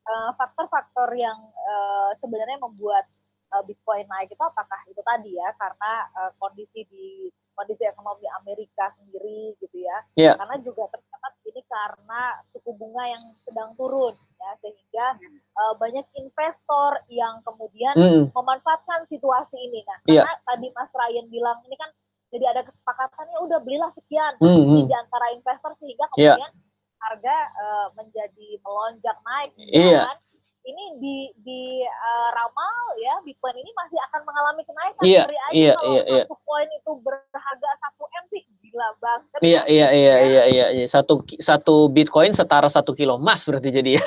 eh, 0.04 0.32
faktor-faktor 0.36 1.14
yang 1.16 1.38
eh, 1.56 2.10
sebenarnya 2.20 2.60
membuat 2.60 3.06
eh, 3.54 3.64
Bitcoin 3.64 4.06
naik 4.06 4.34
itu 4.34 4.42
apakah 4.42 4.80
itu 4.90 5.02
tadi 5.02 5.32
ya 5.38 5.50
karena 5.56 5.92
eh, 6.18 6.32
kondisi 6.38 6.82
di 6.90 7.08
kondisi 7.54 7.86
ekonomi 7.86 8.26
Amerika 8.42 8.90
sendiri 8.98 9.54
gitu 9.62 9.78
ya. 9.78 9.98
Iya. 10.18 10.34
Karena 10.42 10.58
juga 10.60 10.90
tercatat 10.90 11.34
ini 11.46 11.62
karena 11.70 12.22
suku 12.50 12.74
bunga 12.74 13.06
yang 13.06 13.24
sedang 13.46 13.70
turun 13.78 14.14
ya 14.42 14.52
sehingga 14.58 15.08
eh, 15.30 15.74
banyak 15.78 16.06
investor 16.18 16.92
yang 17.14 17.46
kemudian 17.46 17.94
Mhm. 17.94 18.24
memanfaatkan 18.34 19.06
situasi 19.06 19.54
ini. 19.56 19.86
Nah, 19.86 19.98
Iya. 20.10 20.26
karena 20.26 20.34
tadi 20.44 20.68
Mas 20.74 20.90
Ryan 20.92 21.28
bilang 21.30 21.62
ini 21.64 21.78
kan 21.78 21.94
jadi 22.34 22.50
ada 22.50 22.62
kesepakatan 22.66 23.30
ya 23.30 23.40
udah 23.46 23.60
belilah 23.62 23.94
sekian 23.94 24.34
Mhm. 24.42 24.90
di 24.90 24.94
antara 24.98 25.30
investor 25.30 25.78
sehingga 25.78 26.10
Iya. 26.18 26.34
kemudian 26.34 26.52
harga 26.98 27.38
eh, 27.54 27.88
menjadi 27.94 28.48
melonjak 28.66 29.18
naik. 29.22 29.52
Iya. 29.62 30.10
Kan? 30.10 30.18
Ini 30.64 30.86
di 30.96 31.28
di 31.44 31.62
eh, 31.84 32.30
ramal 32.32 32.96
ya 32.96 33.20
Bitcoin 33.28 33.60
ini 33.60 33.68
masih 33.76 34.00
akan 34.08 34.22
mengalami 34.24 34.62
kenaikan. 34.64 35.04
Iya, 35.04 35.22
Ngeri 35.28 35.38
aja 35.38 35.52
iya, 35.52 35.74
kalau 35.76 35.92
iya, 35.92 36.02
iya. 36.08 36.24
satu 36.24 36.36
koin 36.48 36.70
itu 36.72 36.92
berharga 37.04 37.70
1 37.84 38.00
M 38.00 38.26
sih 38.32 38.42
gila 38.64 38.90
banget. 39.04 39.40
Iya, 39.44 39.52
ya. 39.52 39.62
iya, 39.68 39.88
iya, 39.92 39.92
Ya. 39.92 40.16
iya, 40.24 40.44
iya, 40.48 40.66
iya. 40.80 40.86
Satu 40.88 41.28
satu 41.36 41.92
Bitcoin 41.92 42.32
setara 42.32 42.72
satu 42.72 42.96
kilo 42.96 43.20
emas 43.20 43.44
berarti 43.44 43.70
jadi 43.76 43.92
ya. 44.00 44.04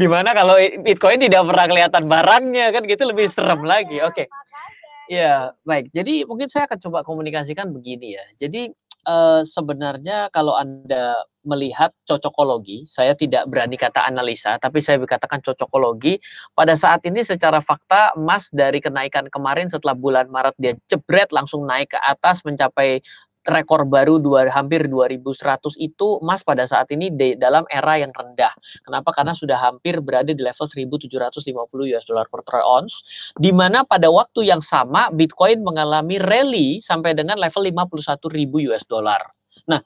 Di 0.00 0.06
mana 0.08 0.32
kalau 0.32 0.56
Bitcoin 0.80 1.20
tidak 1.20 1.44
pernah 1.44 1.66
kelihatan 1.68 2.04
barangnya 2.08 2.66
kan 2.72 2.82
gitu 2.88 3.02
lebih 3.04 3.28
serem 3.28 3.60
lagi. 3.68 4.00
Oke. 4.00 4.32
Makanya. 4.32 4.64
Ya, 5.06 5.54
baik. 5.62 5.94
Jadi 5.94 6.26
mungkin 6.26 6.50
saya 6.50 6.66
akan 6.66 6.78
coba 6.82 6.98
komunikasikan 7.06 7.70
begini 7.70 8.18
ya. 8.18 8.24
Jadi 8.42 8.74
eh, 9.06 9.42
sebenarnya 9.46 10.28
kalau 10.34 10.58
Anda 10.58 11.24
melihat 11.46 11.94
cocokologi, 12.04 12.84
saya 12.90 13.14
tidak 13.14 13.46
berani 13.46 13.78
kata 13.78 14.02
analisa, 14.02 14.58
tapi 14.58 14.82
saya 14.82 14.98
berkatakan 14.98 15.38
cocokologi. 15.40 16.18
Pada 16.58 16.74
saat 16.74 17.06
ini 17.06 17.22
secara 17.22 17.62
fakta 17.62 18.18
emas 18.18 18.50
dari 18.50 18.82
kenaikan 18.82 19.30
kemarin 19.30 19.70
setelah 19.70 19.94
bulan 19.94 20.26
Maret 20.26 20.58
dia 20.58 20.74
jebret 20.90 21.30
langsung 21.30 21.62
naik 21.64 21.94
ke 21.94 21.98
atas 22.02 22.42
mencapai 22.42 22.98
rekor 23.46 23.86
baru 23.86 24.18
dua, 24.18 24.50
hampir 24.50 24.90
2100 24.90 25.78
itu 25.78 26.18
emas 26.20 26.42
pada 26.42 26.66
saat 26.66 26.90
ini 26.90 27.14
di 27.14 27.38
dalam 27.38 27.62
era 27.70 27.96
yang 27.96 28.10
rendah. 28.10 28.52
Kenapa? 28.82 29.14
Karena 29.14 29.32
sudah 29.32 29.58
hampir 29.62 30.02
berada 30.02 30.34
di 30.34 30.42
level 30.42 30.66
1750 30.66 31.94
US 31.94 32.04
dollar 32.04 32.26
per 32.26 32.42
troy 32.42 32.62
ounce 32.62 33.00
di 33.38 33.54
mana 33.54 33.86
pada 33.86 34.10
waktu 34.10 34.50
yang 34.50 34.60
sama 34.60 35.08
Bitcoin 35.14 35.62
mengalami 35.62 36.18
rally 36.18 36.82
sampai 36.82 37.14
dengan 37.14 37.38
level 37.38 37.62
51.000 37.62 38.68
US 38.74 38.84
dollar. 38.84 39.22
Nah, 39.64 39.80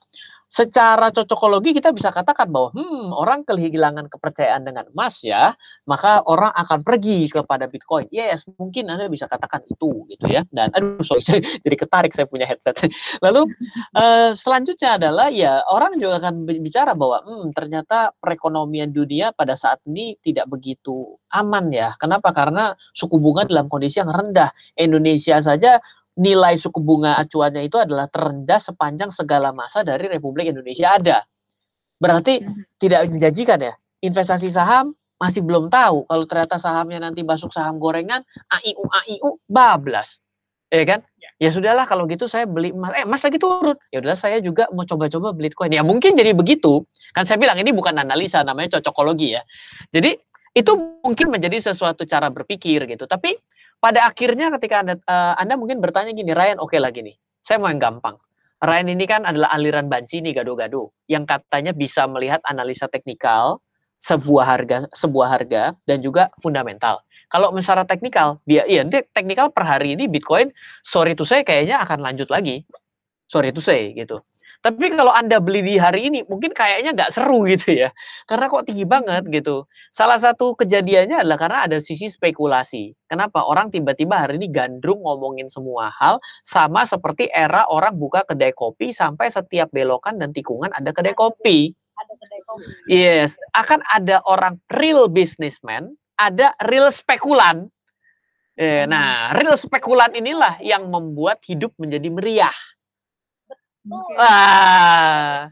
secara 0.51 1.15
cocokologi 1.15 1.71
kita 1.71 1.95
bisa 1.95 2.11
katakan 2.11 2.51
bahwa 2.51 2.75
hmm, 2.75 3.15
orang 3.15 3.47
kehilangan 3.47 4.11
kepercayaan 4.11 4.67
dengan 4.67 4.91
emas 4.91 5.23
ya, 5.23 5.55
maka 5.87 6.27
orang 6.27 6.51
akan 6.51 6.83
pergi 6.83 7.31
kepada 7.31 7.71
Bitcoin. 7.71 8.11
Yes, 8.11 8.43
mungkin 8.59 8.91
Anda 8.91 9.07
bisa 9.07 9.31
katakan 9.31 9.63
itu 9.71 10.11
gitu 10.11 10.27
ya. 10.27 10.43
Dan 10.51 10.75
aduh 10.75 11.07
sorry 11.07 11.23
saya 11.27 11.39
jadi 11.63 11.77
ketarik 11.79 12.11
saya 12.11 12.27
punya 12.27 12.51
headset. 12.51 12.75
Lalu 13.23 13.47
eh, 13.95 14.35
selanjutnya 14.35 14.99
adalah 14.99 15.31
ya 15.31 15.63
orang 15.71 15.95
juga 16.03 16.19
akan 16.19 16.43
bicara 16.59 16.99
bahwa 16.99 17.23
hmm, 17.23 17.55
ternyata 17.55 18.11
perekonomian 18.19 18.91
dunia 18.91 19.31
pada 19.31 19.55
saat 19.55 19.79
ini 19.87 20.19
tidak 20.19 20.51
begitu 20.51 21.15
aman 21.31 21.71
ya. 21.71 21.95
Kenapa? 21.95 22.35
Karena 22.35 22.75
suku 22.91 23.23
bunga 23.23 23.47
dalam 23.47 23.71
kondisi 23.71 24.03
yang 24.03 24.11
rendah. 24.11 24.51
Indonesia 24.75 25.39
saja 25.39 25.79
nilai 26.19 26.59
suku 26.59 26.83
bunga 26.83 27.21
acuannya 27.21 27.67
itu 27.67 27.79
adalah 27.79 28.11
terendah 28.11 28.59
sepanjang 28.59 29.15
segala 29.15 29.55
masa 29.55 29.87
dari 29.87 30.11
Republik 30.11 30.51
Indonesia 30.51 30.97
ada. 30.97 31.19
Berarti 32.01 32.41
tidak 32.81 33.13
menjanjikan 33.13 33.61
ya. 33.61 33.75
Investasi 34.01 34.49
saham 34.49 34.97
masih 35.21 35.45
belum 35.45 35.69
tahu 35.69 36.09
kalau 36.09 36.25
ternyata 36.25 36.57
sahamnya 36.57 37.05
nanti 37.05 37.21
masuk 37.21 37.53
saham 37.53 37.77
gorengan 37.77 38.25
AIU 38.49 38.85
AIU 38.89 39.31
bablas. 39.45 40.19
Ya 40.73 40.87
kan? 40.87 41.01
Ya 41.37 41.51
sudahlah 41.53 41.85
kalau 41.85 42.09
gitu 42.09 42.25
saya 42.31 42.49
beli 42.49 42.73
emas. 42.73 42.97
Eh, 42.97 43.05
emas 43.05 43.21
lagi 43.21 43.37
turun. 43.37 43.77
Ya 43.93 44.01
udahlah 44.01 44.17
saya 44.17 44.41
juga 44.41 44.71
mau 44.73 44.89
coba-coba 44.89 45.37
beli 45.37 45.53
Bitcoin. 45.53 45.77
Ya 45.77 45.85
mungkin 45.85 46.17
jadi 46.17 46.33
begitu. 46.33 46.89
Kan 47.13 47.29
saya 47.29 47.37
bilang 47.37 47.61
ini 47.61 47.75
bukan 47.75 47.93
analisa 47.97 48.41
namanya 48.47 48.81
cocokologi 48.81 49.37
ya. 49.37 49.43
Jadi 49.93 50.17
itu 50.57 50.73
mungkin 51.05 51.31
menjadi 51.31 51.73
sesuatu 51.73 52.09
cara 52.09 52.33
berpikir 52.33 52.87
gitu. 52.89 53.05
Tapi 53.05 53.37
pada 53.81 54.07
akhirnya 54.07 54.53
ketika 54.61 54.85
anda, 54.85 54.95
eh, 55.01 55.35
anda 55.41 55.57
mungkin 55.57 55.81
bertanya 55.81 56.13
gini, 56.13 56.37
Ryan, 56.37 56.61
oke 56.61 56.77
lagi 56.77 57.01
nih, 57.01 57.17
saya 57.41 57.57
mau 57.57 57.73
yang 57.73 57.81
gampang. 57.81 58.21
Ryan 58.61 58.93
ini 58.93 59.05
kan 59.09 59.25
adalah 59.25 59.57
aliran 59.57 59.89
banci 59.89 60.21
nih 60.21 60.37
gado-gado 60.37 60.93
yang 61.09 61.25
katanya 61.25 61.73
bisa 61.73 62.05
melihat 62.05 62.45
analisa 62.45 62.93
teknikal 62.93 63.65
sebuah 63.97 64.45
harga 64.45 64.77
sebuah 64.93 65.29
harga 65.33 65.63
dan 65.89 66.05
juga 66.05 66.29
fundamental. 66.45 67.01
Kalau 67.33 67.57
misalnya 67.57 67.89
teknikal, 67.89 68.37
dia 68.45 68.69
iya 68.69 68.85
dia 68.85 69.01
teknikal 69.17 69.49
per 69.49 69.65
hari 69.65 69.97
ini 69.97 70.13
Bitcoin 70.13 70.53
sorry 70.85 71.17
to 71.17 71.25
say 71.25 71.41
kayaknya 71.41 71.81
akan 71.81 72.05
lanjut 72.05 72.29
lagi. 72.29 72.69
Sorry 73.33 73.49
to 73.57 73.65
say 73.65 73.97
gitu. 73.97 74.21
Tapi 74.61 74.93
kalau 74.93 75.09
Anda 75.09 75.41
beli 75.41 75.65
di 75.65 75.81
hari 75.81 76.13
ini 76.13 76.21
mungkin 76.29 76.53
kayaknya 76.53 76.93
nggak 76.93 77.17
seru 77.17 77.45
gitu 77.53 77.73
ya. 77.73 77.89
Karena 78.29 78.53
kok 78.53 78.69
tinggi 78.69 78.85
banget 78.85 79.25
gitu. 79.33 79.65
Salah 79.89 80.21
satu 80.21 80.53
kejadiannya 80.53 81.25
adalah 81.25 81.39
karena 81.41 81.59
ada 81.65 81.79
sisi 81.81 82.13
spekulasi. 82.13 82.93
Kenapa? 83.09 83.49
Orang 83.49 83.73
tiba-tiba 83.73 84.21
hari 84.21 84.37
ini 84.37 84.53
gandrung 84.53 85.01
ngomongin 85.01 85.49
semua 85.49 85.89
hal 85.89 86.21
sama 86.45 86.85
seperti 86.85 87.33
era 87.33 87.65
orang 87.73 87.97
buka 87.97 88.23
kedai 88.29 88.53
kopi 88.53 88.93
sampai 88.93 89.33
setiap 89.33 89.73
belokan 89.73 90.21
dan 90.21 90.37
tikungan 90.37 90.69
ada 90.77 90.93
kedai 90.93 91.17
kopi. 91.17 91.73
Ada 91.97 92.13
kedai 92.21 92.41
kopi. 92.45 92.65
Yes, 92.93 93.41
akan 93.57 93.81
ada 93.89 94.21
orang 94.29 94.61
real 94.77 95.09
businessman, 95.09 95.97
ada 96.21 96.53
real 96.69 96.93
spekulan. 96.93 97.73
Eh, 98.61 98.85
nah, 98.85 99.33
real 99.33 99.57
spekulan 99.57 100.13
inilah 100.13 100.61
yang 100.61 100.85
membuat 100.93 101.41
hidup 101.49 101.73
menjadi 101.81 102.13
meriah. 102.13 102.57
Oke. 103.89 104.13
Wah, 104.13 105.49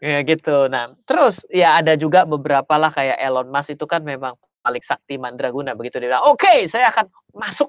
ya 0.00 0.18
gitu. 0.24 0.64
Nah, 0.72 0.96
terus 1.04 1.44
ya 1.52 1.76
ada 1.76 1.92
juga 1.92 2.24
beberapa 2.24 2.80
lah 2.80 2.88
kayak 2.88 3.20
Elon 3.20 3.52
Musk 3.52 3.76
itu 3.76 3.84
kan 3.84 4.00
memang 4.00 4.32
paling 4.64 4.80
sakti 4.80 5.20
mandraguna 5.20 5.76
begitu 5.76 6.00
dia 6.00 6.08
bilang, 6.16 6.24
oke 6.24 6.64
saya 6.72 6.88
akan 6.88 7.04
masuk 7.36 7.68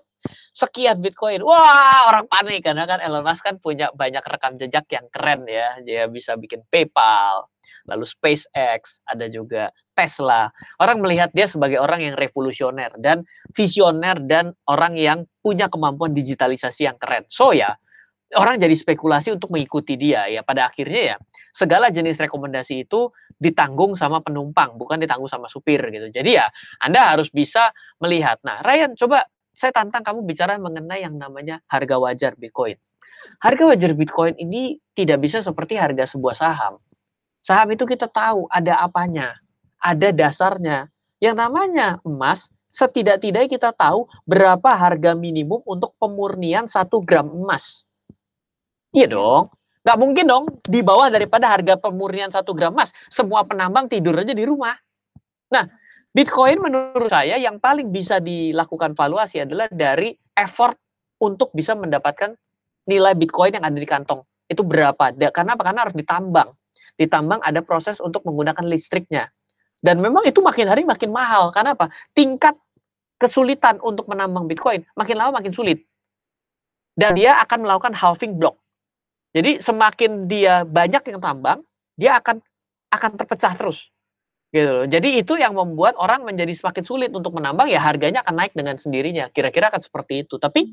sekian 0.55 1.03
Bitcoin. 1.03 1.43
Wah 1.43 2.07
orang 2.07 2.23
panik 2.31 2.63
karena 2.63 2.87
kan 2.87 3.03
Elon 3.03 3.27
Musk 3.27 3.43
kan 3.43 3.59
punya 3.59 3.91
banyak 3.91 4.23
rekam 4.23 4.55
jejak 4.55 4.87
yang 4.95 5.11
keren 5.11 5.43
ya. 5.43 5.75
Dia 5.83 6.07
bisa 6.07 6.39
bikin 6.39 6.63
PayPal, 6.71 7.51
lalu 7.91 8.07
SpaceX, 8.07 9.03
ada 9.03 9.27
juga 9.27 9.75
Tesla. 9.91 10.55
Orang 10.79 11.03
melihat 11.03 11.35
dia 11.35 11.51
sebagai 11.51 11.83
orang 11.83 11.99
yang 11.99 12.15
revolusioner 12.15 12.95
dan 13.03 13.27
visioner 13.51 14.23
dan 14.23 14.55
orang 14.71 14.95
yang 14.95 15.27
punya 15.43 15.67
kemampuan 15.67 16.15
digitalisasi 16.15 16.87
yang 16.87 16.95
keren. 16.95 17.27
So 17.27 17.51
ya 17.51 17.75
orang 18.33 18.57
jadi 18.57 18.73
spekulasi 18.73 19.37
untuk 19.37 19.53
mengikuti 19.53 19.93
dia 19.93 20.25
ya. 20.25 20.41
Pada 20.41 20.71
akhirnya 20.71 21.15
ya 21.15 21.17
segala 21.53 21.93
jenis 21.93 22.17
rekomendasi 22.17 22.89
itu 22.89 23.13
ditanggung 23.37 23.93
sama 23.93 24.25
penumpang 24.25 24.73
bukan 24.79 24.97
ditanggung 24.97 25.29
sama 25.29 25.45
supir 25.45 25.83
gitu. 25.93 26.09
Jadi 26.09 26.41
ya 26.41 26.49
anda 26.81 27.13
harus 27.13 27.29
bisa 27.29 27.69
melihat. 28.01 28.41
Nah 28.41 28.65
Ryan 28.65 28.97
coba 28.97 29.29
saya 29.53 29.71
tantang 29.71 30.01
kamu 30.01 30.25
bicara 30.25 30.57
mengenai 30.57 31.05
yang 31.05 31.15
namanya 31.15 31.61
harga 31.69 31.95
wajar 32.01 32.33
Bitcoin. 32.35 32.75
Harga 33.39 33.63
wajar 33.69 33.91
Bitcoin 33.93 34.33
ini 34.41 34.81
tidak 34.97 35.21
bisa 35.21 35.45
seperti 35.45 35.77
harga 35.77 36.09
sebuah 36.09 36.35
saham. 36.35 36.81
Saham 37.45 37.69
itu 37.71 37.85
kita 37.85 38.09
tahu 38.09 38.49
ada 38.49 38.81
apanya 38.81 39.37
ada 39.79 40.09
dasarnya. 40.09 40.89
Yang 41.21 41.35
namanya 41.39 41.87
emas 42.03 42.51
setidak-tidaknya 42.75 43.47
kita 43.47 43.71
tahu 43.71 44.09
berapa 44.27 44.67
harga 44.75 45.15
minimum 45.15 45.63
untuk 45.63 45.95
pemurnian 45.95 46.67
satu 46.67 46.99
gram 46.99 47.31
emas 47.31 47.87
Iya 48.95 49.11
dong. 49.11 49.51
Nggak 49.83 49.97
mungkin 49.99 50.25
dong 50.25 50.45
di 50.63 50.79
bawah 50.79 51.11
daripada 51.11 51.51
harga 51.51 51.75
pemurnian 51.75 52.31
satu 52.31 52.55
gram 52.55 52.71
emas. 52.71 52.95
Semua 53.11 53.43
penambang 53.43 53.91
tidur 53.91 54.15
aja 54.15 54.31
di 54.31 54.47
rumah. 54.47 54.73
Nah, 55.51 55.67
Bitcoin 56.15 56.63
menurut 56.63 57.11
saya 57.11 57.35
yang 57.35 57.59
paling 57.59 57.91
bisa 57.91 58.23
dilakukan 58.23 58.95
valuasi 58.95 59.43
adalah 59.43 59.67
dari 59.67 60.15
effort 60.33 60.79
untuk 61.19 61.51
bisa 61.51 61.75
mendapatkan 61.75 62.33
nilai 62.87 63.13
Bitcoin 63.19 63.59
yang 63.59 63.67
ada 63.67 63.75
di 63.75 63.85
kantong. 63.85 64.23
Itu 64.47 64.63
berapa? 64.63 65.11
Karena 65.29 65.59
apa? 65.59 65.63
Karena 65.67 65.79
harus 65.83 65.93
ditambang. 65.93 66.55
Ditambang 66.95 67.43
ada 67.43 67.59
proses 67.59 67.99
untuk 67.99 68.23
menggunakan 68.23 68.63
listriknya. 68.63 69.27
Dan 69.83 69.99
memang 69.99 70.23
itu 70.23 70.39
makin 70.39 70.71
hari 70.71 70.87
makin 70.87 71.11
mahal. 71.11 71.51
Karena 71.51 71.75
apa? 71.75 71.91
Tingkat 72.15 72.55
kesulitan 73.19 73.77
untuk 73.83 74.07
menambang 74.07 74.47
Bitcoin 74.47 74.87
makin 74.97 75.15
lama 75.19 75.43
makin 75.43 75.51
sulit. 75.51 75.83
Dan 76.95 77.19
dia 77.19 77.37
akan 77.43 77.67
melakukan 77.67 77.91
halving 77.91 78.39
block. 78.39 78.55
Jadi 79.35 79.59
semakin 79.59 80.31
dia 80.31 80.63
banyak 80.63 81.03
yang 81.11 81.19
tambang, 81.19 81.59
dia 81.99 82.15
akan 82.23 82.39
akan 82.87 83.11
terpecah 83.19 83.51
terus. 83.59 83.91
Gitu 84.55 84.71
loh. 84.71 84.87
Jadi 84.87 85.19
itu 85.19 85.35
yang 85.35 85.51
membuat 85.51 85.99
orang 85.99 86.23
menjadi 86.23 86.55
semakin 86.55 86.83
sulit 86.87 87.11
untuk 87.11 87.35
menambang 87.35 87.67
ya 87.67 87.83
harganya 87.83 88.23
akan 88.23 88.39
naik 88.39 88.55
dengan 88.55 88.79
sendirinya. 88.79 89.27
Kira-kira 89.35 89.67
akan 89.67 89.83
seperti 89.83 90.23
itu. 90.23 90.39
Tapi 90.39 90.71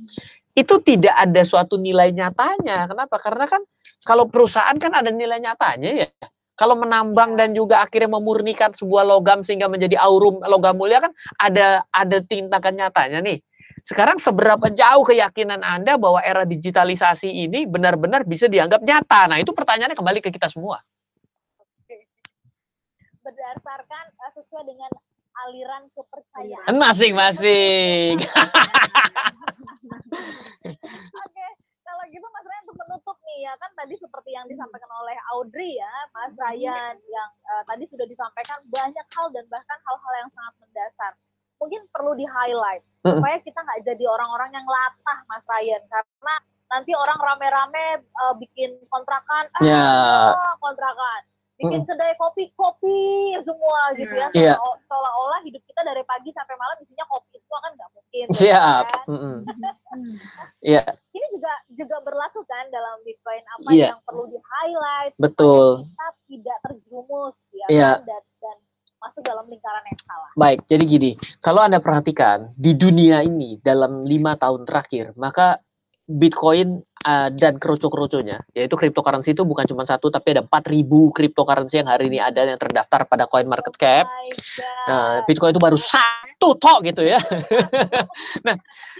itu 0.54 0.74
tidak 0.86 1.14
ada 1.18 1.42
suatu 1.42 1.74
nilai 1.82 2.14
nyatanya. 2.14 2.86
Kenapa? 2.86 3.18
Karena 3.18 3.50
kan 3.50 3.66
kalau 4.06 4.30
perusahaan 4.30 4.78
kan 4.78 4.94
ada 4.94 5.10
nilai 5.10 5.42
nyatanya 5.42 6.06
ya. 6.06 6.08
Kalau 6.54 6.78
menambang 6.78 7.34
dan 7.34 7.58
juga 7.58 7.82
akhirnya 7.82 8.14
memurnikan 8.14 8.70
sebuah 8.70 9.02
logam 9.02 9.42
sehingga 9.42 9.66
menjadi 9.66 9.98
aurum 9.98 10.38
logam 10.46 10.78
mulia 10.78 11.02
kan 11.02 11.10
ada 11.42 11.82
ada 11.90 12.22
tindakan 12.22 12.78
nyatanya 12.78 13.18
nih. 13.18 13.42
Sekarang 13.82 14.14
seberapa 14.14 14.70
jauh 14.70 15.02
keyakinan 15.02 15.58
Anda 15.66 15.98
bahwa 15.98 16.22
era 16.22 16.46
digitalisasi 16.46 17.26
ini 17.26 17.66
benar-benar 17.66 18.22
bisa 18.22 18.46
dianggap 18.46 18.78
nyata? 18.78 19.26
Nah, 19.26 19.42
itu 19.42 19.50
pertanyaannya 19.50 19.98
kembali 19.98 20.22
ke 20.22 20.30
kita 20.30 20.46
semua. 20.46 20.78
Berdasarkan 23.22 24.04
uh, 24.18 24.30
sesuai 24.38 24.64
dengan 24.66 24.90
aliran 25.46 25.90
kepercayaan. 25.94 26.66
Kan 26.70 26.76
Masing-masing. 26.78 28.22
Oke, 31.26 31.46
kalau 31.82 32.04
gitu 32.06 32.26
Mas 32.30 32.46
Ryan 32.46 32.62
untuk 32.70 32.78
menutup 32.86 33.16
nih 33.26 33.38
ya 33.50 33.52
kan 33.58 33.70
tadi 33.74 33.94
seperti 33.98 34.30
yang 34.30 34.46
disampaikan 34.46 34.90
oleh 35.02 35.16
Audrey 35.34 35.74
ya, 35.74 35.94
Mas 36.14 36.34
Ryan 36.38 36.94
yang 37.02 37.30
uh, 37.50 37.62
tadi 37.66 37.82
sudah 37.90 38.06
disampaikan 38.06 38.62
banyak 38.70 39.06
hal 39.10 39.26
dan 39.34 39.44
bahkan 39.50 39.78
hal-hal 39.82 40.12
yang 40.22 40.30
sangat 40.30 40.54
mendasar. 40.62 41.12
Mungkin 41.62 41.86
perlu 41.88 42.12
di 42.12 42.26
highlight 42.26 42.82
Mm-mm. 43.00 43.16
supaya 43.16 43.38
kita 43.38 43.54
nggak 43.56 43.80
jadi 43.84 44.04
orang-orang 44.04 44.50
yang 44.50 44.66
latah 44.66 45.18
Mas 45.24 45.46
Ryan 45.46 45.82
karena 45.86 46.34
nanti 46.68 46.90
orang 46.90 47.18
rame-rame 47.18 47.84
uh, 48.16 48.34
bikin 48.34 48.82
kontrakan, 48.88 49.44
ah 49.52 49.60
Ya. 49.60 49.86
kontrakan, 50.58 51.20
bikin 51.54 51.84
kedai 51.84 52.16
kopi 52.16 52.48
kopi 52.52 52.98
semua 53.38 53.92
gitu 53.92 54.10
ya, 54.10 54.26
Iya. 54.32 54.54
Seolah- 54.56 54.80
seolah-olah 54.82 55.40
hidup 55.42 55.62
kita 55.62 55.82
dari 55.82 56.00
pagi 56.02 56.32
sampai 56.32 56.56
malam 56.56 56.74
isinya 56.80 57.04
kopi 57.06 57.38
semua 57.38 57.58
kan 57.60 57.70
nggak 57.72 57.90
mungkin. 57.92 58.26
ya 58.26 58.34
Siap. 58.34 58.84
kan? 58.88 59.04
Mm-mm. 59.06 59.36
Iya, 60.64 60.82
ini 61.12 61.26
juga 61.30 61.52
juga 61.70 61.96
berlaku 62.00 62.40
kan 62.42 62.64
dalam 62.68 63.02
Bitcoin 63.02 63.44
apa 63.44 63.68
Iya. 63.68 63.86
yang 63.92 64.00
perlu 64.02 64.24
di 64.26 64.38
highlight 64.40 65.12
betul. 65.16 65.84
kita 65.84 66.06
tidak 66.26 66.58
terjerumus 66.64 67.36
ya 67.52 67.66
Iya. 67.68 67.90
kan 67.92 68.08
dan 68.08 68.22
masuk 69.02 69.22
dalam 69.26 69.44
lingkaran 69.50 69.82
yang 69.90 70.00
salah. 70.06 70.30
Baik, 70.38 70.58
jadi 70.70 70.84
gini, 70.86 71.10
kalau 71.42 71.66
Anda 71.66 71.82
perhatikan 71.82 72.54
di 72.54 72.78
dunia 72.78 73.26
ini 73.26 73.58
dalam 73.58 74.06
lima 74.06 74.38
tahun 74.38 74.62
terakhir, 74.62 75.18
maka 75.18 75.58
Bitcoin 76.06 76.82
uh, 77.06 77.28
dan 77.30 77.58
kroco-kroconya, 77.58 78.42
yaitu 78.54 78.74
cryptocurrency 78.74 79.34
itu 79.34 79.42
bukan 79.42 79.66
cuma 79.66 79.86
satu, 79.86 80.10
tapi 80.10 80.38
ada 80.38 80.42
4000 80.46 80.86
cryptocurrency 81.14 81.82
yang 81.82 81.90
hari 81.90 82.10
ini 82.10 82.18
ada 82.22 82.42
yang 82.42 82.58
terdaftar 82.58 83.06
pada 83.06 83.26
coin 83.26 83.46
market 83.46 83.74
cap. 83.78 84.06
Oh. 84.06 84.90
Nah, 84.90 85.26
Bitcoin 85.26 85.54
itu 85.54 85.62
baru 85.62 85.78
satu 85.78 86.58
tok 86.58 86.78
gitu 86.86 87.02
ya. 87.06 87.18
nah, 88.46 88.56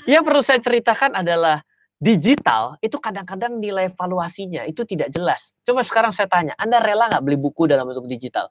yang 0.07 0.23
perlu 0.23 0.43
saya 0.43 0.63
ceritakan 0.63 1.23
adalah 1.23 1.63
digital 2.03 2.75
itu 2.83 2.99
kadang-kadang 2.99 3.63
nilai 3.63 3.91
valuasinya 3.95 4.67
itu 4.67 4.83
tidak 4.83 5.15
jelas. 5.15 5.55
Coba 5.63 5.87
sekarang 5.87 6.11
saya 6.11 6.27
tanya, 6.27 6.55
Anda 6.59 6.83
rela 6.83 7.07
nggak 7.07 7.23
beli 7.23 7.39
buku 7.39 7.71
dalam 7.71 7.87
bentuk 7.87 8.11
digital? 8.11 8.51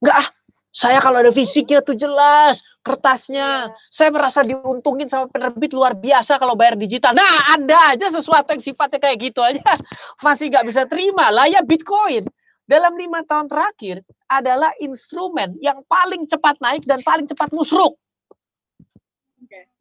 Nggak 0.00 0.16
ah, 0.16 0.28
saya 0.70 1.02
kalau 1.02 1.18
ada 1.18 1.34
fisiknya 1.34 1.82
tuh 1.82 1.98
jelas, 1.98 2.62
kertasnya. 2.86 3.74
Saya 3.90 4.14
merasa 4.14 4.40
diuntungin 4.46 5.10
sama 5.10 5.26
penerbit 5.26 5.74
luar 5.74 5.98
biasa 5.98 6.38
kalau 6.38 6.54
bayar 6.54 6.78
digital. 6.78 7.10
Nah, 7.10 7.54
Anda 7.54 7.76
aja 7.90 8.06
sesuatu 8.08 8.54
yang 8.54 8.62
sifatnya 8.62 9.02
kayak 9.02 9.18
gitu 9.18 9.42
aja 9.42 9.60
masih 10.24 10.46
nggak 10.48 10.66
bisa 10.70 10.82
terima. 10.86 11.28
Lah 11.34 11.50
ya 11.50 11.60
Bitcoin 11.66 12.24
dalam 12.70 12.94
lima 12.94 13.26
tahun 13.26 13.50
terakhir 13.50 14.06
adalah 14.30 14.70
instrumen 14.78 15.58
yang 15.58 15.82
paling 15.90 16.22
cepat 16.30 16.54
naik 16.62 16.86
dan 16.86 17.02
paling 17.02 17.26
cepat 17.26 17.50
musruk. 17.50 17.98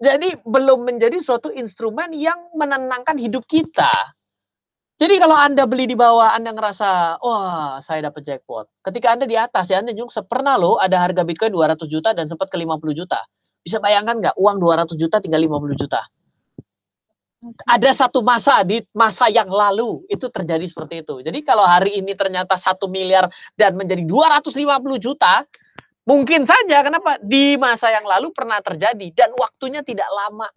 Jadi 0.02 0.42
belum 0.42 0.90
menjadi 0.90 1.22
suatu 1.22 1.54
instrumen 1.54 2.16
yang 2.18 2.50
menenangkan 2.58 3.14
hidup 3.20 3.46
kita. 3.46 3.92
Jadi 5.00 5.16
kalau 5.16 5.32
Anda 5.32 5.64
beli 5.64 5.88
di 5.88 5.96
bawah, 5.96 6.36
Anda 6.36 6.52
ngerasa, 6.52 7.24
wah 7.24 7.80
saya 7.80 8.12
dapat 8.12 8.20
jackpot. 8.20 8.68
Ketika 8.84 9.16
Anda 9.16 9.24
di 9.24 9.40
atas, 9.40 9.72
ya 9.72 9.80
Anda 9.80 9.96
nyungsep. 9.96 10.28
Pernah 10.28 10.60
loh 10.60 10.76
ada 10.76 11.00
harga 11.00 11.24
Bitcoin 11.24 11.56
200 11.56 11.88
juta 11.88 12.12
dan 12.12 12.28
sempat 12.28 12.52
ke 12.52 12.60
50 12.60 12.92
juta. 12.92 13.24
Bisa 13.64 13.80
bayangkan 13.80 14.20
nggak 14.20 14.36
uang 14.36 14.60
200 14.60 15.00
juta 15.00 15.24
tinggal 15.24 15.40
50 15.40 15.80
juta. 15.80 16.04
Ada 17.64 17.96
satu 17.96 18.20
masa 18.20 18.60
di 18.68 18.84
masa 18.92 19.32
yang 19.32 19.48
lalu 19.48 20.04
itu 20.12 20.28
terjadi 20.28 20.68
seperti 20.68 21.08
itu. 21.08 21.24
Jadi 21.24 21.40
kalau 21.48 21.64
hari 21.64 21.96
ini 21.96 22.12
ternyata 22.12 22.60
satu 22.60 22.92
miliar 22.92 23.32
dan 23.56 23.80
menjadi 23.80 24.04
250 24.04 25.00
juta, 25.00 25.48
mungkin 26.04 26.44
saja 26.44 26.84
kenapa 26.84 27.16
di 27.24 27.56
masa 27.56 27.88
yang 27.96 28.04
lalu 28.04 28.36
pernah 28.36 28.60
terjadi 28.60 29.16
dan 29.16 29.32
waktunya 29.40 29.80
tidak 29.80 30.12
lama, 30.12 30.52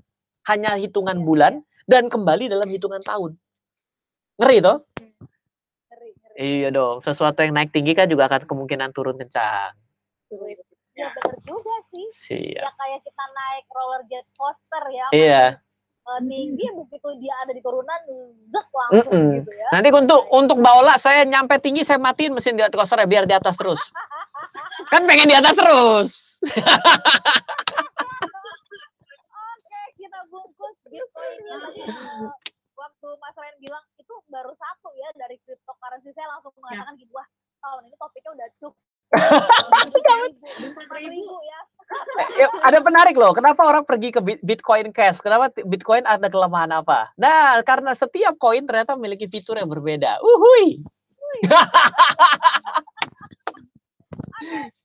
hanya 0.51 0.75
hitungan 0.75 1.23
bulan 1.23 1.63
dan 1.87 2.11
kembali 2.11 2.51
dalam 2.51 2.67
hitungan 2.67 2.99
tahun. 3.07 3.39
Ngeri 4.41 4.57
toh? 4.65 4.77
Ngeri, 5.91 6.09
ngeri. 6.17 6.37
Iya 6.41 6.69
dong, 6.73 7.05
sesuatu 7.05 7.45
yang 7.45 7.53
naik 7.53 7.71
tinggi 7.73 7.93
kan 7.93 8.09
juga 8.09 8.29
akan 8.31 8.49
kemungkinan 8.49 8.91
turun 8.97 9.17
kencang. 9.21 9.77
Ya 10.93 11.09
benar 11.13 11.37
juga 11.45 11.75
sih. 11.89 12.07
Siap. 12.13 12.65
Ya 12.65 12.71
kayak 12.73 13.01
kita 13.05 13.25
naik 13.33 13.65
roller 13.73 14.03
jet 14.09 14.27
coaster 14.37 14.85
ya. 14.93 15.07
Iya. 15.13 15.45
eh, 16.03 16.21
tinggi 16.27 16.67
begitu 16.75 17.09
dia 17.23 17.31
ada 17.47 17.55
di 17.55 17.63
turunan 17.63 18.01
zek 18.35 18.67
langsung 18.75 19.07
Mm-mm. 19.07 19.39
gitu 19.39 19.53
ya. 19.55 19.69
Nanti 19.71 19.89
untuk 19.95 20.27
untuk 20.35 20.59
bawa 20.59 20.99
saya 20.99 21.23
nyampe 21.23 21.63
tinggi 21.63 21.87
saya 21.87 22.03
matiin 22.03 22.35
mesin 22.35 22.59
di 22.59 22.65
coaster 22.75 22.99
biar 23.07 23.23
di 23.23 23.33
atas 23.33 23.55
terus. 23.55 23.79
Kan 24.91 25.07
pengen 25.07 25.31
di 25.31 25.37
atas 25.39 25.55
terus. 25.55 26.11
Oke, 29.33 29.81
kita 29.95 30.19
bungkus 30.27 30.77
Bitcoinnya 30.91 31.55
tadi 31.63 31.81
eh, 31.87 32.52
waktu 33.03 33.19
Mas 33.19 33.35
Ren 33.35 33.59
bilang 33.59 33.83
itu 33.99 34.15
baru 34.31 34.55
satu 34.55 34.95
ya 34.95 35.11
dari 35.19 35.35
cryptocurrency 35.43 36.15
saya 36.15 36.39
langsung 36.39 36.55
mengatakan 36.63 36.95
gitu 37.03 37.11
wah 37.11 37.27
tahun 37.59 37.91
ini 37.91 37.99
topiknya 37.99 38.31
udah 38.31 38.49
cukup. 38.63 38.79
Ribu 41.03 41.37
ya. 41.43 41.61
Eh, 42.39 42.49
ada 42.63 42.79
penarik 42.79 43.19
loh. 43.19 43.35
Kenapa 43.35 43.67
orang 43.67 43.83
pergi 43.83 44.15
ke 44.15 44.23
Bit- 44.23 44.43
Bitcoin 44.47 44.95
Cash? 44.95 45.19
Kenapa 45.19 45.51
Bitcoin 45.67 46.07
ada 46.07 46.31
kelemahan 46.31 46.71
apa? 46.79 47.11
Nah, 47.19 47.59
karena 47.67 47.91
setiap 47.93 48.39
koin 48.39 48.65
ternyata 48.71 48.95
memiliki 48.95 49.27
fitur 49.27 49.59
yang 49.59 49.67
berbeda. 49.69 50.23
Uhui. 50.23 50.79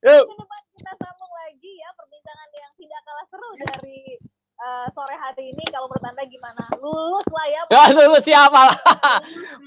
Yuk. 0.09 0.25
Ke 0.25 0.35
depan 0.41 0.61
kita 0.73 0.91
sambung 0.97 1.33
lagi 1.37 1.71
ya 1.77 1.89
perbincangan 1.93 2.49
yang 2.49 2.73
tidak 2.81 3.01
kalah 3.05 3.25
seru 3.29 3.49
dari 3.61 4.17
eh, 4.57 4.87
sore 4.93 5.15
hari 5.17 5.53
ini. 5.53 5.63
Kalau 5.69 5.87
menurut 5.89 6.05
Anda 6.05 6.23
gimana? 6.25 6.63
Lulus 6.81 7.27
lah 7.29 7.47
ya. 7.47 7.61
Ya, 7.69 7.83
tunggu 7.93 8.19
siapa 8.21 8.59
lah. 8.73 8.77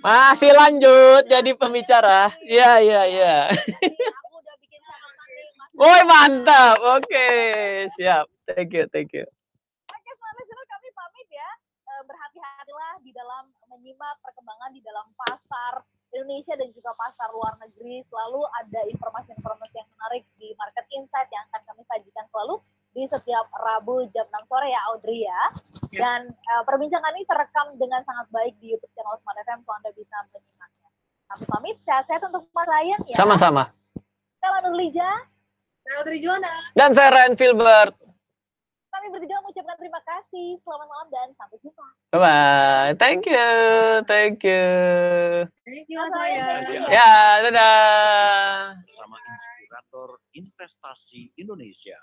Masih 0.02 0.50
lanjut 0.54 1.22
jadi 1.30 1.50
pembicara. 1.54 2.34
Iya, 2.42 2.82
iya, 2.82 3.02
iya. 3.06 3.34
Nih. 3.50 3.94
Mas. 5.56 5.70
Woi, 5.78 6.00
mantap. 6.04 6.76
Oke, 6.98 7.26
siap. 7.96 8.26
Thank 8.44 8.74
you, 8.74 8.84
thank 8.90 9.10
you. 9.14 9.24
Oke, 9.88 10.10
selamat 10.12 10.66
kami 10.68 10.88
pamit 10.92 11.28
ya. 11.30 11.50
Eh, 11.88 12.02
Berhati-hatilah 12.04 12.92
di 13.00 13.10
dalam 13.14 13.48
menyimak 13.70 14.18
perkembangan 14.20 14.74
di 14.74 14.82
dalam 14.82 15.06
pasar 15.14 15.86
Indonesia 16.10 16.58
dan 16.58 16.68
juga 16.74 16.90
pasar 16.98 17.30
luar 17.30 17.54
negeri. 17.62 18.02
Selalu 18.10 18.42
ada 18.60 18.80
informasi-informasi 18.90 19.74
yang 19.78 19.88
menarik 19.94 20.26
di 20.36 20.52
Market 20.58 20.86
Insight 20.90 21.30
yang 21.30 21.46
akan 21.48 21.62
kami 21.64 21.82
sajikan 21.86 22.26
selalu 22.34 22.58
di 22.90 23.06
setiap 23.06 23.46
Rabu 23.54 24.02
jam 24.10 24.26
6 24.26 24.50
sore 24.50 24.68
ya 24.70 24.80
Audrey 24.90 25.22
ya. 25.22 25.42
Ya. 25.90 26.00
Dan 26.02 26.20
eh, 26.30 26.62
perbincangan 26.66 27.14
ini 27.14 27.26
terekam 27.26 27.66
dengan 27.78 28.02
sangat 28.06 28.26
baik 28.34 28.54
di 28.58 28.74
YouTube 28.74 28.90
channel 28.94 29.18
Smart 29.22 29.38
FM 29.46 29.60
so 29.62 29.70
Anda 29.74 29.90
bisa 29.94 30.16
menyimaknya. 30.30 30.88
Kami 31.30 31.44
pamit, 31.46 31.76
sehat-sehat 31.86 32.22
untuk 32.26 32.46
Mas 32.50 32.66
Ryan 32.66 33.00
ya. 33.06 33.16
Sama-sama. 33.18 33.70
Saya 34.40 34.58
Nurlija, 34.66 35.10
Saya 35.86 35.94
Audrey 36.02 36.18
Juwana. 36.18 36.54
Dan 36.74 36.90
saya 36.96 37.08
Ryan 37.14 37.34
Filbert. 37.38 37.94
kami 38.90 39.06
bertiga 39.16 39.38
mengucapkan 39.40 39.76
terima 39.80 40.02
kasih. 40.02 40.60
Selamat 40.60 40.86
malam 40.90 41.08
dan 41.08 41.28
sampai 41.38 41.56
jumpa. 41.62 41.86
Bye-bye. 42.10 42.90
Thank 43.00 43.22
you. 43.30 43.48
Thank 44.04 44.42
you. 44.44 44.66
Thank 45.62 45.86
you, 45.88 45.98
Mas 46.02 46.10
Ryan. 46.10 46.20
Ryan. 46.20 46.60
Thank 46.66 46.74
you. 46.74 46.82
Ya, 46.90 47.12
dadah. 47.48 48.76
bersama 48.82 49.16
Inspirator 49.24 50.08
Investasi 50.36 51.32
Indonesia. 51.38 51.96